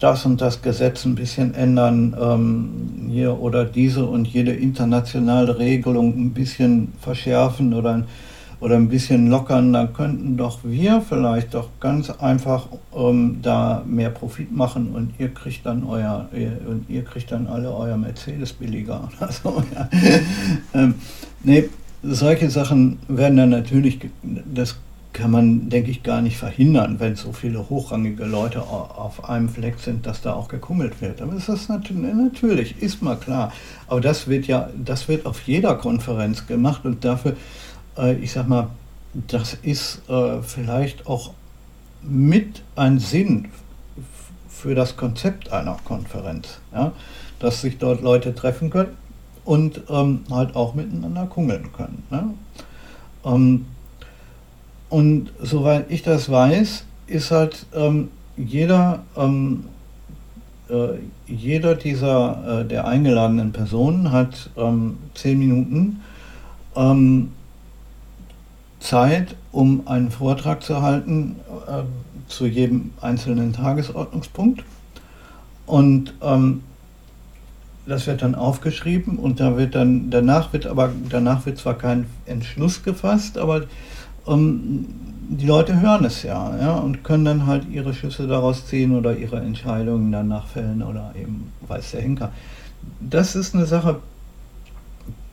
das 0.00 0.26
und 0.26 0.40
das 0.40 0.60
Gesetz 0.60 1.06
ein 1.06 1.14
bisschen 1.14 1.54
ändern 1.54 2.14
ähm, 2.20 3.08
hier 3.10 3.40
oder 3.40 3.64
diese 3.64 4.04
und 4.04 4.28
jede 4.28 4.52
internationale 4.52 5.58
Regelung 5.58 6.14
ein 6.14 6.34
bisschen 6.34 6.92
verschärfen 7.00 7.72
oder 7.72 7.94
ein 7.94 8.04
oder 8.60 8.76
ein 8.76 8.88
bisschen 8.88 9.28
lockern, 9.28 9.72
dann 9.72 9.92
könnten 9.92 10.36
doch 10.36 10.60
wir 10.62 11.02
vielleicht 11.06 11.54
doch 11.54 11.68
ganz 11.80 12.10
einfach 12.10 12.68
ähm, 12.96 13.38
da 13.42 13.82
mehr 13.86 14.10
Profit 14.10 14.52
machen 14.52 14.92
und 14.94 15.14
ihr 15.18 15.28
kriegt 15.28 15.66
dann 15.66 15.84
euer 15.84 16.28
ihr, 16.34 16.58
und 16.68 16.88
ihr 16.88 17.04
kriegt 17.04 17.30
dann 17.32 17.46
alle 17.46 17.74
euer 17.74 17.96
Mercedes 17.96 18.52
billiger 18.52 19.08
oder 19.18 19.32
so. 19.32 19.62
Ja. 19.74 19.88
ähm, 20.74 20.94
nee, 21.42 21.68
solche 22.02 22.50
Sachen 22.50 22.98
werden 23.08 23.36
dann 23.36 23.50
natürlich, 23.50 23.98
das 24.22 24.76
kann 25.14 25.30
man, 25.30 25.70
denke 25.70 25.90
ich, 25.90 26.02
gar 26.02 26.20
nicht 26.20 26.36
verhindern, 26.36 26.96
wenn 26.98 27.14
so 27.14 27.32
viele 27.32 27.70
hochrangige 27.70 28.24
Leute 28.24 28.62
auf 28.62 29.28
einem 29.28 29.48
Fleck 29.48 29.78
sind, 29.78 30.06
dass 30.06 30.20
da 30.20 30.34
auch 30.34 30.48
gekummelt 30.48 31.00
wird. 31.00 31.22
Aber 31.22 31.34
das 31.34 31.48
ist 31.48 31.68
natürlich, 31.68 32.82
ist 32.82 33.00
mal 33.00 33.16
klar. 33.16 33.52
Aber 33.86 34.00
das 34.00 34.26
wird 34.26 34.46
ja, 34.48 34.68
das 34.76 35.08
wird 35.08 35.24
auf 35.24 35.42
jeder 35.42 35.76
Konferenz 35.76 36.46
gemacht 36.46 36.84
und 36.84 37.04
dafür 37.04 37.36
äh, 37.96 38.14
ich 38.14 38.32
sag 38.32 38.48
mal, 38.48 38.68
das 39.28 39.54
ist 39.54 40.08
äh, 40.08 40.42
vielleicht 40.42 41.06
auch 41.06 41.32
mit 42.02 42.62
ein 42.76 42.98
Sinn 42.98 43.48
für 44.48 44.74
das 44.74 44.96
Konzept 44.96 45.52
einer 45.52 45.76
Konferenz, 45.84 46.58
ja? 46.72 46.92
dass 47.38 47.60
sich 47.60 47.78
dort 47.78 48.02
Leute 48.02 48.34
treffen 48.34 48.70
können 48.70 48.96
und 49.44 49.82
ähm, 49.88 50.20
halt 50.30 50.56
auch 50.56 50.74
miteinander 50.74 51.26
kungeln 51.26 51.72
können. 51.72 52.02
Ne? 52.10 52.34
Ähm, 53.24 53.66
und 54.88 55.32
soweit 55.40 55.90
ich 55.90 56.02
das 56.02 56.30
weiß, 56.30 56.84
ist 57.06 57.30
halt 57.30 57.66
ähm, 57.74 58.08
jeder, 58.36 59.02
ähm, 59.16 59.64
äh, 60.68 60.98
jeder 61.26 61.74
dieser 61.74 62.60
äh, 62.60 62.64
der 62.64 62.86
eingeladenen 62.86 63.52
Personen 63.52 64.12
hat 64.12 64.50
ähm, 64.56 64.98
zehn 65.14 65.38
Minuten 65.38 66.00
ähm, 66.76 67.32
Zeit, 68.84 69.34
um 69.50 69.88
einen 69.88 70.10
Vortrag 70.10 70.62
zu 70.62 70.82
halten 70.82 71.36
äh, 71.66 71.82
zu 72.28 72.46
jedem 72.46 72.90
einzelnen 73.00 73.52
Tagesordnungspunkt. 73.52 74.62
Und 75.66 76.14
ähm, 76.22 76.62
das 77.86 78.06
wird 78.06 78.22
dann 78.22 78.34
aufgeschrieben 78.34 79.18
und 79.18 79.40
da 79.40 79.56
wird 79.56 79.74
dann 79.74 80.10
danach 80.10 80.52
wird 80.52 80.66
aber 80.66 80.90
danach 81.10 81.44
wird 81.44 81.58
zwar 81.58 81.74
kein 81.74 82.06
Entschluss 82.26 82.82
gefasst, 82.82 83.36
aber 83.36 83.62
ähm, 84.26 84.86
die 85.28 85.46
Leute 85.46 85.80
hören 85.80 86.04
es 86.04 86.22
ja, 86.22 86.56
ja 86.58 86.74
und 86.74 87.04
können 87.04 87.24
dann 87.24 87.46
halt 87.46 87.68
ihre 87.70 87.94
Schlüsse 87.94 88.26
daraus 88.26 88.66
ziehen 88.66 88.96
oder 88.96 89.16
ihre 89.16 89.40
Entscheidungen 89.40 90.12
danach 90.12 90.46
fällen 90.46 90.82
oder 90.82 91.14
eben 91.18 91.50
weiß 91.66 91.92
der 91.92 92.02
Henker. 92.02 92.32
Das 93.00 93.34
ist 93.34 93.54
eine 93.54 93.66
Sache, 93.66 94.00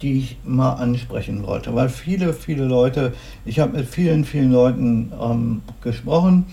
die 0.01 0.19
ich 0.19 0.37
mal 0.43 0.73
ansprechen 0.73 1.45
wollte, 1.45 1.73
weil 1.75 1.89
viele, 1.89 2.33
viele 2.33 2.65
Leute, 2.65 3.13
ich 3.45 3.59
habe 3.59 3.77
mit 3.77 3.87
vielen, 3.87 4.25
vielen 4.25 4.51
Leuten 4.51 5.11
ähm, 5.21 5.61
gesprochen, 5.81 6.45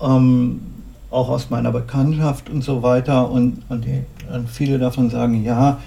ähm, 0.00 0.60
auch 1.10 1.28
aus 1.28 1.50
meiner 1.50 1.72
Bekanntschaft 1.72 2.50
und 2.50 2.62
so 2.62 2.82
weiter. 2.82 3.30
Und, 3.30 3.62
und, 3.68 3.84
die, 3.84 4.04
und 4.32 4.48
viele 4.48 4.78
davon 4.78 5.10
sagen, 5.10 5.42
ja, 5.44 5.78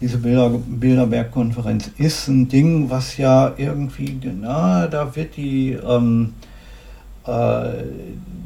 diese 0.00 0.18
Bilder, 0.18 0.50
Bilderberg-Konferenz 0.50 1.90
ist 1.98 2.28
ein 2.28 2.48
Ding, 2.48 2.90
was 2.90 3.16
ja 3.16 3.52
irgendwie, 3.56 4.18
na, 4.40 4.88
da 4.88 5.14
wird 5.14 5.36
die, 5.36 5.72
ähm, 5.72 6.34
äh, 7.24 7.84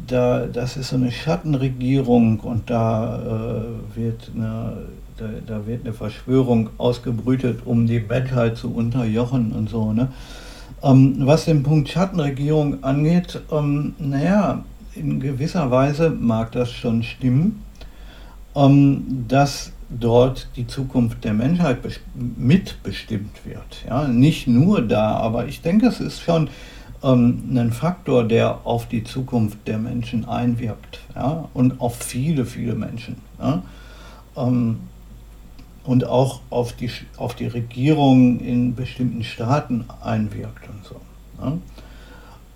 da, 0.07 0.47
das 0.53 0.77
ist 0.77 0.89
so 0.89 0.97
eine 0.97 1.11
Schattenregierung 1.11 2.41
und 2.41 2.69
da 2.69 3.19
äh, 3.19 3.97
wird 3.97 4.31
eine 4.35 4.77
da, 5.17 5.29
da, 5.47 5.67
wird 5.67 5.85
eine 5.85 5.93
Verschwörung 5.93 6.71
ausgebrütet, 6.79 7.61
um 7.65 7.87
die 7.87 8.01
Menschheit 8.01 8.57
zu 8.57 8.73
unterjochen 8.75 9.53
und 9.53 9.69
so. 9.69 9.93
Ne? 9.93 10.09
Ähm, 10.83 11.17
was 11.21 11.45
den 11.45 11.63
Punkt 11.63 11.89
Schattenregierung 11.89 12.83
angeht, 12.85 13.41
ähm, 13.51 13.95
naja, 13.99 14.65
in 14.95 15.21
gewisser 15.21 15.71
Weise 15.71 16.11
mag 16.11 16.53
das 16.53 16.71
schon 16.71 17.03
stimmen, 17.03 17.63
ähm, 18.55 19.25
dass 19.29 19.73
dort 19.89 20.49
die 20.57 20.67
Zukunft 20.67 21.25
der 21.25 21.35
Menschheit 21.35 21.79
mitbestimmt 22.15 23.45
wird. 23.45 23.85
Ja? 23.89 24.09
Nicht 24.09 24.49
nur 24.49 24.83
da, 24.83 25.17
aber 25.17 25.47
ich 25.47 25.63
denke, 25.63 25.87
es 25.87 26.01
ist 26.01 26.23
schon 26.23 26.49
ähm, 27.03 27.45
ein 27.55 27.73
Faktor, 27.73 28.25
der 28.25 28.67
auf 28.67 28.89
die 28.89 29.05
Zukunft 29.05 29.59
der 29.67 29.79
Menschen 29.79 30.25
einwirkt 30.25 31.01
ja? 31.15 31.49
und 31.55 31.81
auf 31.81 31.97
viele, 31.97 32.45
viele 32.45 32.75
Menschen. 32.75 33.17
Ja? 33.39 33.63
Ähm, 34.37 34.79
und 35.87 36.05
auch 36.05 36.41
auf 36.51 36.73
die, 36.73 36.91
auf 37.17 37.35
die 37.35 37.47
Regierung 37.47 38.41
in 38.41 38.75
bestimmten 38.75 39.23
Staaten 39.25 39.85
einwirkt 40.03 40.69
und 40.69 40.85
so. 40.85 41.01
Ne? 41.43 41.59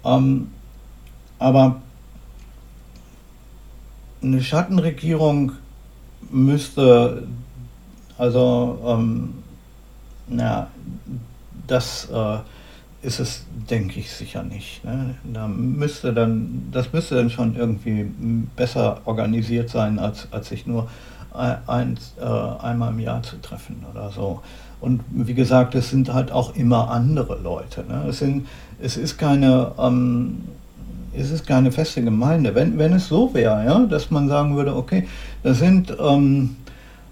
Ähm, 0.04 0.50
aber 1.38 1.80
eine 4.22 4.42
Schattenregierung 4.42 5.52
müsste, 6.30 7.26
also, 8.18 8.78
ähm, 8.84 9.34
na, 10.28 10.68
das 11.66 12.08
äh, 12.12 12.38
ist 13.02 13.20
es, 13.20 13.46
denke 13.70 14.00
ich, 14.00 14.10
sicher 14.10 14.42
nicht. 14.42 14.84
Ne? 14.84 15.14
Da 15.32 15.48
müsste 15.48 16.12
dann, 16.12 16.68
das 16.70 16.92
müsste 16.92 17.14
dann 17.14 17.30
schon 17.30 17.56
irgendwie 17.56 18.04
besser 18.56 19.00
organisiert 19.06 19.70
sein, 19.70 19.98
als, 19.98 20.28
als 20.32 20.48
sich 20.48 20.66
nur 20.66 20.88
ein, 21.34 21.98
äh, 22.20 22.64
einmal 22.64 22.92
im 22.92 22.98
Jahr 22.98 23.22
zu 23.22 23.40
treffen 23.40 23.84
oder 23.90 24.10
so. 24.10 24.40
Und 24.80 25.02
wie 25.10 25.34
gesagt, 25.34 25.74
es 25.74 25.90
sind 25.90 26.12
halt 26.12 26.32
auch 26.32 26.56
immer 26.56 26.90
andere 26.90 27.38
Leute. 27.40 27.84
Ne? 27.86 28.06
Es, 28.08 28.18
sind, 28.18 28.46
es, 28.80 28.96
ist 28.96 29.18
keine, 29.18 29.72
ähm, 29.78 30.38
es 31.16 31.30
ist 31.30 31.46
keine 31.46 31.70
feste 31.70 32.02
Gemeinde. 32.02 32.54
Wenn, 32.54 32.78
wenn 32.78 32.94
es 32.94 33.08
so 33.08 33.32
wäre, 33.34 33.64
ja, 33.64 33.78
dass 33.80 34.10
man 34.10 34.28
sagen 34.28 34.56
würde, 34.56 34.74
okay, 34.74 35.06
das 35.42 35.58
sind, 35.58 35.94
ähm, 36.00 36.56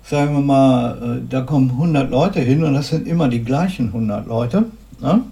sagen 0.03 0.35
wir 0.35 0.43
mal, 0.43 1.19
äh, 1.19 1.29
da 1.29 1.43
kommen 1.43 1.71
100 1.71 2.11
Leute 2.11 2.41
hin 2.41 2.65
und 2.65 2.75
das 2.75 2.89
sind 2.89 3.07
immer 3.07 3.29
die 3.29 3.45
gleichen 3.45 3.89
100 3.89 4.27
Leute. 4.27 4.65
Ne? 5.01 5.23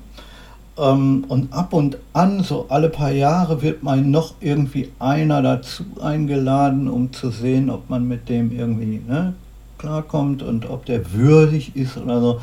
Ähm, 0.79 1.25
und 1.29 1.53
ab 1.53 1.73
und 1.73 1.99
an, 2.13 2.43
so 2.43 2.67
alle 2.69 2.89
paar 2.91 3.11
Jahre, 3.11 3.63
wird 3.63 3.83
mal 3.83 4.01
noch 4.01 4.35
irgendwie 4.41 4.91
einer 4.99 5.43
dazu 5.43 5.85
eingeladen, 6.01 6.89
um 6.89 7.13
zu 7.13 7.31
sehen, 7.31 7.71
ob 7.71 7.89
man 7.89 8.07
mit 8.07 8.29
dem 8.29 8.57
irgendwie 8.57 9.01
ne, 9.07 9.35
klarkommt 9.79 10.43
und 10.43 10.69
ob 10.69 10.85
der 10.85 11.13
würdig 11.13 11.77
ist 11.77 11.97
oder 11.97 12.21
so. 12.21 12.41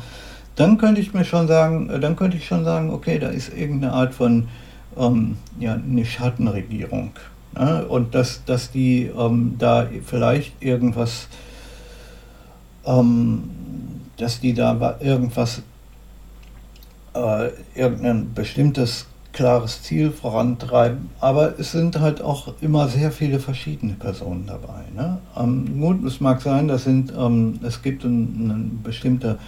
Dann 0.56 0.78
könnte 0.78 1.00
ich 1.00 1.14
mir 1.14 1.24
schon 1.24 1.48
sagen, 1.48 1.90
äh, 1.90 2.00
dann 2.00 2.16
könnte 2.16 2.36
ich 2.36 2.46
schon 2.46 2.64
sagen, 2.64 2.90
okay, 2.90 3.18
da 3.18 3.28
ist 3.28 3.52
irgendeine 3.56 3.92
Art 3.92 4.14
von 4.14 4.48
ähm, 4.96 5.36
ja, 5.58 5.74
eine 5.74 6.04
Schattenregierung. 6.04 7.12
Ne? 7.56 7.86
Und 7.86 8.14
dass, 8.14 8.44
dass 8.44 8.70
die 8.70 9.10
ähm, 9.16 9.54
da 9.58 9.86
vielleicht 10.04 10.60
irgendwas, 10.60 11.28
ähm, 12.84 13.44
dass 14.16 14.40
die 14.40 14.54
da 14.54 14.96
irgendwas 15.00 15.62
äh, 17.14 17.50
irgendein 17.74 18.34
bestimmtes 18.34 19.06
klares 19.34 19.82
Ziel 19.82 20.10
vorantreiben. 20.10 21.10
Aber 21.20 21.58
es 21.58 21.72
sind 21.72 22.00
halt 22.00 22.22
auch 22.22 22.54
immer 22.60 22.88
sehr 22.88 23.10
viele 23.10 23.40
verschiedene 23.40 23.94
Personen 23.94 24.46
dabei. 24.46 24.84
Ne? 24.94 25.18
Ähm, 25.36 25.80
gut, 25.80 26.04
es 26.04 26.20
mag 26.20 26.40
sein, 26.40 26.68
das 26.68 26.84
sind, 26.84 27.12
ähm, 27.16 27.58
es 27.62 27.82
gibt 27.82 28.04
ein, 28.04 28.48
ein, 28.48 28.80
bestimmte, 28.82 29.38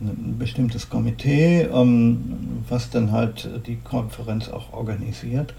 ein 0.00 0.36
bestimmtes 0.38 0.88
Komitee, 0.88 1.62
ähm, 1.62 2.64
was 2.68 2.88
dann 2.90 3.12
halt 3.12 3.48
die 3.66 3.76
Konferenz 3.76 4.48
auch 4.48 4.72
organisiert. 4.72 5.54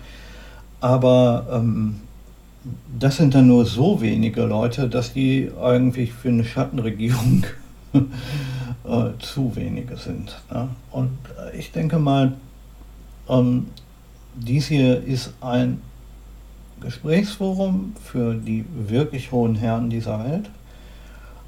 Aber 0.80 1.47
ähm, 1.52 1.95
das 2.97 3.17
sind 3.17 3.36
dann 3.36 3.47
nur 3.47 3.65
so 3.65 4.02
wenige 4.02 4.43
Leute, 4.43 4.88
dass 4.88 5.13
die 5.13 5.52
eigentlich 5.62 6.13
für 6.13 6.30
eine 6.30 6.45
Schattenregierung 6.45 7.43
äh, 8.86 9.17
zu 9.19 9.56
wenige 9.56 9.98
sind. 9.98 10.36
Ja? 10.52 10.69
Und 10.91 11.17
äh, 11.39 11.58
ich 11.58 11.72
denke 11.72 12.00
mal, 12.00 12.34
ähm, 13.30 13.67
dies 14.36 14.67
hier 14.67 15.04
ist 15.04 15.34
ein 15.41 15.82
Gesprächsforum 16.82 17.96
für 18.04 18.34
die 18.34 18.65
wirklich 18.76 19.32
hohen 19.32 19.56
Herren 19.56 19.89
dieser 19.89 20.24
Welt. 20.24 20.50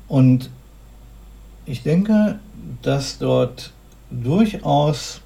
Und 0.07 0.49
ich 1.65 1.83
denke, 1.83 2.39
dass 2.81 3.17
dort 3.17 3.73
durchaus 4.09 5.21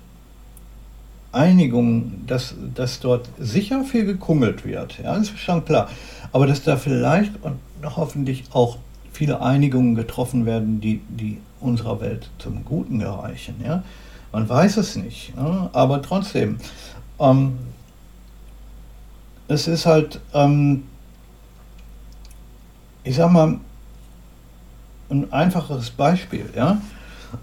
Einigung, 1.32 2.26
dass, 2.26 2.56
dass 2.74 3.00
dort 3.02 3.30
sicher 3.38 3.84
viel 3.84 4.06
gekungelt 4.06 4.66
wird, 4.66 4.98
ja, 4.98 5.16
das 5.16 5.30
ist 5.30 5.40
schon 5.40 5.64
klar. 5.64 5.90
Aber 6.32 6.48
dass 6.48 6.64
da 6.64 6.76
vielleicht 6.76 7.34
und 7.44 7.60
hoffentlich 7.84 8.46
auch 8.52 8.78
viele 9.12 9.42
Einigungen 9.42 9.94
getroffen 9.96 10.46
werden, 10.46 10.82
die, 10.82 11.02
die 11.08 11.38
unserer 11.60 12.00
Welt 12.02 12.30
zum 12.38 12.64
Guten 12.66 13.00
gereichen. 13.00 13.56
Ja? 13.64 13.84
Man 14.32 14.48
weiß 14.48 14.78
es 14.78 14.96
nicht, 14.96 15.34
ja? 15.36 15.70
aber 15.74 16.02
trotzdem. 16.02 16.58
Ähm, 17.20 17.58
es 19.48 19.68
ist 19.68 19.86
halt, 19.86 20.20
ähm, 20.34 20.84
ich 23.04 23.16
sag 23.16 23.32
mal, 23.32 23.60
ein 25.10 25.34
einfaches 25.34 25.90
Beispiel. 25.90 26.50
Ja? 26.56 26.80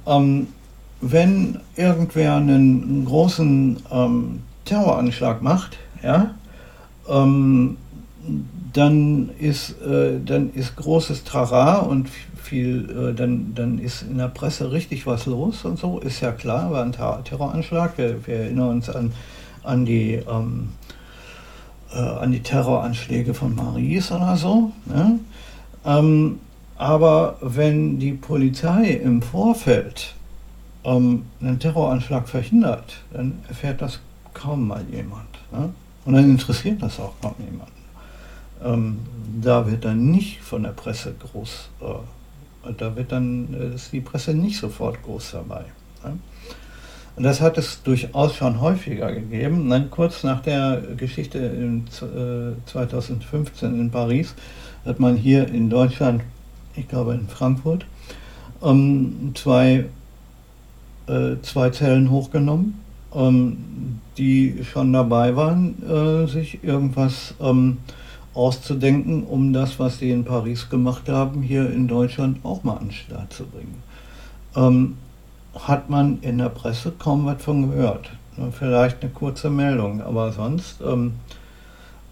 Ähm, 0.07 0.49
wenn 1.01 1.61
irgendwer 1.77 2.37
einen 2.37 3.05
großen 3.05 3.83
ähm, 3.91 4.43
Terroranschlag 4.65 5.43
macht, 5.43 5.79
ja, 6.03 6.35
ähm, 7.09 7.77
dann 8.73 9.31
ist, 9.39 9.81
äh, 9.83 10.21
dann 10.25 10.53
ist 10.53 10.77
großes 10.77 11.25
Trara 11.25 11.79
und 11.79 12.09
viel, 12.47 12.89
äh, 12.91 13.15
dann, 13.15 13.55
dann 13.55 13.79
ist 13.79 14.03
in 14.03 14.19
der 14.19 14.29
Presse 14.29 14.73
richtig 14.73 15.07
was 15.07 15.27
los 15.27 15.65
und 15.65 15.79
so, 15.79 15.99
ist 15.99 16.21
ja 16.21 16.33
klar, 16.33 16.71
war 16.71 16.85
ein 16.85 16.93
Terroranschlag. 16.93 17.99
Wir, 17.99 18.27
wir 18.27 18.37
erinnern 18.37 18.69
uns 18.71 18.89
an, 18.89 19.13
an, 19.63 19.85
die, 19.85 20.15
ähm, 20.15 20.71
äh, 21.93 21.99
an 21.99 22.33
die 22.33 22.43
Terroranschläge 22.43 23.35
von 23.35 23.57
Paris 23.57 24.11
oder 24.13 24.37
so. 24.37 24.73
Ne? 24.87 25.21
Ähm, 25.85 26.41
aber 26.79 27.39
wenn 27.41 27.99
die 27.99 28.13
Polizei 28.13 28.91
im 28.91 29.23
Vorfeld 29.23 30.15
ähm, 30.85 31.25
einen 31.41 31.59
Terroranschlag 31.59 32.29
verhindert, 32.29 33.03
dann 33.13 33.41
erfährt 33.49 33.83
das 33.83 34.01
kaum 34.35 34.69
mal 34.69 34.85
jemand. 34.91 35.29
Ne? 35.53 35.71
Und 36.05 36.15
dann 36.15 36.25
interessiert 36.25 36.83
das 36.83 37.01
auch 37.01 37.15
kaum 37.21 37.35
jemand. 37.39 37.71
Ähm, 38.65 38.99
da 39.43 39.71
wird 39.71 39.85
dann 39.85 40.11
nicht 40.11 40.41
von 40.41 40.63
der 40.63 40.71
Presse 40.71 41.15
groß, 41.15 41.69
äh, 41.81 41.85
da 42.77 42.97
wird 42.97 43.13
dann, 43.13 43.55
äh, 43.55 43.75
ist 43.75 43.93
die 43.93 44.01
Presse 44.01 44.35
nicht 44.35 44.59
sofort 44.59 45.03
groß 45.03 45.33
dabei. 45.33 45.65
Ne? 46.05 46.19
Und 47.17 47.23
das 47.23 47.41
hat 47.41 47.57
es 47.57 47.83
durchaus 47.83 48.35
schon 48.35 48.61
häufiger 48.61 49.11
gegeben. 49.11 49.71
Dann 49.71 49.91
kurz 49.91 50.23
nach 50.23 50.43
der 50.43 50.83
Geschichte 50.97 51.39
in, 51.39 51.85
äh, 52.03 52.55
2015 52.67 53.81
in 53.81 53.91
Paris 53.91 54.35
hat 54.85 55.01
man 55.01 55.17
hier 55.17 55.49
in 55.49 55.71
Deutschland, 55.71 56.23
ich 56.77 56.87
glaube 56.89 57.15
in 57.15 57.27
Frankfurt, 57.27 57.87
ähm, 58.63 59.33
zwei, 59.35 59.87
äh, 61.07 61.37
zwei 61.41 61.71
Zellen 61.71 62.11
hochgenommen, 62.11 62.83
ähm, 63.15 64.01
die 64.19 64.63
schon 64.71 64.93
dabei 64.93 65.35
waren, 65.37 65.83
äh, 65.89 66.27
sich 66.29 66.63
irgendwas 66.63 67.35
ähm, 67.41 67.79
auszudenken, 68.37 69.25
um 69.25 69.53
das, 69.53 69.79
was 69.79 69.99
sie 69.99 70.11
in 70.11 70.25
Paris 70.25 70.69
gemacht 70.69 71.09
haben, 71.09 71.43
hier 71.43 71.71
in 71.71 71.89
Deutschland 71.89 72.45
auch 72.45 72.63
mal 72.63 72.75
an 72.75 72.89
den 72.89 72.93
Start 72.93 73.33
zu 73.33 73.47
bringen. 73.47 73.83
Ähm, 74.55 74.97
hat 75.59 75.89
man 75.89 76.19
in 76.21 76.39
der 76.39 76.51
Presse 76.51 76.93
kaum 76.99 77.25
was 77.25 77.43
von 77.43 77.71
gehört. 77.71 78.11
Vielleicht 78.53 79.03
eine 79.03 79.11
kurze 79.11 79.49
Meldung, 79.49 80.03
aber 80.03 80.31
sonst 80.33 80.83
ähm, 80.83 81.15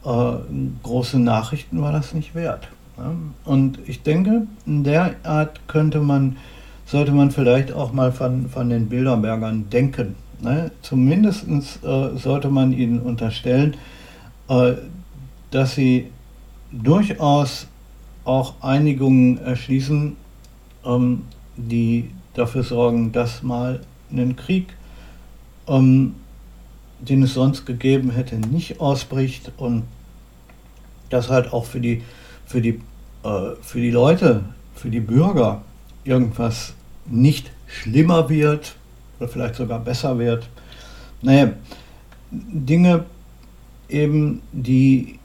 äh, 0.04 0.32
große 0.82 1.18
Nachrichten 1.18 1.82
war 1.82 1.92
das 1.92 2.14
nicht 2.14 2.34
wert. 2.34 2.68
Ja? 2.96 3.12
Und 3.44 3.78
ich 3.86 4.02
denke, 4.02 4.46
in 4.64 4.84
der 4.84 5.16
Art 5.22 5.60
könnte 5.68 6.00
man, 6.00 6.38
sollte 6.86 7.12
man 7.12 7.30
vielleicht 7.30 7.72
auch 7.72 7.92
mal 7.92 8.12
von, 8.12 8.48
von 8.48 8.70
den 8.70 8.88
Bilderbergern 8.88 9.68
denken. 9.68 10.14
Ne? 10.40 10.70
Zumindest 10.80 11.46
äh, 11.48 12.16
sollte 12.16 12.48
man 12.48 12.72
ihnen 12.72 13.00
unterstellen, 13.00 13.76
äh, 14.48 14.72
dass 15.50 15.74
sie 15.74 16.10
durchaus 16.82 17.68
auch 18.24 18.54
Einigungen 18.62 19.38
erschließen, 19.38 20.16
ähm, 20.84 21.22
die 21.56 22.10
dafür 22.34 22.64
sorgen, 22.64 23.12
dass 23.12 23.42
mal 23.42 23.80
ein 24.10 24.36
Krieg, 24.36 24.74
ähm, 25.68 26.14
den 27.00 27.22
es 27.22 27.34
sonst 27.34 27.66
gegeben 27.66 28.10
hätte, 28.10 28.36
nicht 28.36 28.80
ausbricht 28.80 29.52
und 29.56 29.84
dass 31.10 31.28
halt 31.28 31.52
auch 31.52 31.64
für 31.64 31.80
die, 31.80 32.02
für 32.46 32.60
die, 32.60 32.80
äh, 33.22 33.54
für 33.60 33.80
die 33.80 33.90
Leute, 33.90 34.44
für 34.74 34.90
die 34.90 35.00
Bürger 35.00 35.62
irgendwas 36.04 36.74
nicht 37.06 37.50
schlimmer 37.66 38.28
wird 38.28 38.76
oder 39.18 39.28
vielleicht 39.28 39.54
sogar 39.54 39.80
besser 39.80 40.18
wird. 40.18 40.48
Naja, 41.22 41.52
Dinge 42.30 43.04
eben, 43.88 44.42
die 44.52 45.18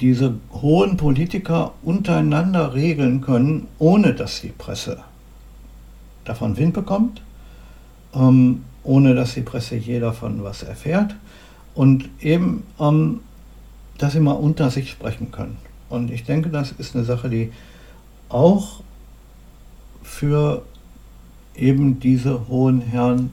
diese 0.00 0.34
hohen 0.52 0.96
Politiker 0.96 1.72
untereinander 1.82 2.74
regeln 2.74 3.20
können, 3.20 3.66
ohne 3.78 4.14
dass 4.14 4.40
die 4.40 4.48
Presse 4.48 4.98
davon 6.24 6.56
Wind 6.56 6.74
bekommt, 6.74 7.22
ähm, 8.14 8.64
ohne 8.82 9.14
dass 9.14 9.34
die 9.34 9.42
Presse 9.42 9.76
je 9.76 10.00
davon 10.00 10.42
was 10.42 10.62
erfährt 10.62 11.14
und 11.74 12.08
eben, 12.20 12.64
ähm, 12.78 13.20
dass 13.98 14.12
sie 14.12 14.20
mal 14.20 14.32
unter 14.32 14.70
sich 14.70 14.90
sprechen 14.90 15.30
können. 15.30 15.56
Und 15.88 16.10
ich 16.10 16.24
denke, 16.24 16.50
das 16.50 16.72
ist 16.72 16.94
eine 16.94 17.04
Sache, 17.04 17.30
die 17.30 17.52
auch 18.28 18.82
für 20.02 20.62
eben 21.54 22.00
diese 22.00 22.48
hohen 22.48 22.80
Herren 22.80 23.32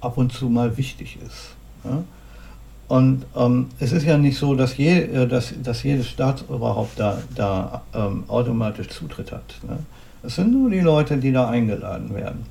ab 0.00 0.18
und 0.18 0.32
zu 0.32 0.48
mal 0.48 0.76
wichtig 0.76 1.18
ist. 1.24 1.54
Ja? 1.84 2.02
Und 2.90 3.24
ähm, 3.36 3.68
es 3.78 3.92
ist 3.92 4.04
ja 4.04 4.18
nicht 4.18 4.36
so, 4.36 4.56
dass, 4.56 4.76
je, 4.76 5.02
äh, 5.02 5.28
dass, 5.28 5.54
dass 5.62 5.84
jedes 5.84 6.08
Staatsoberhaupt 6.08 6.98
da, 6.98 7.18
da 7.36 7.82
ähm, 7.94 8.24
automatisch 8.26 8.88
Zutritt 8.88 9.30
hat. 9.30 9.44
Ne? 9.62 9.78
Es 10.24 10.34
sind 10.34 10.50
nur 10.50 10.68
die 10.68 10.80
Leute, 10.80 11.16
die 11.16 11.30
da 11.30 11.48
eingeladen 11.48 12.12
werden. 12.12 12.46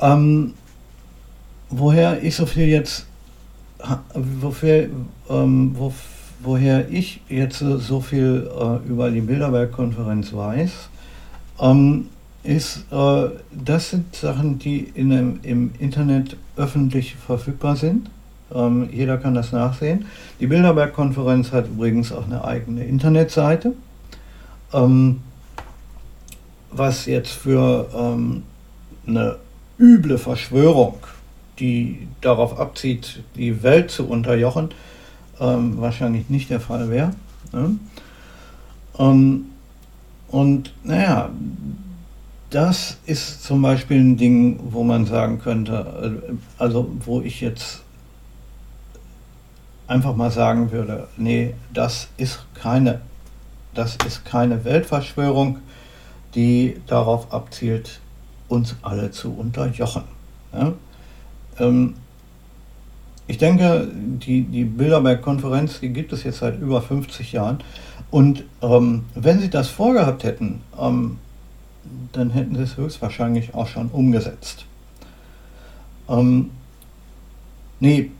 Ähm, 0.00 0.54
woher 1.68 2.24
ich 2.24 2.34
so 2.34 2.44
viel 2.44 2.66
jetzt, 2.66 3.06
wofür, 4.14 4.88
ähm, 5.28 5.76
wo, 5.78 5.92
woher 6.42 6.90
ich 6.90 7.20
jetzt 7.28 7.60
so 7.60 8.00
viel 8.00 8.50
äh, 8.60 8.88
über 8.88 9.12
die 9.12 9.20
Bilderberg-Konferenz 9.20 10.32
weiß, 10.32 10.72
ähm, 11.60 12.08
ist, 12.42 12.84
äh, 12.90 13.28
das 13.52 13.90
sind 13.90 14.16
Sachen, 14.16 14.58
die 14.58 14.80
in 14.80 15.38
im 15.44 15.70
Internet 15.78 16.36
öffentlich 16.56 17.14
verfügbar 17.14 17.76
sind. 17.76 18.10
Ähm, 18.54 18.88
jeder 18.92 19.18
kann 19.18 19.34
das 19.34 19.52
nachsehen. 19.52 20.06
Die 20.40 20.46
Bilderberg-Konferenz 20.46 21.52
hat 21.52 21.66
übrigens 21.66 22.12
auch 22.12 22.26
eine 22.26 22.44
eigene 22.44 22.84
Internetseite. 22.84 23.72
Ähm, 24.72 25.20
was 26.70 27.06
jetzt 27.06 27.32
für 27.32 27.88
ähm, 27.94 28.42
eine 29.06 29.36
üble 29.78 30.18
Verschwörung, 30.18 30.98
die 31.58 32.06
darauf 32.20 32.58
abzieht, 32.58 33.22
die 33.36 33.62
Welt 33.62 33.90
zu 33.90 34.08
unterjochen, 34.08 34.70
ähm, 35.40 35.80
wahrscheinlich 35.80 36.28
nicht 36.28 36.50
der 36.50 36.60
Fall 36.60 36.90
wäre. 36.90 37.10
Ne? 37.52 37.76
Ähm, 38.98 39.46
und 40.28 40.72
naja, 40.84 41.30
das 42.50 42.98
ist 43.06 43.42
zum 43.42 43.62
Beispiel 43.62 44.00
ein 44.00 44.16
Ding, 44.16 44.60
wo 44.70 44.84
man 44.84 45.06
sagen 45.06 45.40
könnte, 45.40 46.20
äh, 46.28 46.32
also 46.58 46.90
wo 47.04 47.20
ich 47.20 47.40
jetzt 47.40 47.82
einfach 49.90 50.14
mal 50.14 50.30
sagen 50.30 50.70
würde, 50.70 51.08
nee, 51.16 51.54
das 51.74 52.08
ist 52.16 52.46
keine, 52.54 53.00
das 53.74 53.98
ist 54.06 54.24
keine 54.24 54.64
Weltverschwörung, 54.64 55.58
die 56.36 56.80
darauf 56.86 57.32
abzielt, 57.32 58.00
uns 58.48 58.76
alle 58.82 59.10
zu 59.10 59.32
unterjochen. 59.34 60.04
Ja? 60.52 60.72
Ähm, 61.58 61.94
ich 63.26 63.38
denke, 63.38 63.88
die, 63.92 64.42
die 64.42 64.64
Bilderberg-Konferenz, 64.64 65.80
die 65.80 65.88
gibt 65.92 66.12
es 66.12 66.22
jetzt 66.22 66.38
seit 66.38 66.60
über 66.60 66.80
50 66.80 67.32
Jahren. 67.32 67.58
Und 68.12 68.44
ähm, 68.62 69.06
wenn 69.14 69.40
sie 69.40 69.50
das 69.50 69.68
vorgehabt 69.68 70.22
hätten, 70.22 70.62
ähm, 70.78 71.18
dann 72.12 72.30
hätten 72.30 72.54
sie 72.54 72.62
es 72.62 72.76
höchstwahrscheinlich 72.76 73.54
auch 73.54 73.66
schon 73.66 73.88
umgesetzt. 73.88 74.66
Ähm, 76.08 76.50
nee, 77.80 78.10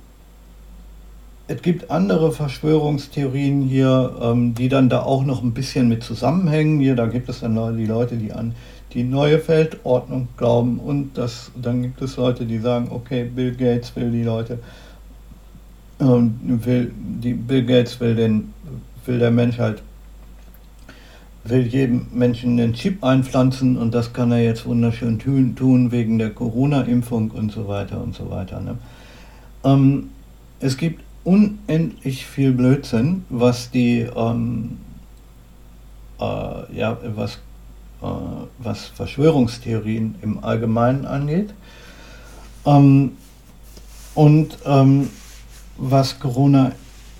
es 1.51 1.62
gibt 1.62 1.90
andere 1.90 2.30
Verschwörungstheorien 2.30 3.62
hier, 3.62 4.16
ähm, 4.22 4.55
die 4.55 4.68
dann 4.68 4.88
da 4.88 5.03
auch 5.03 5.24
noch 5.24 5.42
ein 5.42 5.53
bisschen 5.53 5.88
mit 5.88 6.05
zusammenhängen. 6.05 6.78
Hier, 6.78 6.94
da 6.94 7.07
gibt 7.07 7.28
es 7.28 7.40
dann 7.40 7.76
die 7.76 7.86
Leute, 7.86 8.16
die 8.16 8.32
an 8.32 8.55
die 8.92 9.03
neue 9.03 9.40
Feldordnung 9.40 10.28
glauben 10.36 10.78
und 10.78 11.18
das, 11.18 11.51
dann 11.61 11.82
gibt 11.82 12.01
es 12.03 12.16
Leute, 12.16 12.44
die 12.44 12.59
sagen, 12.59 12.88
okay, 12.90 13.24
Bill 13.24 13.53
Gates 13.53 13.94
will 13.96 14.12
die 14.12 14.22
Leute, 14.22 14.61
ähm, 16.01 16.38
will, 16.40 16.92
die 16.96 17.34
Bill 17.34 17.64
Gates 17.64 17.98
will 17.98 18.14
den, 18.14 18.55
will 19.05 19.18
der 19.18 19.32
Menschheit, 19.32 19.82
will 21.42 21.66
jedem 21.66 22.07
Menschen 22.12 22.59
den 22.59 22.74
Chip 22.74 23.03
einpflanzen 23.03 23.76
und 23.76 23.92
das 23.92 24.12
kann 24.12 24.30
er 24.30 24.42
jetzt 24.42 24.66
wunderschön 24.66 25.18
tun, 25.18 25.57
tun 25.57 25.90
wegen 25.90 26.18
der 26.18 26.30
Corona-Impfung 26.30 27.32
und 27.32 27.51
so 27.51 27.66
weiter 27.66 28.01
und 28.01 28.14
so 28.14 28.30
weiter. 28.30 28.61
Ne? 28.61 28.78
Ähm, 29.64 30.11
es 30.61 30.76
gibt 30.76 31.03
unendlich 31.25 32.27
viel 32.27 32.53
Blödsinn, 32.53 33.25
was 33.29 33.71
die, 33.71 34.01
ähm, 34.01 34.79
äh, 36.21 36.77
ja, 36.77 36.97
was, 37.14 37.35
äh, 38.03 38.07
was 38.59 38.87
Verschwörungstheorien 38.87 40.16
im 40.23 40.43
Allgemeinen 40.43 41.05
angeht. 41.05 41.55
Ähm, 42.64 43.12
und 44.14 44.59
ähm, 44.64 45.11
was 45.77 46.18
Corona, 46.18 46.73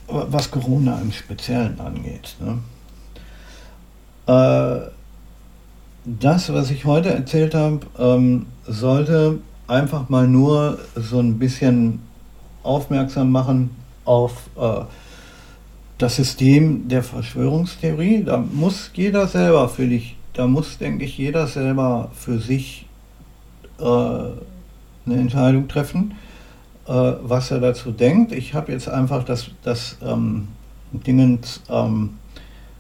was 0.09 0.51
Corona 0.51 0.99
im 1.01 1.13
Speziellen 1.13 1.79
angeht. 1.81 2.37
Ne? 2.41 2.59
Äh, 4.27 4.91
das, 6.05 6.53
was 6.53 6.71
ich 6.71 6.85
heute 6.85 7.11
erzählt 7.11 7.55
habe, 7.55 7.81
ähm, 7.99 8.47
sollte 8.67 9.39
einfach 9.67 10.09
mal 10.09 10.27
nur 10.27 10.79
so 10.97 11.21
ein 11.21 11.39
bisschen 11.39 12.01
aufmerksam 12.63 13.31
machen 13.31 13.71
auf 14.11 14.51
äh, 14.59 14.83
das 15.99 16.17
System 16.17 16.89
der 16.89 17.05
Verschwörungstheorie. 17.05 18.25
Da 18.25 18.39
muss 18.39 18.91
jeder 18.95 19.29
selber 19.29 19.69
für 19.69 19.87
dich, 19.87 20.17
da 20.33 20.49
muss, 20.49 20.79
denke 20.79 21.05
ich, 21.05 21.17
jeder 21.17 21.47
selber 21.47 22.11
für 22.15 22.41
sich 22.41 22.87
äh, 23.79 23.85
eine 23.85 24.35
Entscheidung 25.07 25.69
treffen, 25.69 26.17
äh, 26.89 26.93
was 27.23 27.53
er 27.53 27.61
dazu 27.61 27.93
denkt. 27.93 28.33
Ich 28.33 28.53
habe 28.53 28.73
jetzt 28.73 28.89
einfach 28.89 29.23
das, 29.23 29.51
das 29.63 29.97
ähm, 30.05 30.49
Dingens, 30.91 31.63
ähm, 31.71 32.15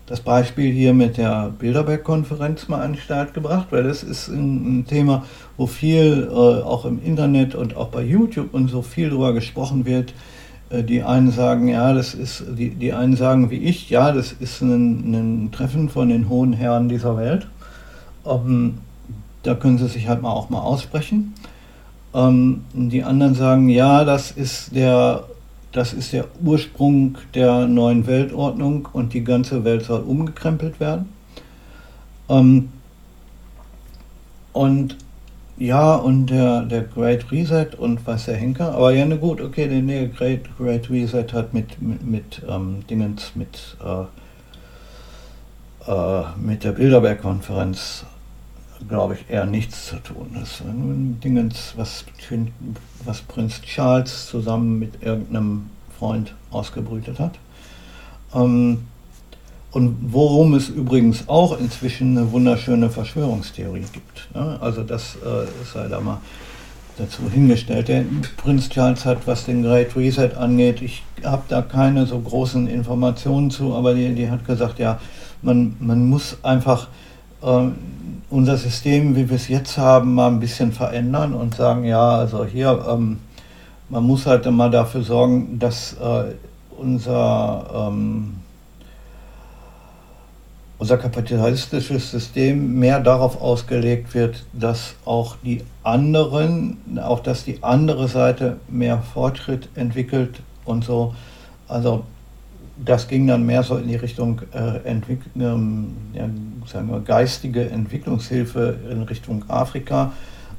das 0.07 0.21
Beispiel 0.21 0.73
hier 0.73 0.93
mit 0.95 1.17
der 1.17 1.53
Bilderberg-Konferenz 1.57 2.67
mal 2.67 2.83
an 2.83 2.95
den 2.95 3.01
Start 3.01 3.35
gebracht, 3.35 3.69
weil 3.71 3.85
das 3.85 4.03
ist 4.03 4.27
ein, 4.27 4.81
ein 4.81 4.87
Thema, 4.87 5.25
wo 5.57 5.69
viel 5.69 6.29
äh, 6.29 6.35
auch 6.35 6.85
im 6.85 7.01
Internet 7.01 7.55
und 7.55 7.77
auch 7.77 7.89
bei 7.89 8.03
YouTube 8.03 8.53
und 8.53 8.67
so 8.67 8.83
viel 8.83 9.11
darüber 9.11 9.33
gesprochen 9.33 9.87
wird, 9.87 10.13
die 10.71 11.03
einen 11.03 11.33
sagen, 11.33 11.69
ja, 11.69 11.93
das 11.93 12.15
ist, 12.15 12.45
die, 12.57 12.71
die 12.71 12.93
einen 12.93 13.17
sagen 13.17 13.51
wie 13.51 13.59
ich, 13.59 13.91
ja, 13.91 14.13
das 14.13 14.33
ist 14.33 14.61
ein, 14.63 15.13
ein 15.13 15.51
Treffen 15.51 15.89
von 15.89 16.09
den 16.09 16.29
hohen 16.29 16.53
Herren 16.53 16.89
dieser 16.89 17.17
Welt. 17.17 17.49
Ähm, 18.25 18.79
da 19.43 19.55
können 19.55 19.79
sie 19.79 19.89
sich 19.89 20.07
halt 20.07 20.23
mal 20.23 20.31
auch 20.31 20.49
mal 20.49 20.61
aussprechen. 20.61 21.35
Ähm, 22.15 22.65
die 22.73 23.03
anderen 23.03 23.35
sagen, 23.35 23.69
ja, 23.69 24.05
das 24.05 24.31
ist 24.31 24.75
der, 24.75 25.25
das 25.73 25.93
ist 25.93 26.13
der 26.13 26.27
Ursprung 26.45 27.19
der 27.35 27.67
neuen 27.67 28.07
Weltordnung 28.07 28.89
und 28.93 29.13
die 29.13 29.25
ganze 29.25 29.65
Welt 29.65 29.85
soll 29.85 30.01
umgekrempelt 30.01 30.79
werden. 30.79 31.09
Ähm, 32.29 32.69
und 34.53 34.97
ja, 35.61 35.95
und 35.95 36.29
der, 36.29 36.63
der 36.63 36.85
Great 36.85 37.31
Reset 37.31 37.75
und 37.77 38.07
was 38.07 38.25
der 38.25 38.37
Henker, 38.37 38.73
aber 38.73 38.93
ja, 38.93 39.05
ne 39.05 39.19
gut, 39.19 39.43
okay, 39.43 39.69
der, 39.69 39.83
der 39.83 40.09
Great, 40.09 40.57
Great 40.57 40.89
Reset 40.89 41.27
hat 41.35 41.53
mit, 41.53 41.81
mit, 41.83 42.03
mit 42.03 42.43
ähm, 42.49 42.83
Dingens, 42.89 43.33
mit, 43.35 43.77
äh, 43.85 44.05
äh, 45.91 46.25
mit 46.39 46.65
der 46.65 46.73
Bilderberg-Konferenz, 46.73 48.07
glaube 48.89 49.15
ich, 49.15 49.29
eher 49.29 49.45
nichts 49.45 49.89
zu 49.89 49.97
tun. 49.97 50.31
Das 50.33 50.53
ist 50.53 50.61
ein 50.63 51.21
Dingens, 51.23 51.75
was, 51.77 52.07
was 53.05 53.21
Prinz 53.21 53.61
Charles 53.61 54.29
zusammen 54.29 54.79
mit 54.79 55.03
irgendeinem 55.03 55.69
Freund 55.99 56.35
ausgebrütet 56.51 57.21
hat. 57.21 57.39
Ähm, 58.35 58.87
und 59.73 59.97
worum 60.13 60.55
es 60.55 60.69
übrigens 60.69 61.29
auch 61.29 61.59
inzwischen 61.59 62.17
eine 62.17 62.33
wunderschöne 62.33 62.91
Verschwörungstheorie 62.91 63.85
gibt. 63.93 64.29
Ne? 64.35 64.59
Also 64.61 64.83
das 64.83 65.17
äh, 65.17 65.47
sei 65.73 65.89
da 65.89 66.01
mal 66.01 66.21
dazu 66.99 67.31
hingestellt. 67.31 67.89
Der 67.89 68.05
Prinz 68.37 68.69
Charles 68.69 69.05
hat, 69.05 69.27
was 69.27 69.47
den 69.47 69.63
Great 69.63 69.97
Reset 69.97 70.31
angeht, 70.37 70.83
ich 70.83 71.03
habe 71.25 71.43
da 71.49 71.63
keine 71.63 72.07
so 72.07 72.19
großen 72.19 72.67
Informationen 72.67 73.51
zu, 73.51 73.75
aber 73.75 73.95
die, 73.95 74.15
die 74.15 74.31
hat 74.31 74.45
gesagt, 74.45 74.79
ja, 74.79 74.99
man, 75.43 75.77
man 75.79 76.09
muss 76.09 76.37
einfach 76.43 76.89
äh, 77.43 77.69
unser 78.29 78.57
System, 78.57 79.17
wie 79.17 79.29
wir 79.29 79.37
es 79.37 79.49
jetzt 79.49 79.79
haben, 79.79 80.15
mal 80.15 80.29
ein 80.29 80.41
bisschen 80.41 80.73
verändern 80.73 81.33
und 81.33 81.55
sagen, 81.55 81.85
ja, 81.85 82.11
also 82.11 82.45
hier, 82.45 82.85
ähm, 82.89 83.19
man 83.89 84.05
muss 84.05 84.27
halt 84.27 84.49
mal 84.51 84.71
dafür 84.71 85.03
sorgen, 85.03 85.59
dass 85.59 85.95
äh, 85.95 86.35
unser 86.77 87.91
ähm, 87.93 88.35
unser 90.81 90.97
kapitalistisches 90.97 92.11
System 92.11 92.79
mehr 92.79 93.01
darauf 93.01 93.39
ausgelegt 93.43 94.15
wird, 94.15 94.47
dass 94.55 94.95
auch 95.05 95.37
die 95.45 95.63
anderen, 95.83 96.79
auch 97.03 97.21
dass 97.21 97.45
die 97.45 97.63
andere 97.63 98.09
Seite 98.09 98.57
mehr 98.67 99.03
Fortschritt 99.03 99.69
entwickelt 99.75 100.41
und 100.65 100.83
so. 100.83 101.15
Also 101.69 102.05
das 102.83 103.09
ging 103.09 103.27
dann 103.27 103.45
mehr 103.45 103.63
so 103.63 103.77
in 103.77 103.89
die 103.89 103.97
Richtung 103.97 104.41
äh, 104.53 104.81
ähm, 104.89 105.97
ja, 106.15 106.27
sagen 106.65 106.91
wir, 106.91 107.01
geistige 107.01 107.69
Entwicklungshilfe 107.69 108.79
in 108.91 109.03
Richtung 109.03 109.45
Afrika 109.49 110.15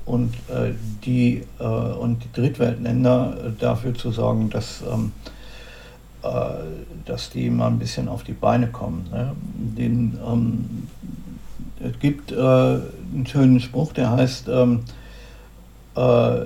und 0.06 0.36
äh, 0.50 0.74
die 1.04 1.42
äh, 1.60 1.64
und 1.64 2.24
die 2.24 2.32
Drittweltländer 2.40 3.38
äh, 3.38 3.52
dafür 3.60 3.96
zu 3.96 4.12
sorgen, 4.12 4.52
dass 4.52 4.84
ähm, 4.84 5.14
äh, 5.26 5.41
dass 7.06 7.30
die 7.32 7.50
mal 7.50 7.68
ein 7.68 7.80
bisschen 7.80 8.08
auf 8.08 8.24
die 8.24 8.34
Beine 8.34 8.68
kommen. 8.68 9.08
Ne? 9.12 9.32
Den, 9.56 10.18
ähm, 10.26 10.88
es 11.84 12.00
gibt 12.00 12.32
äh, 12.32 12.36
einen 12.36 13.26
schönen 13.28 13.60
Spruch, 13.60 13.94
der 13.94 14.12
heißt, 14.12 14.48
ähm, 14.50 14.82
äh, 15.96 16.42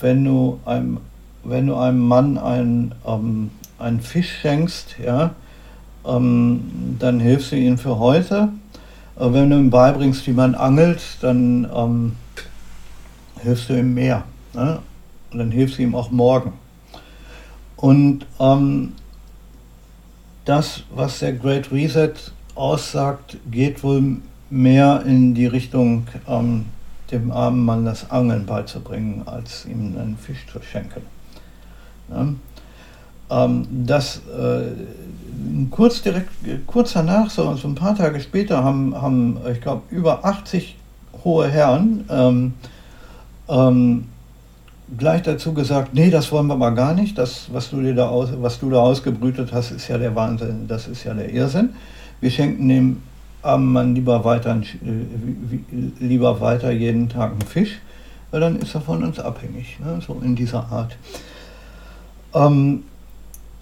wenn, 0.00 0.24
du 0.24 0.60
einem, 0.64 0.98
wenn 1.44 1.66
du 1.66 1.76
einem 1.76 2.00
Mann 2.00 2.38
einen, 2.38 2.94
ähm, 3.06 3.50
einen 3.78 4.00
Fisch 4.00 4.40
schenkst, 4.40 4.96
ja, 5.04 5.34
ähm, 6.06 6.96
dann 6.98 7.20
hilfst 7.20 7.52
du 7.52 7.56
ihm 7.56 7.78
für 7.78 7.98
heute. 7.98 8.48
Äh, 9.16 9.32
wenn 9.32 9.50
du 9.50 9.56
ihm 9.56 9.70
beibringst, 9.70 10.26
wie 10.26 10.32
man 10.32 10.54
angelt, 10.54 11.02
dann 11.20 11.68
ähm, 11.74 12.16
hilfst 13.42 13.68
du 13.68 13.78
ihm 13.78 13.94
mehr. 13.94 14.24
Ne? 14.54 14.78
Und 15.32 15.38
dann 15.38 15.50
hilfst 15.50 15.78
du 15.78 15.82
ihm 15.82 15.94
auch 15.94 16.10
morgen. 16.10 16.52
Und 17.76 18.26
ähm, 18.40 18.92
das, 20.44 20.82
was 20.94 21.18
der 21.18 21.32
Great 21.32 21.70
Reset 21.70 22.12
aussagt, 22.54 23.36
geht 23.50 23.82
wohl 23.82 24.18
mehr 24.48 25.02
in 25.04 25.34
die 25.34 25.46
Richtung, 25.46 26.06
ähm, 26.26 26.66
dem 27.10 27.30
armen 27.30 27.64
Mann 27.64 27.84
das 27.84 28.10
Angeln 28.10 28.46
beizubringen, 28.46 29.22
als 29.26 29.66
ihm 29.66 29.96
einen 29.98 30.16
Fisch 30.16 30.46
zu 30.50 30.60
schenken. 30.62 31.02
Ja? 32.10 32.28
Ähm, 33.28 33.66
das 33.86 34.18
äh, 34.28 35.66
kurz, 35.70 36.02
direkt, 36.02 36.30
kurz 36.66 36.92
danach, 36.92 37.28
so, 37.30 37.54
so, 37.56 37.68
ein 37.68 37.74
paar 37.74 37.96
Tage 37.96 38.20
später, 38.20 38.62
haben, 38.62 38.94
haben 38.94 39.38
ich 39.52 39.60
glaube, 39.60 39.82
über 39.90 40.24
80 40.24 40.76
hohe 41.24 41.48
Herren 41.48 42.04
ähm, 42.08 42.54
ähm 43.48 44.08
gleich 44.96 45.22
dazu 45.22 45.52
gesagt, 45.52 45.94
nee, 45.94 46.10
das 46.10 46.30
wollen 46.30 46.46
wir 46.46 46.56
mal 46.56 46.74
gar 46.74 46.94
nicht. 46.94 47.18
Das, 47.18 47.48
was 47.52 47.70
du 47.70 47.80
dir 47.80 47.94
da 47.94 48.08
aus, 48.08 48.30
was 48.40 48.58
du 48.60 48.70
da 48.70 48.78
ausgebrütet 48.78 49.52
hast, 49.52 49.70
ist 49.70 49.88
ja 49.88 49.98
der 49.98 50.14
Wahnsinn, 50.14 50.66
das 50.68 50.86
ist 50.86 51.04
ja 51.04 51.14
der 51.14 51.32
Irrsinn. 51.32 51.70
Wir 52.20 52.30
schenken 52.30 52.68
dem 52.68 53.02
armen 53.42 53.72
Mann 53.72 53.94
lieber 53.94 54.24
weiter, 54.24 54.56
äh, 54.56 56.04
lieber 56.04 56.40
weiter 56.40 56.70
jeden 56.70 57.08
Tag 57.08 57.32
einen 57.32 57.42
Fisch, 57.42 57.80
weil 58.30 58.40
dann 58.40 58.56
ist 58.56 58.74
er 58.74 58.80
von 58.80 59.02
uns 59.02 59.18
abhängig, 59.18 59.78
ne? 59.80 60.00
so 60.06 60.20
in 60.24 60.34
dieser 60.34 60.70
Art. 60.70 60.96
Ähm, 62.34 62.84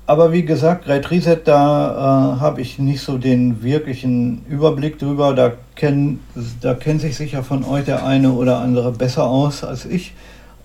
aber 0.07 0.33
wie 0.33 0.45
gesagt, 0.45 0.85
Great 0.85 1.11
Reset, 1.11 1.39
da 1.45 2.35
äh, 2.37 2.41
habe 2.41 2.61
ich 2.61 2.79
nicht 2.79 3.01
so 3.01 3.16
den 3.16 3.62
wirklichen 3.62 4.45
Überblick 4.47 4.99
drüber. 4.99 5.35
Da 5.35 5.53
kennt 5.77 6.20
da 6.61 6.75
kennt 6.75 7.01
sich 7.01 7.16
sicher 7.16 7.43
von 7.43 7.64
euch 7.64 7.87
der 7.87 8.05
eine 8.05 8.33
oder 8.33 8.59
andere 8.59 8.93
besser 8.93 9.25
aus 9.25 9.64
als 9.64 9.87
ich. 9.87 10.12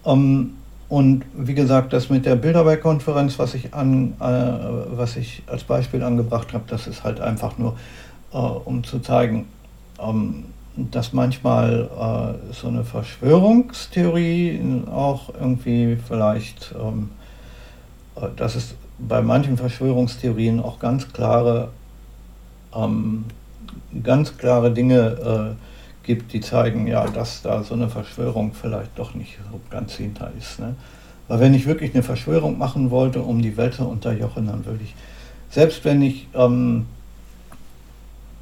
Ähm, 0.09 0.55
und 0.89 1.23
wie 1.35 1.53
gesagt, 1.53 1.93
das 1.93 2.09
mit 2.09 2.25
der 2.25 2.35
Bilderberg-Konferenz, 2.35 3.37
was, 3.37 3.53
ich 3.53 3.75
an, 3.75 4.15
äh, 4.19 4.25
was 4.97 5.17
ich 5.17 5.43
als 5.45 5.63
Beispiel 5.63 6.01
angebracht 6.01 6.51
habe, 6.53 6.63
das 6.67 6.87
ist 6.87 7.03
halt 7.03 7.21
einfach 7.21 7.59
nur, 7.59 7.75
äh, 8.33 8.37
um 8.37 8.83
zu 8.83 8.99
zeigen, 8.99 9.47
ähm, 9.99 10.45
dass 10.75 11.13
manchmal 11.13 11.89
äh, 12.49 12.53
so 12.53 12.69
eine 12.69 12.83
Verschwörungstheorie 12.85 14.83
auch 14.91 15.29
irgendwie 15.39 15.95
vielleicht, 15.95 16.73
ähm, 16.81 17.11
äh, 18.15 18.27
dass 18.35 18.55
es 18.55 18.75
bei 18.97 19.21
manchen 19.21 19.57
Verschwörungstheorien 19.57 20.59
auch 20.59 20.79
ganz 20.79 21.13
klare, 21.13 21.69
ähm, 22.75 23.25
ganz 24.03 24.37
klare 24.37 24.71
Dinge 24.71 25.55
äh, 25.55 25.68
gibt, 26.03 26.33
die 26.33 26.41
zeigen, 26.41 26.87
ja, 26.87 27.05
dass 27.07 27.41
da 27.41 27.63
so 27.63 27.73
eine 27.73 27.89
Verschwörung 27.89 28.53
vielleicht 28.53 28.97
doch 28.97 29.13
nicht 29.13 29.37
so 29.51 29.59
ganz 29.69 29.93
hinter 29.93 30.31
ist. 30.37 30.59
Ne? 30.59 30.75
Weil 31.27 31.39
wenn 31.39 31.53
ich 31.53 31.65
wirklich 31.65 31.93
eine 31.93 32.03
Verschwörung 32.03 32.57
machen 32.57 32.89
wollte, 32.89 33.21
um 33.21 33.41
die 33.41 33.55
Welt 33.57 33.75
zu 33.75 33.83
unterjochen, 33.87 34.47
dann 34.47 34.65
würde 34.65 34.83
ich, 34.83 34.95
selbst 35.49 35.85
wenn 35.85 36.01
ich, 36.01 36.27
ähm, 36.33 36.87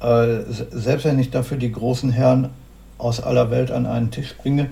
äh, 0.00 0.40
selbst 0.70 1.04
wenn 1.04 1.18
ich 1.18 1.30
dafür 1.30 1.58
die 1.58 1.72
großen 1.72 2.10
Herren 2.10 2.48
aus 2.96 3.20
aller 3.20 3.50
Welt 3.50 3.70
an 3.70 3.86
einen 3.86 4.10
Tisch 4.10 4.34
bringe, 4.36 4.70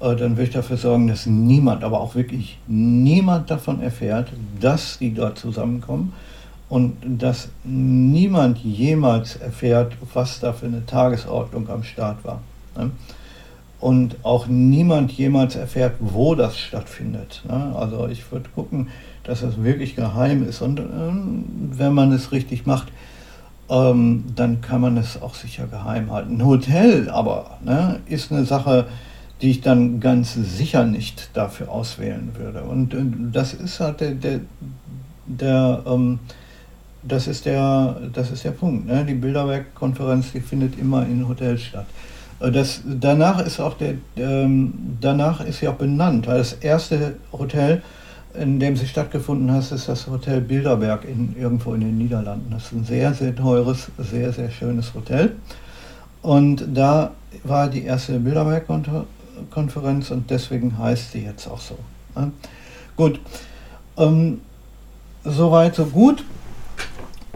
äh, 0.00 0.14
dann 0.14 0.32
würde 0.36 0.44
ich 0.44 0.50
dafür 0.50 0.76
sorgen, 0.76 1.08
dass 1.08 1.26
niemand, 1.26 1.82
aber 1.82 2.00
auch 2.00 2.14
wirklich 2.14 2.58
niemand 2.66 3.50
davon 3.50 3.82
erfährt, 3.82 4.32
dass 4.60 4.98
die 4.98 5.12
dort 5.12 5.38
zusammenkommen 5.38 6.12
und 6.68 6.96
dass 7.02 7.48
niemand 7.64 8.58
jemals 8.58 9.36
erfährt, 9.36 9.94
was 10.12 10.40
da 10.40 10.52
für 10.52 10.66
eine 10.66 10.84
Tagesordnung 10.84 11.68
am 11.70 11.82
Start 11.82 12.24
war. 12.24 12.40
Ne? 12.76 12.90
Und 13.80 14.16
auch 14.24 14.48
niemand 14.48 15.12
jemals 15.12 15.56
erfährt, 15.56 15.94
wo 16.00 16.34
das 16.34 16.58
stattfindet. 16.58 17.42
Ne? 17.48 17.74
Also 17.76 18.08
ich 18.08 18.30
würde 18.30 18.50
gucken, 18.54 18.88
dass 19.24 19.40
das 19.40 19.62
wirklich 19.62 19.94
geheim 19.94 20.46
ist. 20.46 20.60
Und 20.60 20.80
ähm, 20.80 21.44
wenn 21.72 21.94
man 21.94 22.12
es 22.12 22.32
richtig 22.32 22.66
macht, 22.66 22.88
ähm, 23.70 24.24
dann 24.34 24.60
kann 24.60 24.80
man 24.80 24.96
es 24.96 25.20
auch 25.20 25.34
sicher 25.34 25.66
geheim 25.66 26.10
halten. 26.10 26.36
Ein 26.36 26.44
Hotel 26.44 27.08
aber 27.08 27.58
ne, 27.64 28.00
ist 28.06 28.32
eine 28.32 28.44
Sache, 28.44 28.86
die 29.40 29.50
ich 29.50 29.60
dann 29.60 30.00
ganz 30.00 30.34
sicher 30.34 30.84
nicht 30.84 31.30
dafür 31.34 31.70
auswählen 31.70 32.30
würde. 32.36 32.62
Und, 32.62 32.94
und 32.94 33.32
das 33.32 33.54
ist 33.54 33.80
halt 33.80 34.00
der, 34.00 34.12
der, 34.12 34.40
der 35.26 35.82
ähm, 35.86 36.18
das 37.02 37.26
ist 37.28 37.46
der, 37.46 37.96
das 38.12 38.30
ist 38.30 38.44
der 38.44 38.50
Punkt. 38.50 38.86
Ne? 38.86 39.04
Die 39.04 39.14
Bilderberg-Konferenz, 39.14 40.32
die 40.32 40.40
findet 40.40 40.78
immer 40.78 41.04
in 41.06 41.28
Hotels 41.28 41.62
statt. 41.62 41.86
Äh, 42.40 42.50
das, 42.50 42.82
danach 42.84 43.44
ist 43.44 43.60
auch 43.60 43.74
der, 43.74 43.94
ähm, 44.16 44.96
danach 45.00 45.40
ist 45.40 45.60
sie 45.60 45.68
auch 45.68 45.74
benannt, 45.74 46.26
weil 46.26 46.38
das 46.38 46.54
erste 46.54 47.16
Hotel, 47.32 47.82
in 48.34 48.60
dem 48.60 48.76
sie 48.76 48.86
stattgefunden 48.86 49.50
hat, 49.52 49.70
ist 49.72 49.88
das 49.88 50.06
Hotel 50.06 50.40
Bilderberg 50.40 51.04
in, 51.04 51.34
irgendwo 51.38 51.74
in 51.74 51.80
den 51.80 51.98
Niederlanden. 51.98 52.50
Das 52.50 52.64
ist 52.64 52.72
ein 52.72 52.84
sehr, 52.84 53.14
sehr 53.14 53.34
teures, 53.34 53.90
sehr, 53.98 54.32
sehr 54.32 54.50
schönes 54.50 54.92
Hotel. 54.94 55.32
Und 56.22 56.64
da 56.74 57.12
war 57.44 57.68
die 57.68 57.84
erste 57.84 58.18
Bilderberg-Konferenz 58.18 60.10
und 60.10 60.30
deswegen 60.30 60.76
heißt 60.78 61.12
sie 61.12 61.24
jetzt 61.24 61.46
auch 61.46 61.60
so. 61.60 61.78
Ne? 62.16 62.32
gut. 62.96 63.20
Ähm, 63.96 64.40
Soweit, 65.24 65.74
so 65.74 65.84
gut. 65.84 66.24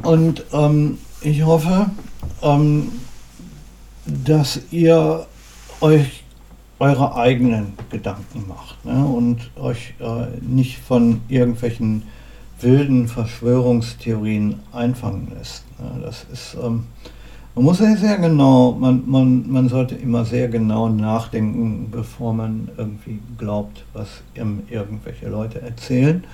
Und 0.03 0.45
ähm, 0.53 0.99
ich 1.21 1.45
hoffe, 1.45 1.91
ähm, 2.43 2.93
dass 4.05 4.61
ihr 4.71 5.27
euch 5.81 6.25
eure 6.81 7.15
eigenen 7.15 7.75
Gedanken 7.91 8.49
macht 8.49 8.85
ne? 8.85 9.05
und 9.05 9.51
euch 9.57 9.95
äh, 10.01 10.27
nicht 10.41 10.79
von 10.79 11.21
irgendwelchen 11.29 12.03
wilden 12.61 13.07
Verschwörungstheorien 13.07 14.59
einfangen 14.73 15.31
lässt. 15.37 15.65
Ne? 15.79 16.01
Das 16.03 16.27
ist, 16.33 16.57
ähm, 16.61 16.87
man 17.55 17.65
muss 17.65 17.79
ja 17.79 17.95
sehr 17.95 18.19
genau, 18.19 18.73
man, 18.73 19.05
man, 19.07 19.49
man 19.49 19.69
sollte 19.69 19.95
immer 19.95 20.25
sehr 20.25 20.49
genau 20.49 20.89
nachdenken, 20.89 21.89
bevor 21.93 22.35
man 22.35 22.69
irgendwie 22.77 23.21
glaubt, 23.39 23.85
was 23.93 24.09
irgendwelche 24.35 25.29
Leute 25.29 25.63
erzählen 25.63 26.25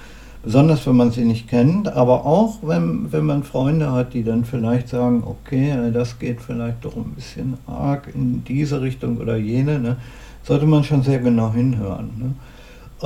besonders 0.49 0.87
wenn 0.87 0.97
man 0.97 1.11
sie 1.11 1.27
nicht 1.27 1.47
kennt, 1.47 1.89
aber 1.89 2.25
auch 2.25 2.61
wenn, 2.63 3.13
wenn 3.13 3.27
man 3.27 3.43
Freunde 3.43 3.93
hat, 3.93 4.15
die 4.15 4.25
dann 4.25 4.47
vielleicht 4.47 4.89
sagen, 4.89 5.23
okay, 5.27 5.91
das 5.93 6.19
geht 6.19 6.41
vielleicht 6.41 6.87
doch 6.87 6.97
ein 6.97 7.13
bisschen 7.15 7.59
arg 7.67 8.09
in 8.15 8.45
diese 8.45 8.81
Richtung 8.81 9.19
oder 9.19 9.37
jene, 9.37 9.79
ne, 9.79 9.99
sollte 10.43 10.65
man 10.65 10.85
schon 10.85 11.03
sehr 11.03 11.19
genau 11.19 11.53
hinhören. 11.53 12.11
Ne. 12.17 12.35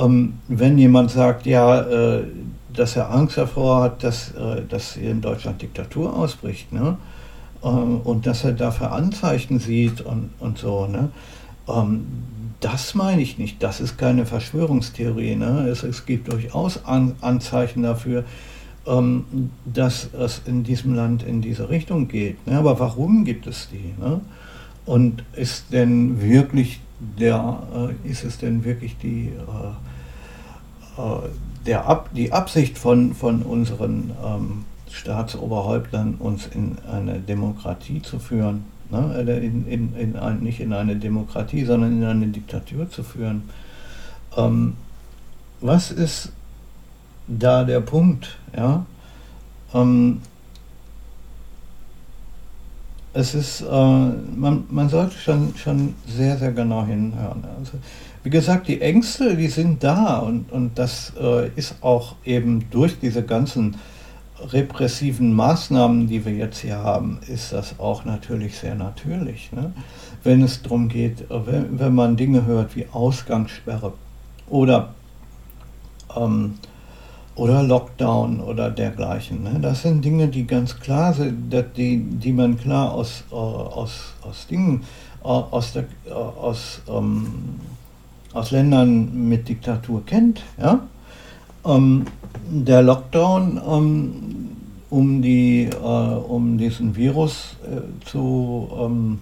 Ähm, 0.01 0.35
wenn 0.47 0.77
jemand 0.77 1.11
sagt, 1.11 1.45
ja, 1.45 1.81
äh, 1.81 2.23
dass 2.73 2.95
er 2.95 3.11
Angst 3.11 3.37
davor 3.37 3.83
hat, 3.83 4.05
dass, 4.05 4.31
äh, 4.31 4.61
dass 4.69 4.95
in 4.95 5.19
Deutschland 5.19 5.61
Diktatur 5.61 6.15
ausbricht, 6.15 6.71
ne, 6.71 6.95
äh, 7.61 7.67
und 7.67 8.25
dass 8.25 8.45
er 8.45 8.53
dafür 8.53 8.93
Anzeichen 8.93 9.59
sieht 9.59 9.99
und, 9.99 10.29
und 10.39 10.59
so, 10.59 10.87
ne, 10.87 11.09
ähm, 11.67 12.05
das 12.63 12.95
meine 12.95 13.21
ich 13.21 13.37
nicht. 13.37 13.61
Das 13.61 13.81
ist 13.81 13.97
keine 13.97 14.25
Verschwörungstheorie. 14.25 15.35
Ne? 15.35 15.67
Es, 15.67 15.83
es 15.83 16.05
gibt 16.05 16.31
durchaus 16.31 16.85
An 16.85 17.15
Anzeichen 17.19 17.83
dafür, 17.83 18.23
ähm, 18.87 19.49
dass 19.65 20.13
es 20.13 20.41
in 20.45 20.63
diesem 20.63 20.95
Land 20.95 21.23
in 21.23 21.41
diese 21.41 21.69
Richtung 21.69 22.07
geht. 22.07 22.47
Ne? 22.47 22.57
Aber 22.57 22.79
warum 22.79 23.25
gibt 23.25 23.47
es 23.47 23.67
die? 23.69 23.93
Ne? 24.01 24.21
Und 24.85 25.23
ist 25.33 25.65
denn 25.73 26.21
wirklich 26.21 26.79
der, 27.19 27.59
äh, 28.05 28.09
ist 28.09 28.23
es 28.23 28.37
denn 28.37 28.63
wirklich 28.63 28.97
die, 28.97 29.33
äh, 30.97 31.01
äh, 31.01 31.29
der 31.65 31.85
Ab, 31.85 32.11
die 32.15 32.31
Absicht 32.31 32.77
von, 32.77 33.13
von 33.13 33.41
unseren 33.41 34.11
ähm, 34.25 34.65
Staatsoberhäuptern, 34.89 36.15
uns 36.15 36.47
in 36.47 36.77
eine 36.89 37.19
Demokratie 37.19 38.01
zu 38.01 38.19
führen? 38.19 38.65
Ne? 38.93 39.37
in, 39.37 39.67
in, 39.67 39.95
in 39.95 40.15
ein, 40.15 40.39
nicht 40.39 40.59
in 40.59 40.73
eine 40.73 40.95
Demokratie, 40.95 41.65
sondern 41.65 42.01
in 42.01 42.07
eine 42.07 42.27
Diktatur 42.27 42.89
zu 42.89 43.03
führen. 43.03 43.49
Ähm, 44.37 44.75
was 45.61 45.91
ist 45.91 46.31
da 47.27 47.63
der 47.63 47.81
Punkt? 47.81 48.37
Ja? 48.55 48.85
Ähm, 49.73 50.21
es 53.13 53.35
ist, 53.35 53.61
äh, 53.61 53.65
man, 53.65 54.65
man 54.69 54.89
sollte 54.89 55.17
schon, 55.17 55.55
schon 55.55 55.93
sehr, 56.07 56.37
sehr 56.37 56.51
genau 56.51 56.85
hinhören. 56.85 57.43
Also, 57.59 57.73
wie 58.23 58.29
gesagt, 58.29 58.67
die 58.67 58.81
Ängste, 58.81 59.35
die 59.35 59.49
sind 59.49 59.83
da 59.83 60.19
und, 60.19 60.51
und 60.51 60.79
das 60.79 61.13
äh, 61.19 61.49
ist 61.55 61.75
auch 61.81 62.15
eben 62.25 62.69
durch 62.71 62.99
diese 62.99 63.21
ganzen 63.21 63.75
repressiven 64.41 65.33
Maßnahmen, 65.33 66.07
die 66.07 66.25
wir 66.25 66.33
jetzt 66.33 66.59
hier 66.59 66.77
haben, 66.77 67.19
ist 67.27 67.53
das 67.53 67.79
auch 67.79 68.05
natürlich 68.05 68.57
sehr 68.57 68.75
natürlich. 68.75 69.51
Ne? 69.51 69.73
Wenn 70.23 70.41
es 70.41 70.61
darum 70.61 70.89
geht, 70.89 71.25
wenn, 71.29 71.79
wenn, 71.79 71.95
man 71.95 72.17
Dinge 72.17 72.45
hört 72.45 72.75
wie 72.75 72.87
Ausgangssperre 72.91 73.93
oder, 74.49 74.93
ähm, 76.15 76.55
oder 77.35 77.63
Lockdown 77.63 78.39
oder 78.41 78.69
dergleichen. 78.69 79.43
Ne? 79.43 79.59
Das 79.61 79.83
sind 79.83 80.03
Dinge, 80.03 80.27
die 80.27 80.45
ganz 80.45 80.79
klar 80.79 81.13
sind, 81.13 81.53
die, 81.77 81.97
die 81.97 82.33
man 82.33 82.57
klar 82.57 82.91
aus, 82.91 83.23
äh, 83.31 83.35
aus, 83.35 84.13
aus 84.21 84.47
Dingen, 84.47 84.83
äh, 85.23 85.27
aus, 85.27 85.73
der, 85.73 85.85
äh, 86.05 86.11
aus, 86.11 86.81
ähm, 86.87 87.59
aus 88.33 88.51
Ländern 88.51 89.29
mit 89.29 89.47
Diktatur 89.47 90.05
kennt. 90.05 90.41
Ja? 90.57 90.79
Ähm, 91.65 92.05
der 92.49 92.81
Lockdown, 92.81 93.61
ähm, 93.67 94.13
um, 94.89 95.21
die, 95.21 95.69
äh, 95.71 95.85
um 95.85 96.57
diesen 96.57 96.95
Virus 96.95 97.55
äh, 97.63 98.05
zu, 98.05 98.69
ähm, 98.79 99.19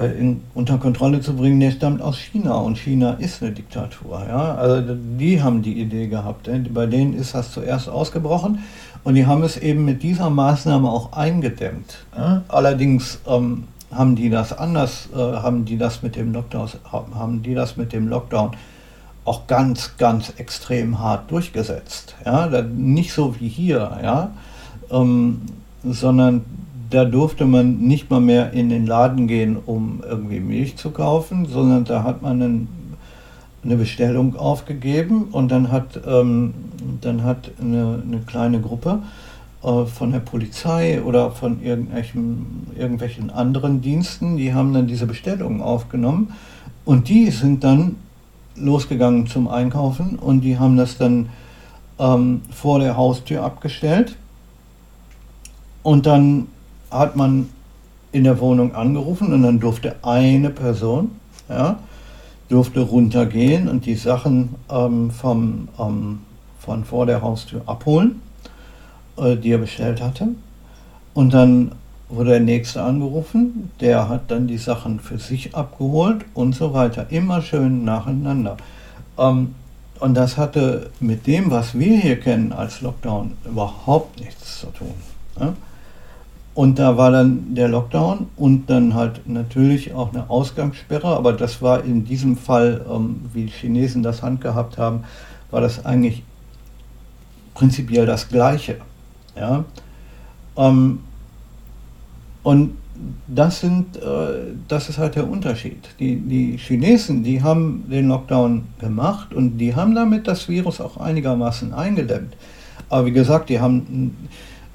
äh, 0.00 0.06
in, 0.18 0.42
unter 0.54 0.78
Kontrolle 0.78 1.20
zu 1.20 1.34
bringen, 1.34 1.60
der 1.60 1.72
stammt 1.72 2.00
aus 2.00 2.18
China 2.18 2.56
und 2.56 2.78
China 2.78 3.14
ist 3.14 3.42
eine 3.42 3.52
Diktatur. 3.52 4.24
Ja? 4.28 4.54
Also 4.54 4.94
die 5.18 5.42
haben 5.42 5.62
die 5.62 5.80
Idee 5.80 6.06
gehabt. 6.06 6.48
Bei 6.72 6.86
denen 6.86 7.14
ist 7.14 7.34
das 7.34 7.52
zuerst 7.52 7.88
ausgebrochen 7.88 8.60
und 9.04 9.14
die 9.14 9.26
haben 9.26 9.42
es 9.42 9.56
eben 9.56 9.84
mit 9.84 10.02
dieser 10.02 10.30
Maßnahme 10.30 10.88
auch 10.88 11.12
eingedämmt. 11.12 12.06
Ja? 12.16 12.42
Allerdings 12.48 13.18
ähm, 13.26 13.64
haben 13.90 14.14
die 14.14 14.30
das 14.30 14.52
anders, 14.52 15.08
äh, 15.14 15.18
haben 15.18 15.64
die 15.64 15.78
das 15.78 16.02
mit 16.02 16.16
dem 16.16 16.32
Lockdown, 16.32 16.68
haben 16.92 17.42
die 17.42 17.54
das 17.54 17.76
mit 17.76 17.92
dem 17.92 18.08
Lockdown 18.08 18.52
auch 19.28 19.46
ganz, 19.46 19.96
ganz 19.98 20.32
extrem 20.38 20.98
hart 20.98 21.30
durchgesetzt. 21.30 22.16
Ja? 22.24 22.48
nicht 22.62 23.12
so 23.12 23.38
wie 23.38 23.48
hier, 23.48 23.98
ja? 24.02 24.30
Ähm, 24.90 25.42
sondern 25.84 26.44
da 26.90 27.04
durfte 27.04 27.44
man 27.44 27.78
nicht 27.78 28.10
mal 28.10 28.20
mehr 28.20 28.52
in 28.52 28.70
den 28.70 28.86
Laden 28.86 29.26
gehen, 29.26 29.56
um 29.64 30.02
irgendwie 30.08 30.40
Milch 30.40 30.76
zu 30.76 30.90
kaufen, 30.90 31.46
sondern 31.46 31.84
da 31.84 32.02
hat 32.02 32.22
man 32.22 32.42
einen, 32.42 32.68
eine 33.62 33.76
Bestellung 33.76 34.36
aufgegeben 34.36 35.24
und 35.32 35.50
dann 35.50 35.70
hat, 35.70 36.00
ähm, 36.06 36.54
dann 37.00 37.24
hat 37.24 37.50
eine, 37.60 38.02
eine 38.06 38.20
kleine 38.20 38.60
Gruppe 38.60 39.00
äh, 39.62 39.84
von 39.84 40.12
der 40.12 40.20
Polizei 40.20 41.02
oder 41.02 41.30
von 41.30 41.62
irgendwelchen, 41.62 42.68
irgendwelchen 42.76 43.30
anderen 43.30 43.82
Diensten, 43.82 44.36
die 44.36 44.54
haben 44.54 44.72
dann 44.72 44.86
diese 44.86 45.06
Bestellungen 45.06 45.60
aufgenommen 45.60 46.32
und 46.84 47.08
die 47.08 47.30
sind 47.30 47.64
dann 47.64 47.96
losgegangen 48.60 49.26
zum 49.26 49.48
Einkaufen 49.48 50.18
und 50.18 50.40
die 50.42 50.58
haben 50.58 50.76
das 50.76 50.98
dann 50.98 51.28
ähm, 51.98 52.42
vor 52.50 52.78
der 52.78 52.96
Haustür 52.96 53.42
abgestellt. 53.42 54.16
Und 55.82 56.06
dann 56.06 56.48
hat 56.90 57.16
man 57.16 57.48
in 58.12 58.24
der 58.24 58.40
Wohnung 58.40 58.74
angerufen 58.74 59.32
und 59.32 59.42
dann 59.42 59.60
durfte 59.60 59.96
eine 60.02 60.50
Person, 60.50 61.12
ja, 61.48 61.78
durfte 62.48 62.80
runtergehen 62.80 63.68
und 63.68 63.86
die 63.86 63.94
Sachen 63.94 64.54
ähm, 64.70 65.10
vom, 65.10 65.68
ähm, 65.78 66.20
von 66.58 66.84
vor 66.84 67.06
der 67.06 67.20
Haustür 67.22 67.62
abholen, 67.66 68.22
äh, 69.16 69.36
die 69.36 69.52
er 69.52 69.58
bestellt 69.58 70.02
hatte. 70.02 70.28
Und 71.14 71.34
dann 71.34 71.72
wurde 72.08 72.30
der 72.30 72.40
nächste 72.40 72.82
angerufen, 72.82 73.70
der 73.80 74.08
hat 74.08 74.30
dann 74.30 74.46
die 74.46 74.58
Sachen 74.58 75.00
für 75.00 75.18
sich 75.18 75.54
abgeholt 75.54 76.24
und 76.34 76.54
so 76.54 76.72
weiter. 76.72 77.06
Immer 77.10 77.42
schön 77.42 77.84
nacheinander. 77.84 78.56
Ähm, 79.18 79.54
und 80.00 80.14
das 80.14 80.36
hatte 80.36 80.90
mit 81.00 81.26
dem, 81.26 81.50
was 81.50 81.78
wir 81.78 81.98
hier 81.98 82.20
kennen 82.20 82.52
als 82.52 82.80
Lockdown, 82.80 83.32
überhaupt 83.44 84.20
nichts 84.20 84.60
zu 84.60 84.68
tun. 84.68 84.94
Ne? 85.38 85.54
Und 86.54 86.78
da 86.78 86.96
war 86.96 87.10
dann 87.10 87.54
der 87.54 87.68
Lockdown 87.68 88.28
und 88.36 88.68
dann 88.68 88.94
halt 88.94 89.28
natürlich 89.28 89.94
auch 89.94 90.12
eine 90.12 90.28
Ausgangssperre, 90.28 91.06
aber 91.06 91.32
das 91.32 91.62
war 91.62 91.84
in 91.84 92.04
diesem 92.04 92.36
Fall, 92.36 92.84
ähm, 92.90 93.20
wie 93.32 93.44
die 93.44 93.52
Chinesen 93.52 94.02
das 94.02 94.22
handgehabt 94.22 94.78
haben, 94.78 95.04
war 95.50 95.60
das 95.60 95.84
eigentlich 95.84 96.22
prinzipiell 97.54 98.06
das 98.06 98.28
Gleiche. 98.28 98.76
Ja? 99.36 99.64
Ähm, 100.56 101.00
und 102.48 102.78
das 103.26 103.60
sind, 103.60 103.98
äh, 103.98 104.54
das 104.68 104.88
ist 104.88 104.96
halt 104.96 105.16
der 105.16 105.28
Unterschied. 105.28 105.86
Die, 106.00 106.16
die 106.16 106.56
Chinesen, 106.56 107.22
die 107.22 107.42
haben 107.42 107.84
den 107.90 108.08
Lockdown 108.08 108.68
gemacht 108.80 109.34
und 109.34 109.58
die 109.58 109.76
haben 109.76 109.94
damit 109.94 110.26
das 110.26 110.48
Virus 110.48 110.80
auch 110.80 110.96
einigermaßen 110.96 111.74
eingedämmt. 111.74 112.34
Aber 112.88 113.04
wie 113.04 113.12
gesagt, 113.12 113.50
die 113.50 113.60
haben, 113.60 114.16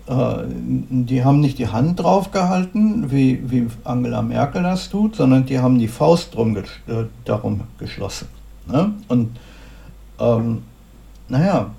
äh, 0.05 0.43
die 0.47 1.23
haben 1.23 1.39
nicht 1.39 1.57
die 1.57 1.67
Hand 1.67 1.99
drauf 1.99 2.29
gehalten, 2.29 3.11
wie, 3.11 3.41
wie 3.49 3.65
Angela 3.85 4.21
Merkel 4.21 4.61
das 4.61 4.91
tut, 4.91 5.15
sondern 5.15 5.47
die 5.47 5.57
haben 5.57 5.79
die 5.79 5.87
Faust 5.87 6.35
drum, 6.35 6.55
äh, 6.55 6.61
darum 7.25 7.61
geschlossen. 7.79 8.27
Ne? 8.67 8.93
Und 9.07 9.31
ähm, 10.19 10.61
naja, 11.27 11.71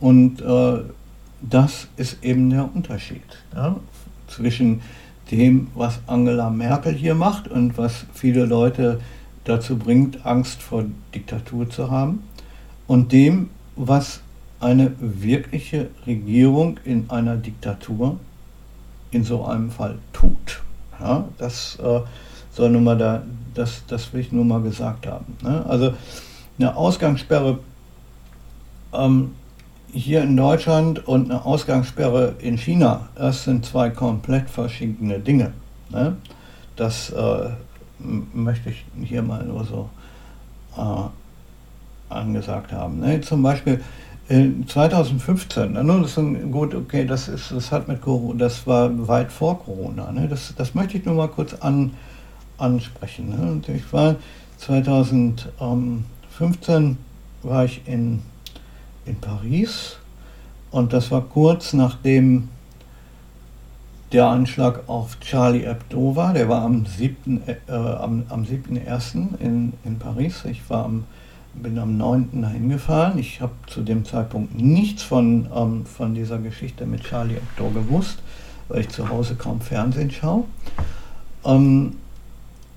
und 0.00 0.42
äh, 0.42 0.80
das 1.40 1.88
ist 1.96 2.22
eben 2.22 2.50
der 2.50 2.68
Unterschied 2.74 3.22
ja? 3.54 3.76
zwischen 4.28 4.82
dem, 5.30 5.68
was 5.74 6.00
Angela 6.06 6.50
Merkel 6.50 6.94
hier 6.94 7.14
macht 7.14 7.48
und 7.48 7.78
was 7.78 8.06
viele 8.12 8.46
Leute 8.46 9.00
dazu 9.44 9.76
bringt, 9.76 10.24
Angst 10.26 10.62
vor 10.62 10.84
Diktatur 11.14 11.68
zu 11.70 11.90
haben, 11.90 12.22
und 12.86 13.12
dem, 13.12 13.50
was 13.76 14.20
eine 14.58 14.92
wirkliche 14.98 15.90
Regierung 16.06 16.78
in 16.84 17.08
einer 17.08 17.36
Diktatur 17.36 18.18
in 19.10 19.24
so 19.24 19.44
einem 19.44 19.70
Fall 19.70 19.98
tut. 20.12 20.62
Ja, 20.98 21.24
das 21.38 21.78
äh, 21.82 22.00
soll 22.52 22.70
nur 22.70 22.82
mal 22.82 22.98
da, 22.98 23.22
das, 23.54 23.84
das 23.86 24.12
will 24.12 24.20
ich 24.20 24.32
nur 24.32 24.44
mal 24.44 24.60
gesagt 24.60 25.06
haben. 25.06 25.36
Ne? 25.42 25.64
Also 25.66 25.94
eine 26.58 26.76
Ausgangssperre 26.76 27.60
ähm, 28.92 29.30
hier 29.92 30.22
in 30.22 30.36
Deutschland 30.36 31.06
und 31.06 31.30
eine 31.30 31.44
Ausgangssperre 31.44 32.34
in 32.38 32.56
China, 32.56 33.08
das 33.14 33.44
sind 33.44 33.64
zwei 33.64 33.90
komplett 33.90 34.50
verschiedene 34.50 35.18
Dinge. 35.18 35.52
Ne? 35.90 36.16
Das 36.76 37.10
äh, 37.10 37.50
möchte 37.98 38.70
ich 38.70 38.84
hier 39.02 39.22
mal 39.22 39.44
nur 39.44 39.64
so 39.64 39.90
äh, 40.76 42.12
angesagt 42.12 42.72
haben. 42.72 43.00
Ne? 43.00 43.20
Zum 43.20 43.42
Beispiel 43.42 43.80
2015, 44.28 45.72
ne? 45.72 46.02
das 46.02 46.18
gut, 46.52 46.74
okay, 46.74 47.04
das, 47.04 47.28
ist, 47.28 47.50
das 47.50 47.72
hat 47.72 47.88
mit 47.88 48.00
Corona, 48.00 48.38
das 48.38 48.64
war 48.66 49.08
weit 49.08 49.32
vor 49.32 49.58
Corona. 49.58 50.12
Ne? 50.12 50.28
Das, 50.28 50.54
das 50.56 50.74
möchte 50.74 50.98
ich 50.98 51.04
nur 51.04 51.16
mal 51.16 51.28
kurz 51.28 51.54
an, 51.54 51.94
ansprechen. 52.56 53.30
Ne? 53.30 53.60
Ich 53.74 53.92
war 53.92 54.14
2015 54.58 56.96
war 57.42 57.64
ich 57.64 57.80
in 57.86 58.22
in 59.10 59.20
Paris 59.20 59.98
und 60.70 60.92
das 60.92 61.10
war 61.10 61.22
kurz 61.22 61.72
nachdem 61.72 62.48
der 64.12 64.26
Anschlag 64.26 64.88
auf 64.88 65.20
Charlie 65.20 65.66
Hebdo 65.66 66.16
war. 66.16 66.32
Der 66.32 66.48
war 66.48 66.62
am 66.62 66.84
7.1. 66.84 67.40
Äh, 67.68 67.72
am, 67.72 68.24
am 68.28 68.44
7. 68.44 68.76
in, 69.38 69.72
in 69.84 69.98
Paris. 69.98 70.44
Ich 70.46 70.68
war 70.68 70.84
am, 70.84 71.04
bin 71.54 71.78
am 71.78 71.96
9. 71.96 72.42
dahin 72.42 72.68
gefahren. 72.68 73.18
Ich 73.18 73.40
habe 73.40 73.52
zu 73.66 73.82
dem 73.82 74.04
Zeitpunkt 74.04 74.56
nichts 74.56 75.02
von, 75.02 75.46
ähm, 75.54 75.86
von 75.86 76.14
dieser 76.14 76.38
Geschichte 76.38 76.86
mit 76.86 77.04
Charlie 77.04 77.34
Hebdo 77.34 77.70
gewusst, 77.70 78.18
weil 78.68 78.80
ich 78.80 78.88
zu 78.88 79.08
Hause 79.08 79.36
kaum 79.36 79.60
Fernsehen 79.60 80.10
schaue. 80.10 80.44
Ähm, 81.44 81.96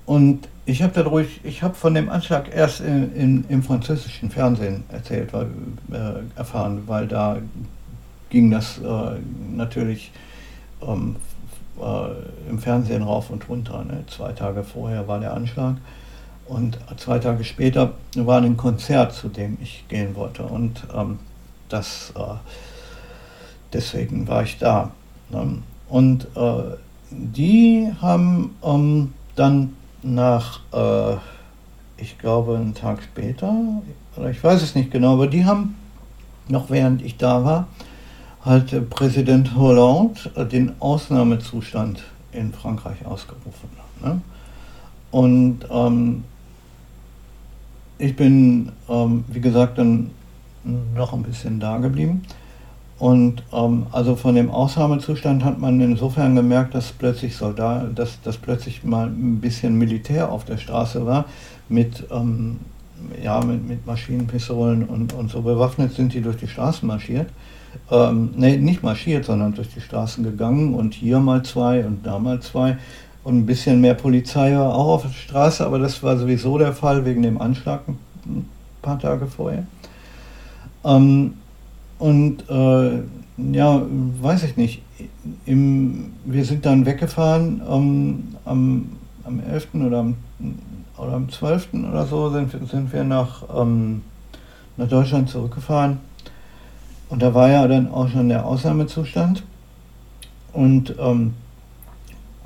und 0.06 0.48
ich 0.66 0.82
habe 0.82 0.92
dadurch, 0.94 1.40
ich 1.42 1.62
habe 1.62 1.74
von 1.74 1.94
dem 1.94 2.08
Anschlag 2.08 2.54
erst 2.54 2.80
in, 2.80 3.14
in, 3.14 3.44
im 3.48 3.62
französischen 3.62 4.30
Fernsehen 4.30 4.84
erzählt, 4.88 5.32
weil, 5.32 5.46
äh, 5.92 6.38
erfahren, 6.38 6.84
weil 6.86 7.06
da 7.06 7.38
ging 8.30 8.50
das 8.50 8.78
äh, 8.78 9.18
natürlich 9.54 10.10
ähm, 10.82 11.16
äh, 11.80 12.50
im 12.50 12.58
Fernsehen 12.58 13.02
rauf 13.02 13.30
und 13.30 13.48
runter. 13.48 13.84
Ne? 13.84 14.04
Zwei 14.06 14.32
Tage 14.32 14.64
vorher 14.64 15.06
war 15.06 15.20
der 15.20 15.34
Anschlag 15.34 15.76
und 16.46 16.78
zwei 16.96 17.18
Tage 17.18 17.44
später 17.44 17.92
war 18.16 18.40
ein 18.40 18.56
Konzert, 18.56 19.12
zu 19.12 19.28
dem 19.28 19.58
ich 19.62 19.84
gehen 19.88 20.14
wollte 20.14 20.44
und 20.44 20.86
ähm, 20.94 21.18
das 21.68 22.12
äh, 22.16 22.34
deswegen 23.72 24.28
war 24.28 24.42
ich 24.42 24.58
da. 24.58 24.92
Ne? 25.30 25.62
Und 25.88 26.26
äh, 26.36 26.76
die 27.10 27.92
haben 28.00 28.56
ähm, 28.62 29.12
dann 29.36 29.76
nach, 30.04 30.60
äh, 30.72 31.16
ich 31.96 32.18
glaube, 32.18 32.56
einen 32.56 32.74
Tag 32.74 33.02
später, 33.02 33.54
oder 34.16 34.30
ich 34.30 34.42
weiß 34.42 34.62
es 34.62 34.74
nicht 34.74 34.90
genau, 34.90 35.14
aber 35.14 35.26
die 35.26 35.44
haben, 35.44 35.76
noch 36.48 36.70
während 36.70 37.02
ich 37.02 37.16
da 37.16 37.44
war, 37.44 37.68
halt 38.44 38.72
äh, 38.72 38.80
Präsident 38.80 39.56
Hollande 39.56 40.20
äh, 40.36 40.44
den 40.44 40.72
Ausnahmezustand 40.80 42.02
in 42.32 42.52
Frankreich 42.52 43.04
ausgerufen. 43.06 43.68
Ne? 44.02 44.20
Und 45.10 45.60
ähm, 45.70 46.24
ich 47.98 48.16
bin, 48.16 48.72
ähm, 48.88 49.24
wie 49.28 49.40
gesagt, 49.40 49.78
dann 49.78 50.10
noch 50.94 51.12
ein 51.12 51.22
bisschen 51.22 51.60
da 51.60 51.78
geblieben. 51.78 52.22
Und 53.04 53.42
ähm, 53.52 53.84
also 53.92 54.16
von 54.16 54.34
dem 54.34 54.50
Ausnahmezustand 54.50 55.44
hat 55.44 55.58
man 55.58 55.78
insofern 55.78 56.34
gemerkt, 56.34 56.74
dass 56.74 56.90
plötzlich 56.90 57.36
Soldat, 57.36 57.98
dass, 57.98 58.18
dass 58.22 58.38
plötzlich 58.38 58.82
mal 58.82 59.08
ein 59.08 59.40
bisschen 59.42 59.76
Militär 59.76 60.32
auf 60.32 60.46
der 60.46 60.56
Straße 60.56 61.04
war 61.04 61.26
mit, 61.68 62.02
ähm, 62.10 62.60
ja, 63.22 63.44
mit, 63.44 63.68
mit 63.68 63.86
Maschinenpistolen 63.86 64.84
und, 64.84 65.12
und 65.12 65.30
so 65.30 65.42
bewaffnet 65.42 65.92
sind 65.92 66.14
die 66.14 66.22
durch 66.22 66.38
die 66.38 66.48
Straßen 66.48 66.88
marschiert. 66.88 67.28
Ähm, 67.90 68.30
nee, 68.36 68.56
nicht 68.56 68.82
marschiert, 68.82 69.26
sondern 69.26 69.52
durch 69.52 69.68
die 69.68 69.82
Straßen 69.82 70.24
gegangen 70.24 70.72
und 70.72 70.94
hier 70.94 71.20
mal 71.20 71.42
zwei 71.42 71.84
und 71.84 72.06
da 72.06 72.18
mal 72.18 72.40
zwei. 72.40 72.78
Und 73.22 73.36
ein 73.36 73.44
bisschen 73.44 73.82
mehr 73.82 73.92
Polizei 73.92 74.56
war 74.56 74.74
auch 74.74 74.94
auf 74.94 75.02
der 75.02 75.10
Straße, 75.10 75.66
aber 75.66 75.78
das 75.78 76.02
war 76.02 76.16
sowieso 76.16 76.56
der 76.56 76.72
Fall 76.72 77.04
wegen 77.04 77.20
dem 77.20 77.38
Anschlag 77.38 77.82
ein 77.86 78.48
paar 78.80 78.98
Tage 78.98 79.26
vorher. 79.26 79.66
Ähm, 80.86 81.34
und 81.98 82.48
äh, 82.48 83.02
ja, 83.36 83.82
weiß 84.20 84.44
ich 84.44 84.56
nicht. 84.56 84.82
Im, 85.46 86.12
wir 86.24 86.44
sind 86.44 86.66
dann 86.66 86.86
weggefahren 86.86 87.62
ähm, 87.68 88.36
am, 88.44 88.90
am 89.24 89.40
11. 89.40 89.68
oder 89.74 89.98
am, 89.98 90.16
oder 90.96 91.14
am 91.14 91.28
12. 91.28 91.74
oder 91.74 92.06
so 92.06 92.30
sind, 92.30 92.52
sind 92.68 92.92
wir 92.92 93.04
nach, 93.04 93.42
ähm, 93.54 94.02
nach 94.76 94.88
Deutschland 94.88 95.28
zurückgefahren. 95.28 95.98
Und 97.08 97.22
da 97.22 97.34
war 97.34 97.50
ja 97.50 97.66
dann 97.66 97.90
auch 97.90 98.08
schon 98.08 98.28
der 98.28 98.46
Ausnahmezustand. 98.46 99.42
Und 100.52 100.94
ähm, 100.98 101.34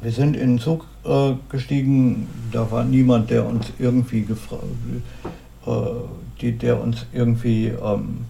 wir 0.00 0.12
sind 0.12 0.36
in 0.36 0.56
den 0.56 0.58
Zug 0.58 0.86
äh, 1.04 1.32
gestiegen, 1.48 2.28
da 2.52 2.70
war 2.70 2.84
niemand, 2.84 3.30
der 3.30 3.46
uns 3.46 3.72
irgendwie 3.78 4.22
gefragt, 4.22 4.62
äh, 5.66 6.52
der 6.52 6.80
uns 6.80 7.04
irgendwie 7.12 7.66
ähm, 7.66 8.24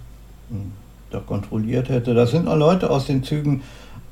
da 1.10 1.20
kontrolliert 1.20 1.88
hätte. 1.88 2.14
Da 2.14 2.26
sind 2.26 2.44
noch 2.46 2.56
Leute 2.56 2.90
aus 2.90 3.06
den 3.06 3.22
Zügen 3.22 3.62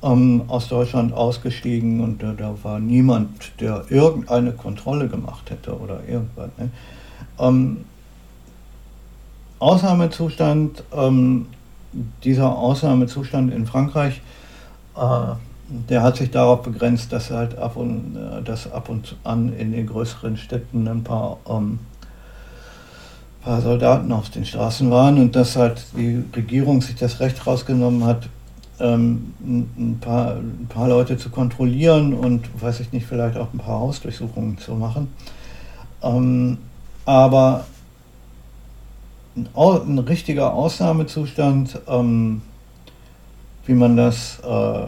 ähm, 0.02 0.42
aus 0.48 0.68
Deutschland 0.68 1.12
ausgestiegen 1.12 2.00
und 2.00 2.22
äh, 2.22 2.34
da 2.36 2.54
war 2.62 2.78
niemand, 2.78 3.60
der 3.60 3.84
irgendeine 3.88 4.52
Kontrolle 4.52 5.08
gemacht 5.08 5.50
hätte 5.50 5.78
oder 5.78 6.00
irgendwas. 6.06 6.50
Ne? 6.58 6.70
Ähm, 7.38 7.84
Ausnahmezustand, 9.58 10.84
ähm, 10.92 11.46
dieser 12.24 12.56
Ausnahmezustand 12.56 13.52
in 13.54 13.66
Frankreich, 13.66 14.20
äh, 14.96 15.34
der 15.68 16.02
hat 16.02 16.16
sich 16.16 16.30
darauf 16.30 16.62
begrenzt, 16.62 17.12
dass 17.12 17.30
halt 17.30 17.58
ab 17.58 17.76
und, 17.76 18.16
äh, 18.16 18.42
dass 18.42 18.70
ab 18.70 18.88
und 18.88 19.16
an 19.24 19.52
in 19.56 19.72
den 19.72 19.86
größeren 19.86 20.36
Städten 20.36 20.86
ein 20.86 21.02
paar 21.02 21.38
ähm, 21.48 21.78
paar 23.46 23.60
Soldaten 23.60 24.10
auf 24.10 24.28
den 24.28 24.44
Straßen 24.44 24.90
waren 24.90 25.18
und 25.18 25.36
dass 25.36 25.54
halt 25.54 25.86
die 25.96 26.24
Regierung 26.34 26.82
sich 26.82 26.96
das 26.96 27.20
Recht 27.20 27.46
rausgenommen 27.46 28.02
hat, 28.02 28.28
ähm, 28.80 29.34
ein, 29.40 29.98
paar, 30.00 30.32
ein 30.32 30.66
paar 30.68 30.88
Leute 30.88 31.16
zu 31.16 31.30
kontrollieren 31.30 32.12
und, 32.12 32.60
weiß 32.60 32.80
ich 32.80 32.92
nicht, 32.92 33.06
vielleicht 33.06 33.36
auch 33.36 33.52
ein 33.54 33.58
paar 33.58 33.78
Hausdurchsuchungen 33.78 34.58
zu 34.58 34.74
machen. 34.74 35.14
Ähm, 36.02 36.58
aber 37.04 37.66
ein, 39.36 39.48
ein, 39.54 39.98
richtiger 40.00 40.52
Ausnahmezustand, 40.52 41.80
ähm, 41.86 42.42
wie 43.64 43.74
man 43.74 43.96
das, 43.96 44.40
äh, 44.40 44.86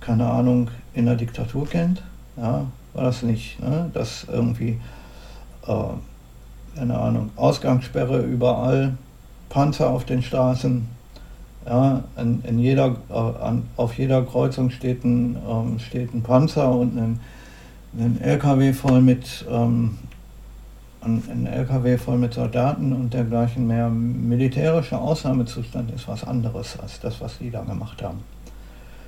keine 0.00 0.28
Ahnung, 0.28 0.70
in 0.92 1.06
der 1.06 1.16
Diktatur 1.16 1.66
kennt, 1.66 2.02
ja, 2.36 2.66
war 2.92 3.04
das 3.04 3.22
nicht. 3.22 3.58
Ne? 3.60 3.90
Dass 3.94 4.26
irgendwie 4.30 4.78
äh, 5.66 5.84
keine 6.76 6.98
Ahnung, 6.98 7.30
Ausgangssperre 7.36 8.22
überall, 8.22 8.94
Panzer 9.48 9.90
auf 9.90 10.04
den 10.04 10.22
Straßen. 10.22 10.86
Ja, 11.66 12.04
in, 12.18 12.42
in 12.44 12.58
jeder, 12.58 12.96
äh, 13.08 13.14
an, 13.14 13.62
auf 13.76 13.96
jeder 13.96 14.22
Kreuzung 14.22 14.70
steht 14.70 15.04
ein, 15.04 15.36
ähm, 15.48 15.78
steht 15.78 16.12
ein 16.12 16.22
Panzer 16.22 16.70
und 16.70 16.96
ein, 16.98 17.20
ein 17.98 18.20
LKW 18.20 18.74
voll 18.74 19.00
mit 19.00 19.46
ähm, 19.50 19.96
ein, 21.04 21.46
LKW 21.46 21.98
voll 21.98 22.18
mit 22.18 22.34
Soldaten 22.34 22.92
und 22.92 23.14
dergleichen 23.14 23.66
mehr. 23.66 23.88
Militärischer 23.88 25.00
Ausnahmezustand 25.00 25.90
ist 25.92 26.08
was 26.08 26.24
anderes 26.24 26.78
als 26.80 27.00
das, 27.00 27.20
was 27.20 27.38
die 27.38 27.50
da 27.50 27.62
gemacht 27.62 28.02
haben. 28.02 28.20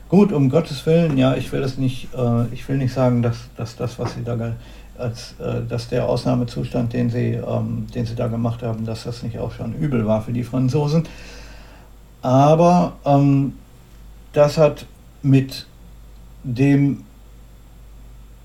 Gut, 0.09 0.33
um 0.33 0.51
Gottes 0.51 0.87
Willen, 0.87 1.19
ja, 1.19 1.35
ich 1.35 1.51
will 1.53 1.61
das 1.61 1.79
nicht, 1.79 2.09
äh, 2.15 2.47
ich 2.53 2.69
will 2.69 2.79
nicht 2.79 2.93
sagen, 2.93 3.23
dass, 3.23 3.49
dass 3.57 3.77
das, 3.77 3.99
was 3.99 4.15
sie 4.15 4.23
da 4.23 4.37
als 4.99 5.35
äh, 5.39 5.63
dass 5.69 5.89
der 5.89 6.09
Ausnahmezustand, 6.09 6.93
den 6.93 7.11
sie, 7.11 7.33
ähm, 7.33 7.87
den 7.95 8.07
sie 8.07 8.15
da 8.15 8.29
gemacht 8.29 8.63
haben, 8.63 8.85
dass 8.85 9.05
das 9.05 9.23
nicht 9.23 9.39
auch 9.39 9.53
schon 9.53 9.75
übel 9.75 10.07
war 10.07 10.23
für 10.23 10.33
die 10.33 10.45
Franzosen. 10.45 11.05
Aber 12.23 12.93
ähm, 13.05 13.55
das 14.33 14.59
hat 14.59 14.87
mit 15.23 15.67
dem, 16.43 17.05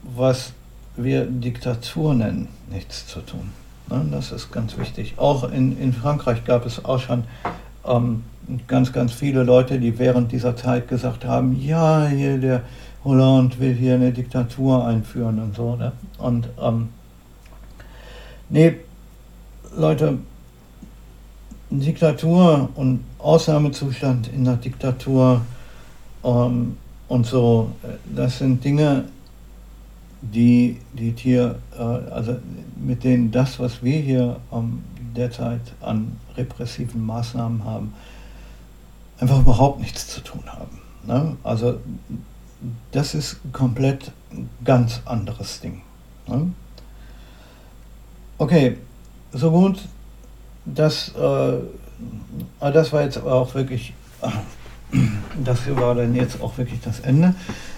was 0.03 0.53
wir 0.95 1.25
Diktatur 1.25 2.13
nennen, 2.13 2.47
nichts 2.69 3.07
zu 3.07 3.21
tun. 3.21 3.51
Ne? 3.89 4.05
Das 4.11 4.31
ist 4.31 4.51
ganz 4.51 4.77
wichtig. 4.77 5.15
Auch 5.17 5.49
in, 5.51 5.77
in 5.79 5.93
Frankreich 5.93 6.43
gab 6.45 6.65
es 6.65 6.83
auch 6.83 6.99
schon 6.99 7.23
ähm, 7.85 8.23
ganz, 8.67 8.91
ganz 8.93 9.13
viele 9.13 9.43
Leute, 9.43 9.79
die 9.79 9.99
während 9.99 10.31
dieser 10.31 10.55
Zeit 10.55 10.87
gesagt 10.87 11.25
haben, 11.25 11.59
ja, 11.59 12.07
hier 12.07 12.37
der 12.37 12.63
Hollande 13.03 13.59
will 13.59 13.73
hier 13.73 13.95
eine 13.95 14.11
Diktatur 14.11 14.85
einführen 14.85 15.39
und 15.39 15.55
so. 15.55 15.75
Ne? 15.75 15.91
Und 16.17 16.47
ähm, 16.61 16.89
nee, 18.49 18.75
Leute, 19.75 20.19
Diktatur 21.69 22.69
und 22.75 23.03
Ausnahmezustand 23.17 24.27
in 24.27 24.43
der 24.43 24.57
Diktatur 24.57 25.41
ähm, 26.23 26.77
und 27.07 27.25
so, 27.25 27.71
das 28.13 28.39
sind 28.39 28.63
Dinge, 28.63 29.05
die, 30.21 30.77
die 30.93 31.13
hier, 31.15 31.55
äh, 31.77 31.81
also 31.81 32.35
mit 32.75 33.03
denen 33.03 33.31
das, 33.31 33.59
was 33.59 33.81
wir 33.83 33.99
hier 33.99 34.37
ähm, 34.51 34.83
derzeit 35.15 35.61
an 35.81 36.17
repressiven 36.37 37.05
Maßnahmen 37.05 37.63
haben, 37.63 37.93
einfach 39.19 39.39
überhaupt 39.39 39.79
nichts 39.79 40.07
zu 40.07 40.21
tun 40.21 40.43
haben. 40.47 40.79
Ne? 41.05 41.37
Also 41.43 41.79
das 42.91 43.13
ist 43.13 43.37
komplett 43.51 44.11
ein 44.31 44.49
ganz 44.63 45.01
anderes 45.05 45.59
Ding. 45.59 45.81
Ne? 46.27 46.51
Okay, 48.37 48.77
so 49.33 49.51
gut. 49.51 49.79
Das, 50.65 51.09
äh, 51.15 51.57
das 52.59 52.93
war 52.93 53.03
jetzt 53.03 53.17
auch 53.17 53.53
wirklich, 53.55 53.93
das 55.43 55.75
war 55.75 55.95
dann 55.95 56.13
jetzt 56.15 56.41
auch 56.41 56.57
wirklich 56.57 56.79
das 56.81 56.99
Ende. 56.99 57.35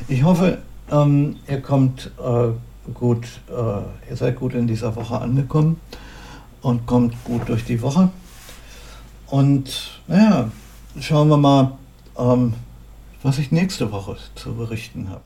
Ich 0.07 0.23
hoffe, 0.23 0.59
ähm, 0.91 1.37
ihr 1.47 1.61
kommt 1.61 2.11
äh, 2.19 2.91
gut, 2.93 3.25
äh, 3.49 4.09
ihr 4.09 4.15
seid 4.15 4.35
gut 4.35 4.53
in 4.53 4.67
dieser 4.67 4.95
Woche 4.95 5.19
angekommen 5.19 5.79
und 6.61 6.85
kommt 6.85 7.15
gut 7.23 7.47
durch 7.47 7.63
die 7.65 7.81
Woche. 7.81 8.09
Und 9.27 9.99
naja, 10.07 10.51
schauen 10.99 11.29
wir 11.29 11.37
mal, 11.37 11.77
ähm, 12.17 12.53
was 13.23 13.39
ich 13.39 13.51
nächste 13.51 13.91
Woche 13.91 14.17
zu 14.35 14.53
berichten 14.53 15.09
habe. 15.09 15.23